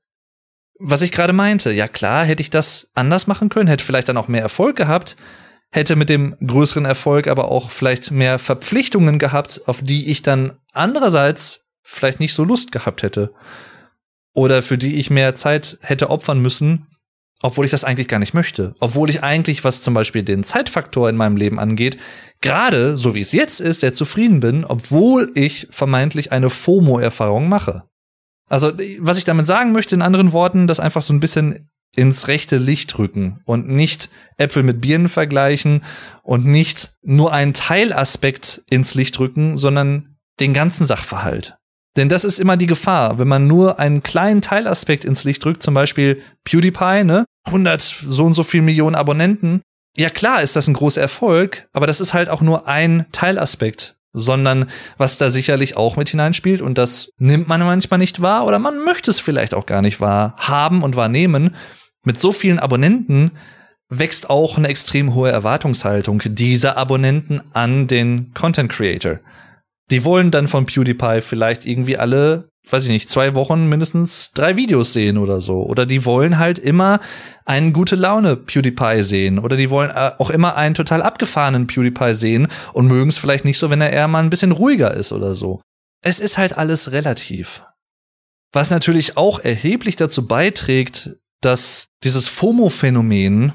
was 0.79 1.01
ich 1.01 1.11
gerade 1.11 1.33
meinte. 1.33 1.71
Ja 1.71 1.87
klar, 1.87 2.23
hätte 2.23 2.41
ich 2.41 2.49
das 2.49 2.89
anders 2.93 3.27
machen 3.27 3.49
können, 3.49 3.67
hätte 3.67 3.83
vielleicht 3.83 4.09
dann 4.09 4.17
auch 4.17 4.27
mehr 4.27 4.41
Erfolg 4.41 4.75
gehabt, 4.77 5.17
hätte 5.73 5.95
mit 5.95 6.07
dem 6.07 6.35
größeren 6.45 6.85
Erfolg 6.85 7.27
aber 7.27 7.49
auch 7.51 7.71
vielleicht 7.71 8.11
mehr 8.11 8.39
Verpflichtungen 8.39 9.19
gehabt, 9.19 9.61
auf 9.65 9.81
die 9.81 10.09
ich 10.11 10.21
dann 10.21 10.53
andererseits 10.71 11.65
vielleicht 11.81 12.19
nicht 12.19 12.33
so 12.33 12.43
Lust 12.43 12.71
gehabt 12.71 13.03
hätte. 13.03 13.33
oder 14.35 14.63
für 14.63 14.77
die 14.77 14.95
ich 14.95 15.09
mehr 15.09 15.35
Zeit 15.35 15.77
hätte 15.81 16.09
opfern 16.09 16.41
müssen, 16.41 16.87
obwohl 17.41 17.65
ich 17.65 17.71
das 17.71 17.83
eigentlich 17.83 18.07
gar 18.07 18.19
nicht 18.19 18.33
möchte. 18.33 18.73
Obwohl 18.79 19.09
ich 19.09 19.21
eigentlich, 19.21 19.63
was 19.63 19.83
zum 19.83 19.93
Beispiel 19.93 20.23
den 20.23 20.43
Zeitfaktor 20.43 21.09
in 21.09 21.15
meinem 21.15 21.37
Leben 21.37 21.59
angeht, 21.59 21.97
gerade 22.41 22.97
so 22.97 23.13
wie 23.13 23.21
es 23.21 23.31
jetzt 23.31 23.59
ist, 23.59 23.81
sehr 23.81 23.93
zufrieden 23.93 24.39
bin, 24.39 24.65
obwohl 24.65 25.31
ich 25.35 25.67
vermeintlich 25.69 26.31
eine 26.31 26.49
FOMO-Erfahrung 26.49 27.47
mache. 27.49 27.83
Also, 28.49 28.71
was 28.99 29.17
ich 29.17 29.25
damit 29.25 29.45
sagen 29.45 29.71
möchte, 29.71 29.95
in 29.95 30.01
anderen 30.01 30.33
Worten, 30.33 30.67
das 30.67 30.79
einfach 30.79 31.01
so 31.01 31.13
ein 31.13 31.19
bisschen 31.19 31.69
ins 31.95 32.27
rechte 32.27 32.57
Licht 32.57 32.97
rücken 32.97 33.41
und 33.45 33.69
nicht 33.69 34.09
Äpfel 34.37 34.63
mit 34.63 34.81
Birnen 34.81 35.09
vergleichen 35.09 35.83
und 36.23 36.45
nicht 36.45 36.93
nur 37.03 37.31
einen 37.31 37.53
Teilaspekt 37.53 38.63
ins 38.69 38.95
Licht 38.95 39.19
rücken, 39.19 39.57
sondern 39.57 40.15
den 40.39 40.53
ganzen 40.53 40.85
Sachverhalt. 40.85 41.55
Denn 41.95 42.09
das 42.09 42.23
ist 42.23 42.39
immer 42.39 42.57
die 42.57 42.67
Gefahr, 42.67 43.19
wenn 43.19 43.27
man 43.27 43.45
nur 43.45 43.77
einen 43.79 44.01
kleinen 44.01 44.41
Teilaspekt 44.41 45.05
ins 45.05 45.23
Licht 45.23 45.45
drückt, 45.45 45.61
zum 45.61 45.75
Beispiel 45.75 46.21
PewDiePie, 46.43 47.03
ne? 47.03 47.25
100 47.45 47.81
so 47.81 48.25
und 48.25 48.33
so 48.33 48.43
viel 48.43 48.61
Millionen 48.61 48.95
Abonnenten. 48.95 49.61
Ja 49.95 50.09
klar 50.09 50.41
ist 50.41 50.55
das 50.55 50.67
ein 50.67 50.73
großer 50.73 51.01
Erfolg, 51.01 51.67
aber 51.71 51.85
das 51.85 52.01
ist 52.01 52.15
halt 52.15 52.29
auch 52.29 52.41
nur 52.41 52.67
ein 52.67 53.05
Teilaspekt, 53.11 53.97
sondern 54.11 54.65
was 54.97 55.19
da 55.19 55.29
sicherlich 55.29 55.77
auch 55.77 55.97
mit 55.97 56.09
hineinspielt 56.09 56.61
und 56.61 56.79
das 56.79 57.09
nimmt 57.19 57.47
man 57.47 57.61
manchmal 57.61 57.99
nicht 57.99 58.21
wahr 58.21 58.47
oder 58.47 58.57
man 58.57 58.83
möchte 58.83 59.11
es 59.11 59.19
vielleicht 59.19 59.53
auch 59.53 59.67
gar 59.67 59.83
nicht 59.83 60.01
wahr 60.01 60.35
haben 60.37 60.81
und 60.81 60.95
wahrnehmen. 60.95 61.55
Mit 62.05 62.19
so 62.19 62.31
vielen 62.31 62.59
Abonnenten 62.59 63.31
wächst 63.89 64.29
auch 64.29 64.57
eine 64.57 64.67
extrem 64.67 65.13
hohe 65.13 65.31
Erwartungshaltung 65.31 66.21
dieser 66.25 66.77
Abonnenten 66.77 67.41
an 67.53 67.87
den 67.87 68.33
Content 68.33 68.71
Creator. 68.71 69.19
Die 69.91 70.03
wollen 70.03 70.31
dann 70.31 70.47
von 70.47 70.65
PewDiePie 70.65 71.21
vielleicht 71.21 71.65
irgendwie 71.65 71.97
alle, 71.97 72.49
weiß 72.69 72.85
ich 72.85 72.89
nicht, 72.89 73.09
zwei 73.09 73.35
Wochen 73.35 73.67
mindestens 73.67 74.31
drei 74.31 74.55
Videos 74.55 74.93
sehen 74.93 75.17
oder 75.17 75.41
so. 75.41 75.63
Oder 75.63 75.85
die 75.85 76.05
wollen 76.05 76.39
halt 76.39 76.57
immer 76.57 76.99
einen 77.45 77.73
gute 77.73 77.95
Laune 77.95 78.35
PewDiePie 78.35 79.03
sehen. 79.03 79.39
Oder 79.39 79.57
die 79.57 79.69
wollen 79.69 79.91
äh, 79.91 80.11
auch 80.17 80.29
immer 80.29 80.55
einen 80.55 80.75
total 80.75 81.01
abgefahrenen 81.01 81.67
PewDiePie 81.67 82.15
sehen 82.15 82.47
und 82.71 82.87
mögen 82.87 83.09
es 83.09 83.17
vielleicht 83.17 83.45
nicht 83.45 83.59
so, 83.59 83.69
wenn 83.69 83.81
er 83.81 83.91
eher 83.91 84.07
mal 84.07 84.23
ein 84.23 84.29
bisschen 84.29 84.51
ruhiger 84.51 84.93
ist 84.93 85.11
oder 85.11 85.35
so. 85.35 85.61
Es 86.01 86.19
ist 86.19 86.37
halt 86.37 86.57
alles 86.57 86.91
relativ. 86.91 87.63
Was 88.51 88.71
natürlich 88.71 89.17
auch 89.17 89.39
erheblich 89.39 89.95
dazu 89.95 90.27
beiträgt, 90.27 91.17
dass 91.45 91.89
dieses 92.03 92.27
FOMO-Phänomen 92.29 93.53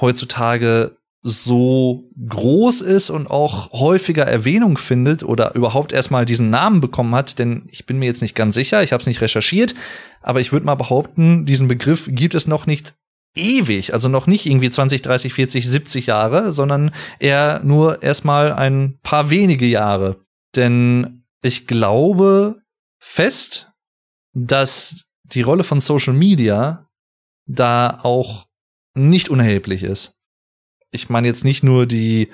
heutzutage 0.00 0.96
so 1.26 2.10
groß 2.28 2.82
ist 2.82 3.08
und 3.08 3.30
auch 3.30 3.72
häufiger 3.72 4.24
Erwähnung 4.24 4.76
findet 4.76 5.22
oder 5.22 5.54
überhaupt 5.54 5.94
erstmal 5.94 6.26
diesen 6.26 6.50
Namen 6.50 6.82
bekommen 6.82 7.14
hat, 7.14 7.38
denn 7.38 7.66
ich 7.70 7.86
bin 7.86 7.98
mir 7.98 8.04
jetzt 8.04 8.20
nicht 8.20 8.34
ganz 8.34 8.54
sicher, 8.54 8.82
ich 8.82 8.92
habe 8.92 9.00
es 9.00 9.06
nicht 9.06 9.22
recherchiert, 9.22 9.74
aber 10.20 10.40
ich 10.40 10.52
würde 10.52 10.66
mal 10.66 10.74
behaupten, 10.74 11.46
diesen 11.46 11.66
Begriff 11.66 12.08
gibt 12.10 12.34
es 12.34 12.46
noch 12.46 12.66
nicht 12.66 12.94
ewig, 13.34 13.94
also 13.94 14.10
noch 14.10 14.26
nicht 14.26 14.44
irgendwie 14.44 14.68
20, 14.68 15.00
30, 15.00 15.32
40, 15.32 15.66
70 15.66 16.06
Jahre, 16.06 16.52
sondern 16.52 16.92
eher 17.18 17.60
nur 17.64 18.02
erstmal 18.02 18.52
ein 18.52 18.98
paar 19.02 19.30
wenige 19.30 19.66
Jahre. 19.66 20.20
Denn 20.56 21.24
ich 21.42 21.66
glaube 21.66 22.60
fest, 23.00 23.72
dass 24.34 25.04
die 25.24 25.42
Rolle 25.42 25.64
von 25.64 25.80
Social 25.80 26.14
Media 26.14 26.86
da 27.46 28.00
auch 28.02 28.46
nicht 28.94 29.28
unerheblich 29.28 29.82
ist. 29.82 30.16
Ich 30.90 31.08
meine 31.08 31.26
jetzt 31.26 31.44
nicht 31.44 31.64
nur 31.64 31.86
die, 31.86 32.28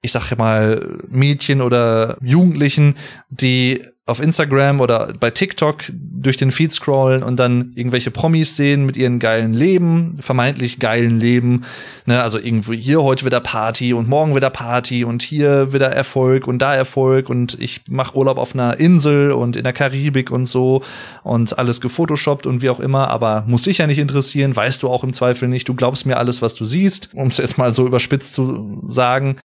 ich 0.00 0.12
sag 0.12 0.36
mal, 0.36 0.98
Mädchen 1.08 1.60
oder 1.60 2.16
Jugendlichen, 2.22 2.94
die 3.28 3.84
auf 4.04 4.20
Instagram 4.20 4.80
oder 4.80 5.12
bei 5.20 5.30
TikTok 5.30 5.84
durch 5.92 6.36
den 6.36 6.50
Feed 6.50 6.72
scrollen 6.72 7.22
und 7.22 7.38
dann 7.38 7.70
irgendwelche 7.76 8.10
Promis 8.10 8.56
sehen 8.56 8.84
mit 8.84 8.96
ihren 8.96 9.20
geilen 9.20 9.54
Leben, 9.54 10.16
vermeintlich 10.20 10.80
geilen 10.80 11.20
Leben. 11.20 11.64
Ne, 12.06 12.20
also 12.20 12.40
irgendwo 12.40 12.72
hier 12.72 13.00
heute 13.04 13.24
wieder 13.24 13.38
Party 13.38 13.94
und 13.94 14.08
morgen 14.08 14.34
wieder 14.34 14.50
Party 14.50 15.04
und 15.04 15.22
hier 15.22 15.72
wieder 15.72 15.92
Erfolg 15.92 16.48
und 16.48 16.58
da 16.58 16.74
Erfolg 16.74 17.30
und 17.30 17.56
ich 17.60 17.82
mache 17.88 18.16
Urlaub 18.16 18.38
auf 18.38 18.54
einer 18.54 18.80
Insel 18.80 19.30
und 19.30 19.54
in 19.54 19.62
der 19.62 19.72
Karibik 19.72 20.32
und 20.32 20.46
so 20.46 20.82
und 21.22 21.56
alles 21.56 21.80
gefotoshoppt 21.80 22.48
und 22.48 22.60
wie 22.60 22.70
auch 22.70 22.80
immer, 22.80 23.06
aber 23.08 23.44
muss 23.46 23.62
dich 23.62 23.78
ja 23.78 23.86
nicht 23.86 24.00
interessieren, 24.00 24.56
weißt 24.56 24.82
du 24.82 24.88
auch 24.88 25.04
im 25.04 25.12
Zweifel 25.12 25.48
nicht, 25.48 25.68
du 25.68 25.74
glaubst 25.74 26.06
mir 26.06 26.18
alles, 26.18 26.42
was 26.42 26.56
du 26.56 26.64
siehst, 26.64 27.10
um 27.14 27.28
es 27.28 27.36
jetzt 27.36 27.56
mal 27.56 27.72
so 27.72 27.86
überspitzt 27.86 28.34
zu 28.34 28.82
sagen 28.88 29.36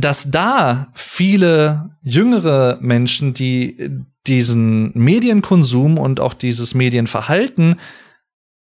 dass 0.00 0.30
da 0.30 0.88
viele 0.94 1.90
jüngere 2.02 2.78
Menschen, 2.80 3.34
die 3.34 3.90
diesen 4.26 4.92
Medienkonsum 4.94 5.98
und 5.98 6.20
auch 6.20 6.34
dieses 6.34 6.74
Medienverhalten 6.74 7.78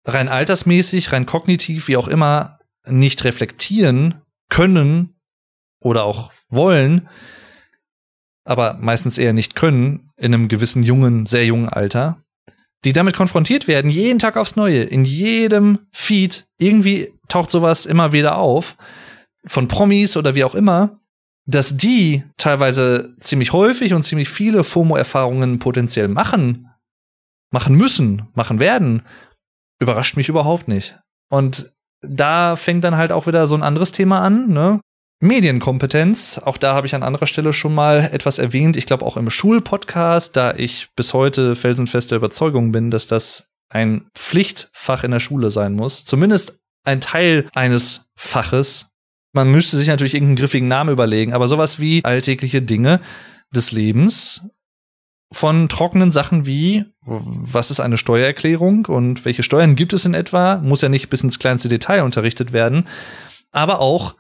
rein 0.06 0.30
altersmäßig, 0.30 1.12
rein 1.12 1.26
kognitiv, 1.26 1.88
wie 1.88 1.98
auch 1.98 2.08
immer, 2.08 2.60
nicht 2.88 3.24
reflektieren 3.24 4.22
können 4.50 5.16
oder 5.80 6.04
auch 6.04 6.32
wollen, 6.50 7.08
aber 8.44 8.78
meistens 8.80 9.18
eher 9.18 9.34
nicht 9.34 9.56
können, 9.56 10.12
in 10.18 10.34
einem 10.34 10.48
gewissen 10.48 10.84
jungen, 10.84 11.26
sehr 11.26 11.46
jungen 11.46 11.70
Alter, 11.70 12.22
die 12.84 12.94
damit 12.94 13.16
konfrontiert 13.16 13.68
werden, 13.68 13.92
jeden 13.92 14.20
Tag 14.20 14.38
aufs 14.38 14.56
Neue, 14.56 14.84
in 14.84 15.06
jedem 15.06 15.80
Feed, 15.92 16.48
irgendwie 16.58 17.14
taucht 17.28 17.52
sowas 17.52 17.86
immer 17.86 18.12
wieder 18.12 18.38
auf, 18.38 18.76
von 19.46 19.68
Promis 19.68 20.18
oder 20.18 20.36
wie 20.36 20.44
auch 20.44 20.56
immer, 20.56 20.99
dass 21.50 21.76
die 21.76 22.24
teilweise 22.38 23.16
ziemlich 23.20 23.54
häufig 23.54 23.94
und 23.94 24.04
ziemlich 24.04 24.30
viele 24.30 24.64
FOMO-Erfahrungen 24.64 25.58
potenziell 25.58 26.08
machen, 26.08 26.70
machen 27.52 27.76
müssen, 27.76 28.28
machen 28.36 28.60
werden, 28.60 29.02
überrascht 29.82 30.16
mich 30.16 30.30
überhaupt 30.30 30.68
nicht. 30.68 31.00
Und 31.32 31.74
da 32.02 32.56
fängt 32.56 32.84
dann 32.84 32.98
halt 32.98 33.12
auch 33.12 33.26
wieder 33.26 33.48
so 33.48 33.56
ein 33.56 33.64
anderes 33.64 33.92
Thema 33.92 34.22
an, 34.22 34.50
ne? 34.50 34.80
Medienkompetenz, 35.22 36.38
auch 36.38 36.56
da 36.56 36.76
habe 36.76 36.88
ich 36.88 36.96
an 36.96 37.04
anderer 37.04 37.28
Stelle 37.28 37.52
schon 37.52 37.76
mal 37.76 38.10
etwas 38.14 38.40
erwähnt, 38.40 38.78
ich 38.78 38.86
glaube 38.86 39.06
auch 39.06 39.18
im 39.18 39.30
Schulpodcast, 39.30 40.38
da 40.38 40.54
ich 40.54 40.90
bis 40.96 41.14
heute 41.14 41.58
felsenfester 41.58 42.16
Überzeugung 42.16 42.72
bin, 42.72 42.90
dass 42.90 43.08
das 43.08 43.50
ein 43.70 44.06
Pflichtfach 44.16 45.04
in 45.04 45.12
der 45.12 45.20
Schule 45.20 45.52
sein 45.52 45.74
muss, 45.74 46.06
zumindest 46.06 46.60
ein 46.86 47.02
Teil 47.02 47.50
eines 47.54 48.06
Faches, 48.16 48.89
man 49.34 49.52
müsste 49.52 49.78
sich 49.78 49.88
natürlich 49.88 50.14
irgendeinen 50.14 50.38
griffigen 50.38 50.68
Namen 50.68 50.92
überlegen, 50.92 51.34
aber 51.34 51.48
sowas 51.48 51.80
wie 51.80 52.04
alltägliche 52.04 52.62
Dinge 52.62 53.00
des 53.54 53.72
Lebens 53.72 54.42
von 55.32 55.70
trockenen 55.70 56.12
Sachen 56.12 56.46
wie, 56.46 56.86
was 57.02 57.70
ist 57.70 57.80
eine 57.80 57.98
Steuererklärung 57.98 58.86
und 58.86 59.26
welche 59.26 59.44
Steuern 59.44 59.76
gibt 59.76 59.94
es 59.94 60.06
in 60.06 60.16
etwa, 60.16 60.58
muss 60.58 60.82
ja 60.82 60.90
nicht 60.90 61.10
bis 61.10 61.24
ins 61.24 61.40
kleinste 61.40 61.70
Detail 61.70 62.04
unterrichtet 62.04 62.52
werden, 62.52 62.88
aber 63.52 63.80
auch 63.80 64.16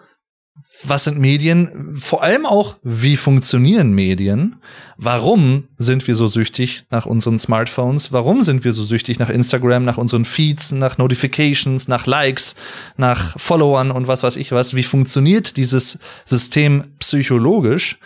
was 0.84 1.03
sind 1.03 1.20
Medien? 1.20 1.95
Vor 1.95 2.24
allem 2.24 2.45
auch, 2.45 2.76
wie 2.84 3.18
funktionieren 3.18 3.91
Medien? 3.91 4.57
Warum 4.97 5.68
sind 5.78 6.07
wir 6.07 6.16
so 6.16 6.28
süchtig 6.28 6.86
nach 6.89 7.05
unseren 7.05 7.38
Smartphones? 7.38 8.14
Warum 8.14 8.43
sind 8.43 8.64
wir 8.64 8.74
so 8.74 8.84
süchtig 8.84 9.20
nach 9.20 9.30
Instagram, 9.30 9.84
nach 9.84 9.97
unseren 9.97 10.26
Feeds, 10.26 10.72
nach 10.72 10.97
Notifications, 10.97 11.88
nach 11.88 12.05
Likes, 12.05 12.55
nach 12.97 13.38
Followern 13.39 13.91
und 13.91 14.07
was 14.07 14.24
weiß 14.24 14.36
ich 14.38 14.51
was? 14.51 14.76
Wie 14.76 14.84
funktioniert 14.84 15.57
dieses 15.57 15.99
System 16.26 16.95
psychologisch? 16.99 17.99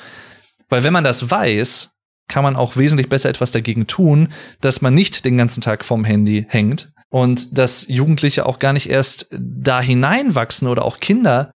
Weil 0.69 0.83
wenn 0.83 0.93
man 0.93 1.03
das 1.03 1.29
weiß, 1.29 1.91
kann 2.27 2.43
man 2.43 2.55
auch 2.55 2.77
wesentlich 2.77 3.09
besser 3.09 3.29
etwas 3.29 3.51
dagegen 3.51 3.85
tun, 3.85 4.29
dass 4.61 4.81
man 4.81 4.93
nicht 4.93 5.25
den 5.25 5.37
ganzen 5.37 5.61
Tag 5.61 5.85
vom 5.85 6.03
Handy 6.03 6.45
hängt 6.47 6.91
und 7.09 7.57
dass 7.57 7.85
Jugendliche 7.87 8.45
auch 8.45 8.57
gar 8.57 8.73
nicht 8.73 8.89
erst 8.89 9.27
da 9.31 9.81
hineinwachsen 9.81 10.67
oder 10.67 10.83
auch 10.83 10.99
Kinder 10.99 11.51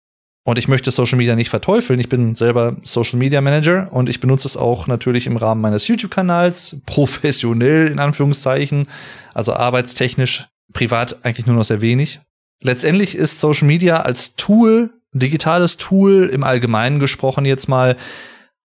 und 0.48 0.58
ich 0.58 0.70
möchte 0.70 0.92
Social 0.92 1.18
Media 1.18 1.36
nicht 1.36 1.50
verteufeln. 1.50 2.00
Ich 2.00 2.08
bin 2.08 2.34
selber 2.34 2.78
Social 2.84 3.20
Media 3.20 3.42
Manager 3.42 3.90
und 3.92 4.08
ich 4.08 4.22
benutze 4.22 4.48
es 4.48 4.56
auch 4.56 4.88
natürlich 4.88 5.28
im 5.28 5.36
Rahmen 5.36 5.60
meines 5.60 5.90
YouTube-Kanals, 5.90 6.78
professionell 6.86 7.88
in 7.88 8.00
Anführungszeichen, 8.00 8.88
also 9.34 9.54
arbeitstechnisch, 9.54 10.48
privat 10.72 11.26
eigentlich 11.26 11.48
nur 11.48 11.58
noch 11.58 11.66
sehr 11.66 11.82
wenig. 11.82 12.22
Letztendlich 12.62 13.16
ist 13.16 13.42
Social 13.42 13.68
Media 13.68 14.04
als 14.04 14.38
Tool, 14.38 14.94
digitales 15.12 15.76
Tool 15.76 16.30
im 16.32 16.46
Allgemeinen 16.46 17.00
gesprochen 17.00 17.44
jetzt 17.44 17.68
mal 17.68 17.98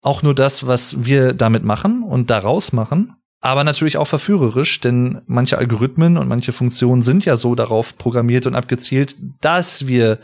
auch 0.01 0.21
nur 0.21 0.35
das, 0.35 0.67
was 0.67 1.05
wir 1.05 1.31
damit 1.31 1.63
machen 1.63 2.03
und 2.03 2.29
daraus 2.29 2.73
machen. 2.73 3.15
Aber 3.39 3.63
natürlich 3.63 3.95
auch 3.95 4.07
verführerisch, 4.07 4.81
denn 4.81 5.21
manche 5.27 5.57
Algorithmen 5.57 6.17
und 6.17 6.27
manche 6.27 6.51
Funktionen 6.51 7.03
sind 7.03 7.23
ja 7.23 7.37
so 7.37 7.55
darauf 7.55 7.97
programmiert 7.97 8.47
und 8.47 8.55
abgezielt, 8.55 9.15
dass 9.39 9.87
wir 9.87 10.19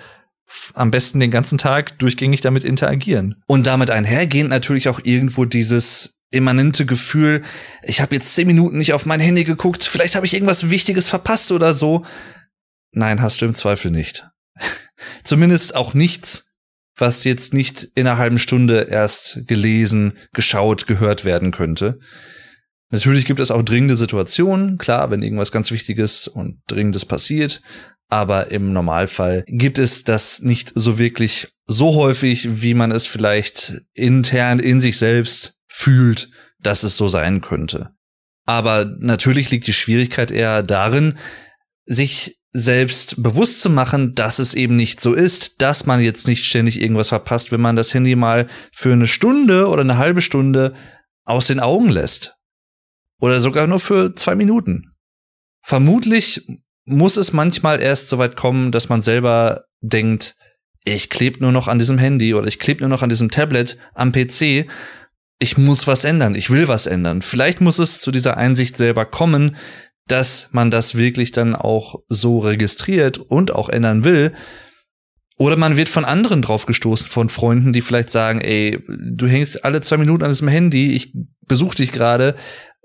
am 0.74 0.92
besten 0.92 1.20
den 1.20 1.32
ganzen 1.32 1.58
Tag 1.58 1.98
durchgängig 2.00 2.42
damit 2.42 2.64
interagieren. 2.64 3.42
Und 3.48 3.68
damit 3.68 3.92
einhergehend 3.92 4.50
natürlich 4.50 4.90
auch 4.90 5.00
irgendwo 5.04 5.46
dieses 5.46 6.20
immanente 6.32 6.86
Gefühl, 6.86 7.44
ich 7.84 8.02
habe 8.02 8.16
jetzt 8.16 8.34
zehn 8.34 8.48
Minuten 8.48 8.78
nicht 8.78 8.94
auf 8.94 9.06
mein 9.06 9.20
Handy 9.20 9.44
geguckt, 9.44 9.84
vielleicht 9.84 10.16
habe 10.16 10.26
ich 10.26 10.34
irgendwas 10.34 10.70
Wichtiges 10.70 11.10
verpasst 11.10 11.52
oder 11.52 11.74
so. 11.74 12.06
Nein, 12.92 13.22
hast 13.22 13.42
du 13.42 13.46
im 13.46 13.56
Zweifel 13.56 13.92
nicht. 13.92 14.28
Zumindest 15.24 15.76
auch 15.76 15.94
nichts, 15.94 16.50
was 16.98 17.24
jetzt 17.24 17.54
nicht 17.54 17.84
in 17.96 18.08
einer 18.08 18.18
halben 18.18 18.40
Stunde 18.40 18.88
erst 18.90 19.48
gelesen, 19.48 20.18
geschaut, 20.34 20.88
gehört 20.88 21.26
werden 21.26 21.52
könnte. 21.52 22.00
Natürlich 22.92 23.26
gibt 23.26 23.40
es 23.40 23.52
auch 23.52 23.64
dringende 23.64 23.98
Situationen, 23.98 24.78
klar, 24.78 25.12
wenn 25.12 25.22
irgendwas 25.22 25.52
ganz 25.52 25.72
Wichtiges 25.72 26.28
und 26.28 26.62
Dringendes 26.68 27.06
passiert, 27.06 27.62
aber 28.10 28.52
im 28.52 28.74
Normalfall 28.74 29.44
gibt 29.48 29.80
es 29.80 30.04
das 30.04 30.42
nicht 30.42 30.72
so 30.76 31.00
wirklich 31.00 31.50
so 31.68 31.96
häufig, 31.96 32.62
wie 32.62 32.74
man 32.74 32.92
es 32.92 33.08
vielleicht 33.08 33.82
intern 33.94 34.60
in 34.60 34.80
sich 34.80 34.98
selbst 34.98 35.58
fühlt, 35.68 36.30
dass 36.60 36.84
es 36.84 36.98
so 36.98 37.08
sein 37.08 37.42
könnte. 37.42 37.92
Aber 38.46 38.86
natürlich 39.00 39.50
liegt 39.50 39.68
die 39.68 39.74
Schwierigkeit 39.74 40.30
eher 40.30 40.62
darin, 40.62 41.18
sich 41.86 42.40
selbst 42.54 43.22
bewusst 43.22 43.60
zu 43.62 43.70
machen, 43.70 44.14
dass 44.14 44.40
es 44.40 44.54
eben 44.54 44.76
nicht 44.76 45.02
so 45.02 45.14
ist, 45.14 45.62
dass 45.62 45.86
man 45.86 46.00
jetzt 46.00 46.28
nicht 46.28 46.46
ständig 46.46 46.80
irgendwas 46.80 47.10
verpasst, 47.10 47.52
wenn 47.52 47.60
man 47.60 47.76
das 47.76 47.94
Handy 47.94 48.16
mal 48.16 48.48
für 48.72 48.94
eine 48.94 49.08
Stunde 49.08 49.68
oder 49.68 49.82
eine 49.82 49.98
halbe 49.98 50.22
Stunde 50.22 50.74
aus 51.26 51.48
den 51.48 51.60
Augen 51.60 51.90
lässt. 51.90 52.38
Oder 53.20 53.40
sogar 53.40 53.68
nur 53.68 53.80
für 53.80 54.16
zwei 54.16 54.36
Minuten. 54.36 54.94
Vermutlich 55.62 56.46
muss 56.86 57.18
es 57.18 57.34
manchmal 57.34 57.82
erst 57.82 58.10
so 58.10 58.18
weit 58.18 58.36
kommen, 58.36 58.72
dass 58.72 58.90
man 58.90 59.02
selber 59.02 59.66
denkt, 59.82 60.36
ich 60.84 61.10
klebe 61.10 61.40
nur 61.40 61.52
noch 61.52 61.68
an 61.68 61.80
diesem 61.80 61.98
Handy 61.98 62.36
oder 62.36 62.48
ich 62.48 62.60
klebe 62.60 62.82
nur 62.82 62.90
noch 62.90 63.02
an 63.02 63.10
diesem 63.10 63.32
Tablet 63.32 63.78
am 63.96 64.12
PC. 64.12 64.68
Ich 65.40 65.58
muss 65.58 65.88
was 65.88 66.04
ändern, 66.04 66.36
ich 66.36 66.52
will 66.52 66.68
was 66.68 66.86
ändern. 66.86 67.24
Vielleicht 67.24 67.60
muss 67.60 67.80
es 67.80 68.00
zu 68.00 68.12
dieser 68.12 68.38
Einsicht 68.38 68.78
selber 68.78 69.06
kommen, 69.06 69.56
dass 70.08 70.50
man 70.52 70.70
das 70.70 70.96
wirklich 70.96 71.32
dann 71.32 71.56
auch 71.56 72.04
so 72.08 72.40
registriert 72.40 73.18
und 73.18 73.52
auch 73.52 73.70
ändern 73.70 74.04
will. 74.04 74.34
Oder 75.38 75.58
man 75.58 75.76
wird 75.76 75.90
von 75.90 76.06
anderen 76.06 76.42
drauf 76.42 76.66
gestoßen, 76.66 77.08
von 77.08 77.28
Freunden, 77.30 77.74
die 77.74 77.82
vielleicht 77.82 78.10
sagen, 78.10 78.40
ey, 78.40 78.80
du 78.88 79.28
hängst 79.28 79.66
alle 79.66 79.82
zwei 79.82 79.98
Minuten 79.98 80.24
an 80.24 80.30
diesem 80.30 80.48
Handy, 80.48 80.94
ich 80.94 81.14
besuche 81.48 81.76
dich 81.76 81.92
gerade, 81.92 82.36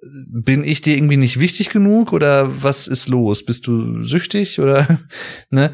bin 0.02 0.64
ich 0.64 0.80
dir 0.80 0.96
irgendwie 0.96 1.16
nicht 1.16 1.40
wichtig 1.40 1.70
genug 1.70 2.12
oder 2.12 2.62
was 2.62 2.86
ist 2.86 3.08
los? 3.08 3.44
Bist 3.44 3.66
du 3.66 4.02
süchtig 4.02 4.60
oder 4.60 5.00
ne? 5.50 5.72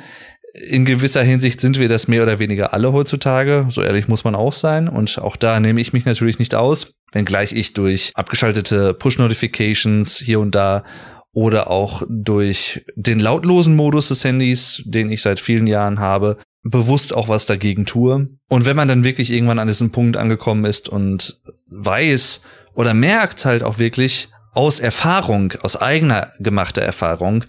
In 0.68 0.86
gewisser 0.86 1.22
Hinsicht 1.22 1.60
sind 1.60 1.78
wir 1.78 1.86
das 1.86 2.08
mehr 2.08 2.22
oder 2.22 2.38
weniger 2.38 2.72
alle 2.72 2.94
heutzutage, 2.94 3.66
so 3.68 3.82
ehrlich 3.82 4.08
muss 4.08 4.24
man 4.24 4.34
auch 4.34 4.54
sein. 4.54 4.88
Und 4.88 5.18
auch 5.18 5.36
da 5.36 5.60
nehme 5.60 5.82
ich 5.82 5.92
mich 5.92 6.06
natürlich 6.06 6.38
nicht 6.38 6.54
aus, 6.54 6.94
wenngleich 7.12 7.52
ich 7.52 7.74
durch 7.74 8.10
abgeschaltete 8.14 8.94
Push-Notifications 8.94 10.16
hier 10.16 10.40
und 10.40 10.54
da 10.54 10.82
oder 11.32 11.70
auch 11.70 12.02
durch 12.08 12.86
den 12.94 13.20
lautlosen 13.20 13.76
Modus 13.76 14.08
des 14.08 14.24
Handys, 14.24 14.82
den 14.86 15.12
ich 15.12 15.20
seit 15.20 15.40
vielen 15.40 15.66
Jahren 15.66 16.00
habe, 16.00 16.38
bewusst 16.62 17.14
auch 17.14 17.28
was 17.28 17.44
dagegen 17.44 17.84
tue. 17.84 18.28
Und 18.48 18.64
wenn 18.64 18.76
man 18.76 18.88
dann 18.88 19.04
wirklich 19.04 19.30
irgendwann 19.30 19.58
an 19.58 19.68
diesem 19.68 19.90
Punkt 19.90 20.16
angekommen 20.16 20.64
ist 20.64 20.88
und 20.88 21.38
weiß, 21.70 22.40
oder 22.76 22.94
merkt 22.94 23.44
halt 23.44 23.64
auch 23.64 23.78
wirklich 23.78 24.28
aus 24.52 24.78
Erfahrung, 24.78 25.52
aus 25.62 25.76
eigener 25.76 26.30
gemachter 26.38 26.82
Erfahrung, 26.82 27.44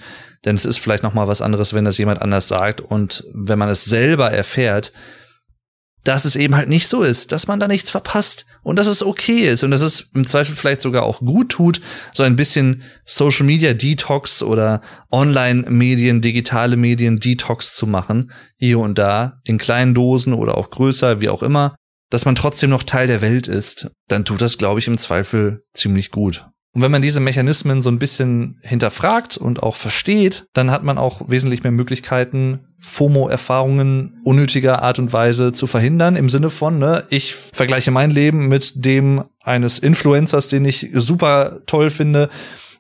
denn 0.46 0.56
es 0.56 0.66
ist 0.66 0.80
vielleicht 0.80 1.04
noch 1.04 1.14
mal 1.14 1.28
was 1.28 1.42
anderes, 1.42 1.74
wenn 1.74 1.86
das 1.86 1.98
jemand 1.98 2.22
anders 2.22 2.48
sagt 2.48 2.82
und 2.82 3.26
wenn 3.34 3.60
man 3.60 3.70
es 3.70 3.86
selber 3.86 4.32
erfährt, 4.32 4.94
dass 6.04 6.26
es 6.26 6.38
eben 6.38 6.56
halt 6.56 6.70
nicht 6.70 6.88
so 6.88 7.04
ist, 7.04 7.34
dass 7.34 7.48
man 7.48 7.60
da 7.60 7.68
nichts 7.68 7.90
verpasst 7.90 8.46
und 8.64 8.78
dass 8.78 8.88
es 8.88 9.04
okay 9.04 9.48
ist 9.48 9.64
und 9.64 9.72
dass 9.72 9.82
es 9.82 10.10
im 10.14 10.26
Zweifel 10.26 10.56
vielleicht 10.56 10.80
sogar 10.80 11.04
auch 11.04 11.20
gut 11.20 11.50
tut, 11.50 11.82
so 12.14 12.24
ein 12.24 12.38
bisschen 12.38 12.84
Social 13.06 13.46
Media 13.46 13.74
Detox 13.74 14.42
oder 14.42 14.82
Online 15.12 15.70
Medien, 15.70 16.22
digitale 16.22 16.78
Medien 16.78 17.20
Detox 17.20 17.76
zu 17.76 17.88
machen, 17.88 18.32
hier 18.58 18.80
und 18.80 18.98
da, 18.98 19.42
in 19.44 19.58
kleinen 19.58 19.94
Dosen 19.94 20.34
oder 20.34 20.58
auch 20.58 20.70
größer, 20.70 21.20
wie 21.20 21.30
auch 21.30 21.44
immer, 21.44 21.76
dass 22.10 22.26
man 22.26 22.36
trotzdem 22.36 22.70
noch 22.70 22.84
Teil 22.84 23.08
der 23.08 23.22
Welt 23.22 23.47
ist, 23.47 23.91
dann 24.08 24.26
tut 24.26 24.41
das, 24.41 24.58
glaube 24.58 24.80
ich, 24.80 24.88
im 24.88 24.97
Zweifel 24.97 25.64
ziemlich 25.74 26.12
gut. 26.12 26.45
Und 26.74 26.84
wenn 26.84 26.91
man 26.91 27.01
diese 27.01 27.20
Mechanismen 27.20 27.82
so 27.82 27.89
ein 27.89 27.97
bisschen 27.97 28.60
hinterfragt 28.62 29.36
und 29.36 29.64
auch 29.64 29.76
versteht, 29.76 30.45
dann 30.53 30.70
hat 30.70 30.84
man 30.84 30.99
auch 30.99 31.22
wesentlich 31.28 31.64
mehr 31.64 31.72
Möglichkeiten, 31.72 32.68
FOMO-Erfahrungen 32.82 34.22
unnötiger 34.24 34.84
Art 34.84 34.99
und 34.99 35.12
Weise 35.12 35.51
zu 35.53 35.66
verhindern, 35.66 36.16
im 36.16 36.30
Sinne 36.30 36.51
von, 36.51 36.78
ne, 36.78 37.03
ich 37.10 37.34
vergleiche 37.34 37.89
mein 37.89 38.12
Leben 38.12 38.47
mit 38.47 38.86
dem 38.86 39.24
eines 39.41 39.80
Influencers, 39.80 40.49
den 40.49 40.66
ich 40.66 40.89
super 40.93 41.62
toll 41.66 41.89
finde, 41.89 42.30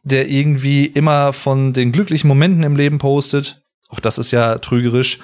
der 0.03 0.29
irgendwie 0.29 0.85
immer 0.85 1.33
von 1.33 1.73
den 1.73 1.91
glücklichen 1.91 2.27
Momenten 2.27 2.63
im 2.63 2.75
Leben 2.75 2.99
postet. 2.99 3.63
Auch 3.89 3.99
das 3.99 4.19
ist 4.19 4.29
ja 4.29 4.59
trügerisch 4.59 5.17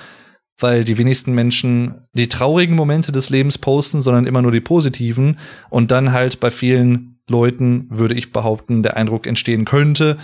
weil 0.58 0.84
die 0.84 0.98
wenigsten 0.98 1.34
Menschen 1.34 2.08
die 2.14 2.30
traurigen 2.30 2.76
Momente 2.76 3.12
des 3.12 3.30
Lebens 3.30 3.58
posten, 3.58 4.02
sondern 4.02 4.28
immer 4.28 4.42
nur 4.42 4.52
die 4.52 4.62
positiven. 4.62 5.40
Und 5.70 5.92
dann 5.92 6.12
halt 6.12 6.40
bei 6.40 6.52
vielen 6.52 7.20
Leuten, 7.28 7.88
würde 7.90 8.16
ich 8.16 8.32
behaupten, 8.32 8.84
der 8.84 8.98
Eindruck 8.98 9.28
entstehen 9.28 9.66
könnte, 9.66 10.18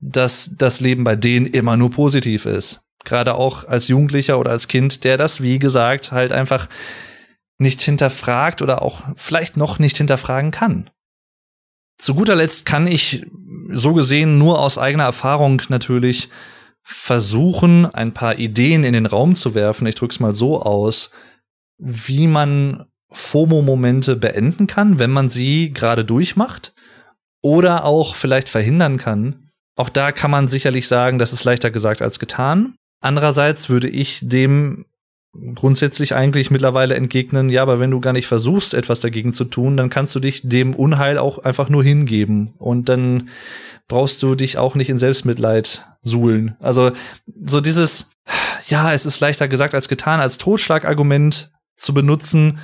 dass 0.00 0.56
das 0.56 0.80
Leben 0.80 1.04
bei 1.04 1.16
denen 1.16 1.46
immer 1.46 1.76
nur 1.76 1.90
positiv 1.90 2.46
ist. 2.46 2.82
Gerade 3.04 3.34
auch 3.34 3.66
als 3.68 3.88
Jugendlicher 3.88 4.38
oder 4.38 4.50
als 4.50 4.68
Kind, 4.68 5.04
der 5.04 5.16
das, 5.16 5.40
wie 5.40 5.58
gesagt, 5.58 6.12
halt 6.12 6.32
einfach 6.32 6.68
nicht 7.58 7.80
hinterfragt 7.80 8.62
oder 8.62 8.82
auch 8.82 9.02
vielleicht 9.16 9.56
noch 9.56 9.78
nicht 9.78 9.96
hinterfragen 9.96 10.50
kann. 10.50 10.90
Zu 11.98 12.14
guter 12.14 12.34
Letzt 12.34 12.66
kann 12.66 12.86
ich 12.86 13.24
so 13.70 13.94
gesehen 13.94 14.38
nur 14.38 14.60
aus 14.60 14.76
eigener 14.76 15.04
Erfahrung 15.04 15.62
natürlich 15.68 16.28
versuchen, 16.88 17.84
ein 17.84 18.14
paar 18.14 18.38
Ideen 18.38 18.84
in 18.84 18.92
den 18.92 19.06
Raum 19.06 19.34
zu 19.34 19.56
werfen, 19.56 19.88
ich 19.88 19.96
drück's 19.96 20.20
mal 20.20 20.36
so 20.36 20.62
aus, 20.62 21.10
wie 21.78 22.28
man 22.28 22.86
FOMO-Momente 23.10 24.14
beenden 24.14 24.68
kann, 24.68 25.00
wenn 25.00 25.10
man 25.10 25.28
sie 25.28 25.72
gerade 25.72 26.04
durchmacht 26.04 26.74
oder 27.42 27.84
auch 27.84 28.14
vielleicht 28.14 28.48
verhindern 28.48 28.98
kann. 28.98 29.50
Auch 29.74 29.88
da 29.88 30.12
kann 30.12 30.30
man 30.30 30.46
sicherlich 30.46 30.86
sagen, 30.86 31.18
das 31.18 31.32
ist 31.32 31.42
leichter 31.42 31.72
gesagt 31.72 32.02
als 32.02 32.20
getan. 32.20 32.76
Andererseits 33.00 33.68
würde 33.68 33.88
ich 33.88 34.20
dem 34.22 34.86
grundsätzlich 35.54 36.14
eigentlich 36.14 36.50
mittlerweile 36.50 36.94
entgegnen, 36.94 37.48
ja, 37.48 37.62
aber 37.62 37.80
wenn 37.80 37.90
du 37.90 38.00
gar 38.00 38.12
nicht 38.12 38.26
versuchst, 38.26 38.74
etwas 38.74 39.00
dagegen 39.00 39.32
zu 39.32 39.44
tun, 39.44 39.76
dann 39.76 39.90
kannst 39.90 40.14
du 40.14 40.20
dich 40.20 40.42
dem 40.46 40.74
Unheil 40.74 41.18
auch 41.18 41.38
einfach 41.38 41.68
nur 41.68 41.84
hingeben. 41.84 42.54
Und 42.58 42.88
dann 42.88 43.28
brauchst 43.88 44.22
du 44.22 44.34
dich 44.34 44.58
auch 44.58 44.74
nicht 44.74 44.90
in 44.90 44.98
Selbstmitleid 44.98 45.86
suhlen. 46.02 46.56
Also 46.60 46.92
so 47.44 47.60
dieses, 47.60 48.10
ja, 48.68 48.92
es 48.92 49.06
ist 49.06 49.20
leichter 49.20 49.48
gesagt 49.48 49.74
als 49.74 49.88
getan, 49.88 50.20
als 50.20 50.38
Totschlagargument 50.38 51.52
zu 51.76 51.94
benutzen, 51.94 52.58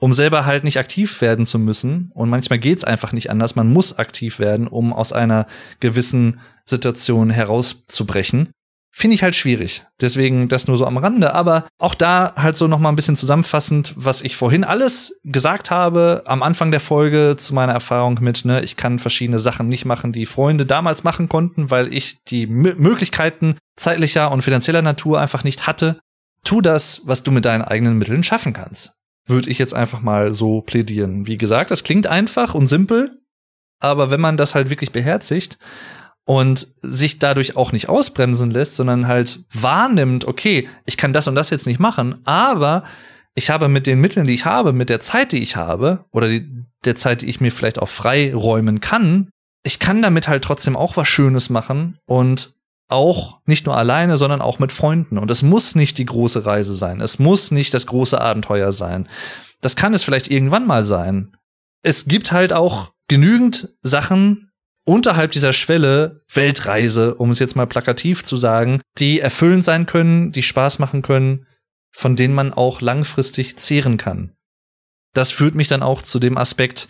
um 0.00 0.14
selber 0.14 0.46
halt 0.46 0.64
nicht 0.64 0.78
aktiv 0.78 1.20
werden 1.20 1.46
zu 1.46 1.58
müssen. 1.58 2.10
Und 2.14 2.28
manchmal 2.28 2.58
geht's 2.58 2.84
einfach 2.84 3.12
nicht 3.12 3.30
anders. 3.30 3.56
Man 3.56 3.72
muss 3.72 3.98
aktiv 3.98 4.38
werden, 4.38 4.68
um 4.68 4.92
aus 4.92 5.12
einer 5.12 5.46
gewissen 5.80 6.40
Situation 6.64 7.30
herauszubrechen. 7.30 8.50
Finde 8.98 9.14
ich 9.14 9.22
halt 9.22 9.36
schwierig. 9.36 9.84
Deswegen 10.00 10.48
das 10.48 10.66
nur 10.66 10.76
so 10.76 10.84
am 10.84 10.96
Rande. 10.96 11.32
Aber 11.32 11.68
auch 11.78 11.94
da 11.94 12.32
halt 12.34 12.56
so 12.56 12.66
noch 12.66 12.80
mal 12.80 12.88
ein 12.88 12.96
bisschen 12.96 13.14
zusammenfassend, 13.14 13.94
was 13.94 14.22
ich 14.22 14.36
vorhin 14.36 14.64
alles 14.64 15.20
gesagt 15.22 15.70
habe 15.70 16.24
am 16.26 16.42
Anfang 16.42 16.72
der 16.72 16.80
Folge 16.80 17.36
zu 17.38 17.54
meiner 17.54 17.72
Erfahrung 17.72 18.18
mit, 18.20 18.44
ne, 18.44 18.60
ich 18.60 18.76
kann 18.76 18.98
verschiedene 18.98 19.38
Sachen 19.38 19.68
nicht 19.68 19.84
machen, 19.84 20.10
die 20.10 20.26
Freunde 20.26 20.66
damals 20.66 21.04
machen 21.04 21.28
konnten, 21.28 21.70
weil 21.70 21.94
ich 21.94 22.24
die 22.24 22.42
M 22.42 22.74
Möglichkeiten 22.78 23.56
zeitlicher 23.76 24.32
und 24.32 24.42
finanzieller 24.42 24.82
Natur 24.82 25.20
einfach 25.20 25.44
nicht 25.44 25.68
hatte. 25.68 26.00
Tu 26.42 26.60
das, 26.60 27.02
was 27.04 27.22
du 27.22 27.30
mit 27.30 27.44
deinen 27.44 27.62
eigenen 27.62 27.98
Mitteln 27.98 28.24
schaffen 28.24 28.52
kannst. 28.52 28.94
Würde 29.28 29.48
ich 29.48 29.58
jetzt 29.58 29.74
einfach 29.74 30.00
mal 30.00 30.32
so 30.32 30.60
plädieren. 30.60 31.28
Wie 31.28 31.36
gesagt, 31.36 31.70
das 31.70 31.84
klingt 31.84 32.08
einfach 32.08 32.52
und 32.52 32.66
simpel, 32.66 33.16
aber 33.78 34.10
wenn 34.10 34.20
man 34.20 34.36
das 34.36 34.56
halt 34.56 34.70
wirklich 34.70 34.90
beherzigt, 34.90 35.56
und 36.28 36.68
sich 36.82 37.18
dadurch 37.18 37.56
auch 37.56 37.72
nicht 37.72 37.88
ausbremsen 37.88 38.50
lässt, 38.50 38.76
sondern 38.76 39.06
halt 39.06 39.40
wahrnimmt, 39.50 40.26
okay, 40.26 40.68
ich 40.84 40.98
kann 40.98 41.14
das 41.14 41.26
und 41.26 41.34
das 41.34 41.48
jetzt 41.48 41.66
nicht 41.66 41.80
machen, 41.80 42.16
aber 42.26 42.84
ich 43.34 43.48
habe 43.48 43.68
mit 43.68 43.86
den 43.86 44.02
Mitteln, 44.02 44.26
die 44.26 44.34
ich 44.34 44.44
habe, 44.44 44.74
mit 44.74 44.90
der 44.90 45.00
Zeit, 45.00 45.32
die 45.32 45.42
ich 45.42 45.56
habe, 45.56 46.04
oder 46.12 46.28
die, 46.28 46.46
der 46.84 46.96
Zeit, 46.96 47.22
die 47.22 47.30
ich 47.30 47.40
mir 47.40 47.50
vielleicht 47.50 47.78
auch 47.78 47.88
freiräumen 47.88 48.80
kann, 48.80 49.30
ich 49.62 49.78
kann 49.78 50.02
damit 50.02 50.28
halt 50.28 50.44
trotzdem 50.44 50.76
auch 50.76 50.98
was 50.98 51.08
Schönes 51.08 51.48
machen 51.48 51.96
und 52.04 52.52
auch 52.88 53.40
nicht 53.46 53.64
nur 53.64 53.78
alleine, 53.78 54.18
sondern 54.18 54.42
auch 54.42 54.58
mit 54.58 54.70
Freunden. 54.70 55.16
Und 55.16 55.30
es 55.30 55.42
muss 55.42 55.76
nicht 55.76 55.96
die 55.96 56.06
große 56.06 56.44
Reise 56.44 56.74
sein. 56.74 57.00
Es 57.00 57.18
muss 57.18 57.52
nicht 57.52 57.72
das 57.72 57.86
große 57.86 58.20
Abenteuer 58.20 58.72
sein. 58.72 59.08
Das 59.62 59.76
kann 59.76 59.94
es 59.94 60.04
vielleicht 60.04 60.30
irgendwann 60.30 60.66
mal 60.66 60.84
sein. 60.84 61.34
Es 61.82 62.04
gibt 62.04 62.32
halt 62.32 62.52
auch 62.52 62.92
genügend 63.08 63.70
Sachen, 63.82 64.47
unterhalb 64.88 65.32
dieser 65.32 65.52
Schwelle 65.52 66.22
Weltreise, 66.32 67.14
um 67.16 67.30
es 67.30 67.38
jetzt 67.38 67.56
mal 67.56 67.66
plakativ 67.66 68.24
zu 68.24 68.38
sagen, 68.38 68.80
die 68.96 69.20
erfüllend 69.20 69.62
sein 69.62 69.84
können, 69.84 70.32
die 70.32 70.42
Spaß 70.42 70.78
machen 70.78 71.02
können, 71.02 71.46
von 71.90 72.16
denen 72.16 72.34
man 72.34 72.54
auch 72.54 72.80
langfristig 72.80 73.58
zehren 73.58 73.98
kann. 73.98 74.32
Das 75.12 75.30
führt 75.30 75.54
mich 75.54 75.68
dann 75.68 75.82
auch 75.82 76.00
zu 76.00 76.18
dem 76.18 76.38
Aspekt, 76.38 76.88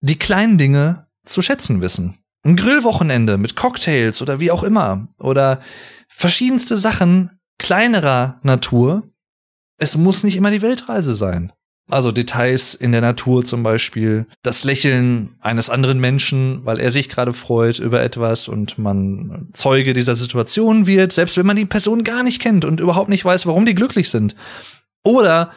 die 0.00 0.18
kleinen 0.18 0.58
Dinge 0.58 1.06
zu 1.24 1.40
schätzen 1.40 1.80
wissen. 1.80 2.18
Ein 2.44 2.56
Grillwochenende 2.56 3.38
mit 3.38 3.56
Cocktails 3.56 4.20
oder 4.20 4.38
wie 4.38 4.50
auch 4.50 4.62
immer 4.62 5.08
oder 5.18 5.60
verschiedenste 6.08 6.76
Sachen 6.76 7.40
kleinerer 7.58 8.38
Natur. 8.42 9.08
Es 9.78 9.96
muss 9.96 10.24
nicht 10.24 10.36
immer 10.36 10.50
die 10.50 10.62
Weltreise 10.62 11.14
sein. 11.14 11.54
Also 11.90 12.12
Details 12.12 12.74
in 12.74 12.92
der 12.92 13.02
Natur 13.02 13.44
zum 13.44 13.62
Beispiel, 13.62 14.26
das 14.42 14.64
Lächeln 14.64 15.36
eines 15.40 15.68
anderen 15.68 16.00
Menschen, 16.00 16.64
weil 16.64 16.80
er 16.80 16.90
sich 16.90 17.10
gerade 17.10 17.34
freut 17.34 17.78
über 17.78 18.02
etwas 18.02 18.48
und 18.48 18.78
man 18.78 19.48
Zeuge 19.52 19.92
dieser 19.92 20.16
Situation 20.16 20.86
wird, 20.86 21.12
selbst 21.12 21.36
wenn 21.36 21.44
man 21.44 21.56
die 21.56 21.66
Person 21.66 22.02
gar 22.02 22.22
nicht 22.22 22.40
kennt 22.40 22.64
und 22.64 22.80
überhaupt 22.80 23.10
nicht 23.10 23.24
weiß, 23.24 23.46
warum 23.46 23.66
die 23.66 23.74
glücklich 23.74 24.08
sind. 24.08 24.34
Oder 25.04 25.52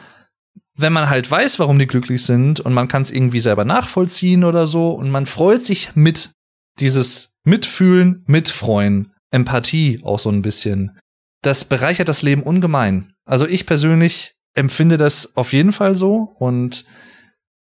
wenn 0.76 0.92
man 0.92 1.08
halt 1.08 1.30
weiß, 1.30 1.58
warum 1.58 1.78
die 1.78 1.86
glücklich 1.86 2.22
sind 2.22 2.60
und 2.60 2.74
man 2.74 2.88
kann 2.88 3.02
es 3.02 3.10
irgendwie 3.10 3.40
selber 3.40 3.64
nachvollziehen 3.64 4.44
oder 4.44 4.66
so 4.66 4.90
und 4.90 5.10
man 5.10 5.24
freut 5.24 5.64
sich 5.64 5.96
mit 5.96 6.30
dieses 6.78 7.30
Mitfühlen, 7.44 8.22
Mitfreuen, 8.26 9.12
Empathie 9.30 10.00
auch 10.04 10.18
so 10.18 10.30
ein 10.30 10.42
bisschen. 10.42 10.98
Das 11.42 11.64
bereichert 11.64 12.08
das 12.08 12.22
Leben 12.22 12.42
ungemein. 12.42 13.12
Also 13.24 13.46
ich 13.46 13.64
persönlich 13.66 14.34
empfinde 14.58 14.96
das 14.96 15.36
auf 15.36 15.52
jeden 15.52 15.72
Fall 15.72 15.96
so 15.96 16.34
und 16.38 16.84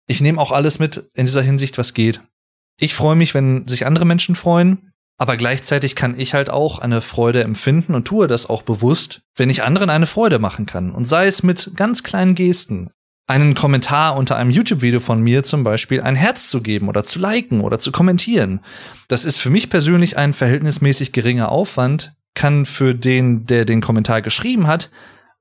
ich 0.07 0.20
nehme 0.20 0.40
auch 0.40 0.53
alles 0.53 0.78
mit 0.78 1.11
in 1.14 1.26
dieser 1.26 1.42
Hinsicht, 1.42 1.76
was 1.78 1.95
geht. 1.95 2.20
Ich 2.78 2.95
freue 2.95 3.16
mich, 3.16 3.34
wenn 3.34 3.66
sich 3.68 3.86
andere 3.86 4.05
Menschen 4.05 4.36
freuen, 4.36 4.92
aber 5.16 5.36
gleichzeitig 5.36 5.95
kann 5.95 6.18
ich 6.18 6.34
halt 6.34 6.51
auch 6.51 6.78
eine 6.78 7.01
Freude 7.01 7.42
empfinden 7.42 7.95
und 7.95 8.05
tue 8.07 8.26
das 8.26 8.49
auch 8.49 8.62
bewusst, 8.62 9.22
wenn 9.36 9.51
ich 9.51 9.62
anderen 9.62 9.90
eine 9.90 10.07
Freude 10.07 10.38
machen 10.38 10.66
kann. 10.66 10.90
Und 10.90 11.05
sei 11.05 11.26
es 11.26 11.42
mit 11.42 11.72
ganz 11.76 12.03
kleinen 12.03 12.34
Gesten. 12.34 12.90
Einen 13.26 13.55
Kommentar 13.55 14.18
unter 14.18 14.36
einem 14.36 14.51
YouTube-Video 14.51 15.01
von 15.01 15.22
mir 15.22 15.42
zum 15.45 15.64
Beispiel 15.64 16.03
ein 16.03 16.16
Herz 16.16 16.51
zu 16.51 16.61
geben 16.61 16.88
oder 16.88 17.05
zu 17.05 17.18
liken 17.18 17.62
oder 17.62 17.78
zu 17.78 17.90
kommentieren. 17.90 18.61
Das 19.09 19.24
ist 19.24 19.38
für 19.38 19.49
mich 19.49 19.70
persönlich 19.70 20.18
ein 20.18 20.34
verhältnismäßig 20.34 21.12
geringer 21.12 21.49
Aufwand, 21.49 22.12
kann 22.34 22.66
für 22.66 22.95
den, 22.95 23.47
der 23.47 23.64
den 23.64 23.80
Kommentar 23.80 24.20
geschrieben 24.20 24.66
hat, 24.66 24.90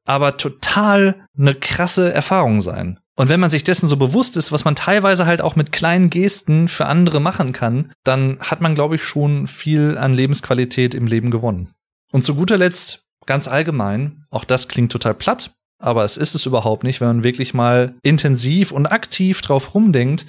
aber 0.05 0.37
total 0.37 1.27
eine 1.37 1.55
krasse 1.55 2.11
Erfahrung 2.13 2.61
sein. 2.61 2.99
Und 3.15 3.29
wenn 3.29 3.39
man 3.39 3.49
sich 3.49 3.63
dessen 3.63 3.87
so 3.87 3.97
bewusst 3.97 4.37
ist, 4.37 4.51
was 4.51 4.65
man 4.65 4.75
teilweise 4.75 5.25
halt 5.25 5.41
auch 5.41 5.55
mit 5.55 5.71
kleinen 5.71 6.09
Gesten 6.09 6.67
für 6.67 6.87
andere 6.87 7.19
machen 7.19 7.51
kann, 7.53 7.91
dann 8.03 8.39
hat 8.39 8.59
man, 8.59 8.73
glaube 8.73 8.95
ich, 8.95 9.03
schon 9.03 9.45
viel 9.45 9.97
an 9.97 10.13
Lebensqualität 10.13 10.95
im 10.95 11.05
Leben 11.05 11.29
gewonnen. 11.29 11.73
Und 12.11 12.23
zu 12.23 12.35
guter 12.35 12.57
Letzt, 12.57 13.03
ganz 13.25 13.47
allgemein, 13.47 14.25
auch 14.31 14.45
das 14.45 14.67
klingt 14.67 14.91
total 14.91 15.13
platt, 15.13 15.51
aber 15.79 16.03
es 16.03 16.17
ist 16.17 16.33
es 16.33 16.45
überhaupt 16.45 16.83
nicht, 16.83 17.01
wenn 17.01 17.07
man 17.07 17.23
wirklich 17.23 17.53
mal 17.53 17.93
intensiv 18.01 18.71
und 18.71 18.87
aktiv 18.87 19.41
drauf 19.41 19.75
rumdenkt, 19.75 20.25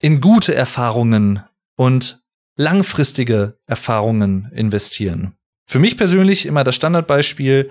in 0.00 0.20
gute 0.20 0.54
Erfahrungen 0.54 1.42
und 1.76 2.20
langfristige 2.56 3.56
Erfahrungen 3.66 4.50
investieren. 4.52 5.34
Für 5.66 5.78
mich 5.78 5.96
persönlich 5.96 6.44
immer 6.44 6.64
das 6.64 6.74
Standardbeispiel, 6.74 7.70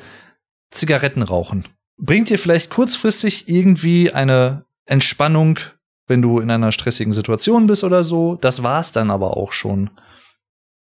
Zigaretten 0.71 1.21
rauchen. 1.21 1.65
Bringt 1.97 2.29
dir 2.29 2.39
vielleicht 2.39 2.71
kurzfristig 2.71 3.47
irgendwie 3.47 4.11
eine 4.11 4.65
Entspannung, 4.85 5.59
wenn 6.07 6.21
du 6.21 6.39
in 6.39 6.49
einer 6.49 6.71
stressigen 6.71 7.13
Situation 7.13 7.67
bist 7.67 7.83
oder 7.83 8.03
so. 8.03 8.35
Das 8.35 8.63
war's 8.63 8.91
dann 8.91 9.11
aber 9.11 9.37
auch 9.37 9.53
schon. 9.53 9.91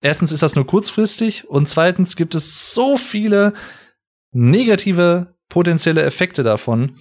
Erstens 0.01 0.31
ist 0.31 0.43
das 0.43 0.55
nur 0.55 0.67
kurzfristig 0.67 1.49
und 1.49 1.67
zweitens 1.67 2.15
gibt 2.15 2.35
es 2.35 2.73
so 2.73 2.97
viele 2.97 3.53
negative 4.31 5.35
potenzielle 5.49 6.03
Effekte 6.03 6.43
davon. 6.43 6.97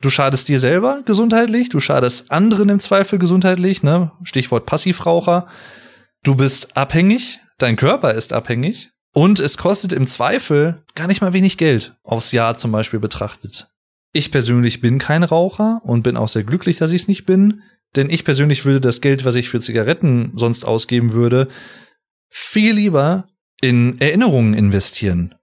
Du 0.00 0.10
schadest 0.10 0.48
dir 0.48 0.60
selber 0.60 1.02
gesundheitlich, 1.04 1.68
du 1.68 1.80
schadest 1.80 2.30
anderen 2.30 2.68
im 2.68 2.78
Zweifel 2.78 3.18
gesundheitlich, 3.18 3.82
ne? 3.82 4.12
Stichwort 4.22 4.66
Passivraucher. 4.66 5.46
Du 6.22 6.36
bist 6.36 6.76
abhängig, 6.76 7.40
dein 7.58 7.76
Körper 7.76 8.14
ist 8.14 8.32
abhängig 8.32 8.92
und 9.12 9.40
es 9.40 9.58
kostet 9.58 9.92
im 9.92 10.06
Zweifel 10.06 10.82
gar 10.94 11.06
nicht 11.06 11.20
mal 11.20 11.32
wenig 11.32 11.58
Geld 11.58 11.94
aufs 12.02 12.32
Jahr 12.32 12.56
zum 12.56 12.72
Beispiel 12.72 13.00
betrachtet. 13.00 13.68
Ich 14.12 14.30
persönlich 14.30 14.80
bin 14.80 14.98
kein 14.98 15.22
Raucher 15.22 15.80
und 15.84 16.02
bin 16.02 16.16
auch 16.16 16.28
sehr 16.28 16.44
glücklich, 16.44 16.76
dass 16.76 16.92
ich 16.92 17.02
es 17.02 17.08
nicht 17.08 17.24
bin, 17.24 17.62
denn 17.96 18.10
ich 18.10 18.24
persönlich 18.24 18.64
würde 18.64 18.80
das 18.80 19.00
Geld, 19.00 19.24
was 19.24 19.34
ich 19.34 19.48
für 19.48 19.60
Zigaretten 19.60 20.32
sonst 20.34 20.64
ausgeben 20.64 21.12
würde, 21.12 21.48
viel 22.28 22.74
lieber 22.74 23.28
in 23.60 24.00
Erinnerungen 24.00 24.54
investieren. 24.54 25.34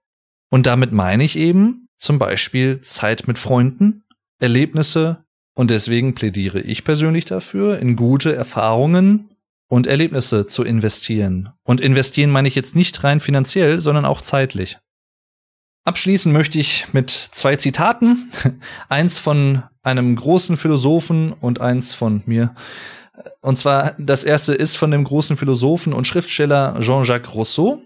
Und 0.50 0.66
damit 0.66 0.92
meine 0.92 1.24
ich 1.24 1.36
eben 1.36 1.88
zum 1.96 2.18
Beispiel 2.18 2.80
Zeit 2.80 3.28
mit 3.28 3.38
Freunden, 3.38 4.04
Erlebnisse, 4.38 5.24
und 5.54 5.70
deswegen 5.70 6.14
plädiere 6.14 6.60
ich 6.60 6.84
persönlich 6.84 7.24
dafür, 7.24 7.78
in 7.80 7.96
gute 7.96 8.34
Erfahrungen 8.34 9.30
und 9.70 9.86
Erlebnisse 9.86 10.46
zu 10.46 10.64
investieren. 10.64 11.50
Und 11.62 11.80
investieren 11.80 12.30
meine 12.30 12.48
ich 12.48 12.56
jetzt 12.56 12.74
nicht 12.74 13.04
rein 13.04 13.20
finanziell, 13.20 13.80
sondern 13.80 14.04
auch 14.04 14.20
zeitlich. 14.20 14.78
Abschließen 15.84 16.32
möchte 16.32 16.58
ich 16.58 16.92
mit 16.92 17.10
zwei 17.10 17.56
Zitaten. 17.56 18.30
eins 18.88 19.20
von 19.20 19.62
einem 19.82 20.16
großen 20.16 20.56
Philosophen 20.56 21.32
und 21.32 21.60
eins 21.60 21.94
von 21.94 22.22
mir. 22.26 22.54
Und 23.40 23.58
zwar 23.58 23.94
das 23.96 24.24
erste 24.24 24.54
ist 24.54 24.76
von 24.76 24.90
dem 24.90 25.04
großen 25.04 25.36
Philosophen 25.36 25.92
und 25.92 26.06
Schriftsteller 26.06 26.78
Jean-Jacques 26.80 27.34
Rousseau, 27.34 27.80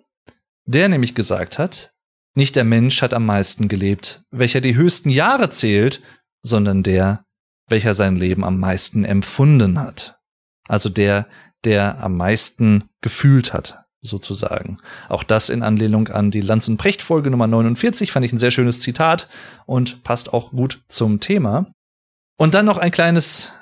der 0.65 0.89
nämlich 0.89 1.15
gesagt 1.15 1.59
hat, 1.59 1.93
nicht 2.35 2.57
der 2.57 2.65
Mensch 2.65 3.03
hat 3.03 3.13
am 3.13 3.27
meisten 3.27 3.69
gelebt, 3.69 4.23
welcher 4.31 4.63
die 4.63 4.75
höchsten 4.75 5.11
Jahre 5.11 5.51
zählt, 5.51 6.01
sondern 6.43 6.83
der, 6.83 7.25
welcher 7.69 7.93
sein 7.93 8.17
Leben 8.17 8.43
am 8.43 8.59
meisten 8.59 9.05
empfunden 9.05 9.79
hat. 9.79 10.19
Also 10.67 10.89
der, 10.89 11.27
der 11.65 12.03
am 12.03 12.17
meisten 12.17 12.85
gefühlt 13.01 13.53
hat, 13.53 13.85
sozusagen. 14.01 14.79
Auch 15.09 15.23
das 15.23 15.49
in 15.49 15.63
Anlehnung 15.63 16.09
an 16.09 16.31
die 16.31 16.41
Lanz 16.41 16.69
und 16.69 16.77
Precht 16.77 17.03
Folge 17.03 17.31
Nummer 17.31 17.47
49 17.47 18.13
fand 18.13 18.25
ich 18.25 18.33
ein 18.33 18.39
sehr 18.39 18.51
schönes 18.51 18.81
Zitat 18.81 19.29
und 19.67 20.03
passt 20.03 20.33
auch 20.33 20.51
gut 20.51 20.83
zum 20.89 21.21
Thema. 21.21 21.67
Und 22.37 22.55
dann 22.55 22.67
noch 22.67 22.79
ein 22.79 22.91
kleines 22.91 23.53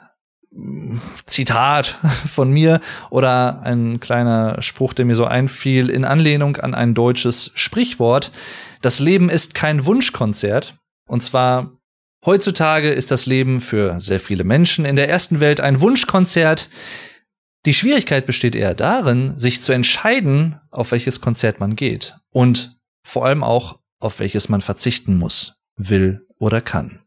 mm, 0.51 0.99
Zitat 1.27 1.87
von 2.33 2.51
mir 2.51 2.81
oder 3.11 3.63
ein 3.63 4.01
kleiner 4.01 4.61
Spruch, 4.63 4.95
der 4.95 5.05
mir 5.05 5.15
so 5.15 5.27
einfiel, 5.27 5.91
in 5.91 6.05
Anlehnung 6.05 6.57
an 6.57 6.75
ein 6.75 6.95
deutsches 6.95 7.53
Sprichwort. 7.55 8.33
Das 8.81 8.99
Leben 8.99 9.31
ist 9.31 9.55
kein 9.55 9.87
Wunschkonzert. 9.87 10.77
Und 11.07 11.23
zwar 11.23 11.73
heutzutage 12.25 12.91
ist 12.91 13.11
das 13.11 13.27
Leben 13.27 13.61
für 13.61 14.01
sehr 14.01 14.21
viele 14.21 14.45
Menschen 14.45 14.85
in 14.85 14.97
der 14.97 15.09
ersten 15.09 15.41
Welt 15.41 15.61
ein 15.61 15.81
Wunschkonzert. 15.81 16.71
Die 17.65 17.75
Schwierigkeit 17.75 18.27
besteht 18.27 18.55
eher 18.55 18.75
darin, 18.75 19.39
sich 19.39 19.63
zu 19.63 19.73
entscheiden, 19.73 20.61
auf 20.71 20.91
welches 20.91 21.21
Konzert 21.21 21.61
man 21.61 21.77
geht 21.77 22.17
und 22.31 22.79
vor 23.05 23.27
allem 23.27 23.45
auch, 23.45 23.79
auf 24.01 24.19
welches 24.19 24.49
man 24.49 24.61
verzichten 24.61 25.17
muss, 25.17 25.55
will 25.77 26.27
oder 26.39 26.61
kann. 26.61 27.05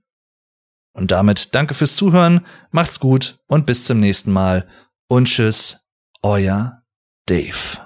Und 0.94 1.12
damit 1.12 1.54
danke 1.56 1.74
fürs 1.74 1.98
Zuhören, 1.98 2.46
macht's 2.72 3.02
gut 3.02 3.40
und 3.48 3.66
bis 3.66 3.84
zum 3.84 4.00
nächsten 4.00 4.32
Mal 4.32 4.68
und 5.10 5.28
tschüss, 5.28 5.86
euer 6.22 6.84
Dave. 7.26 7.85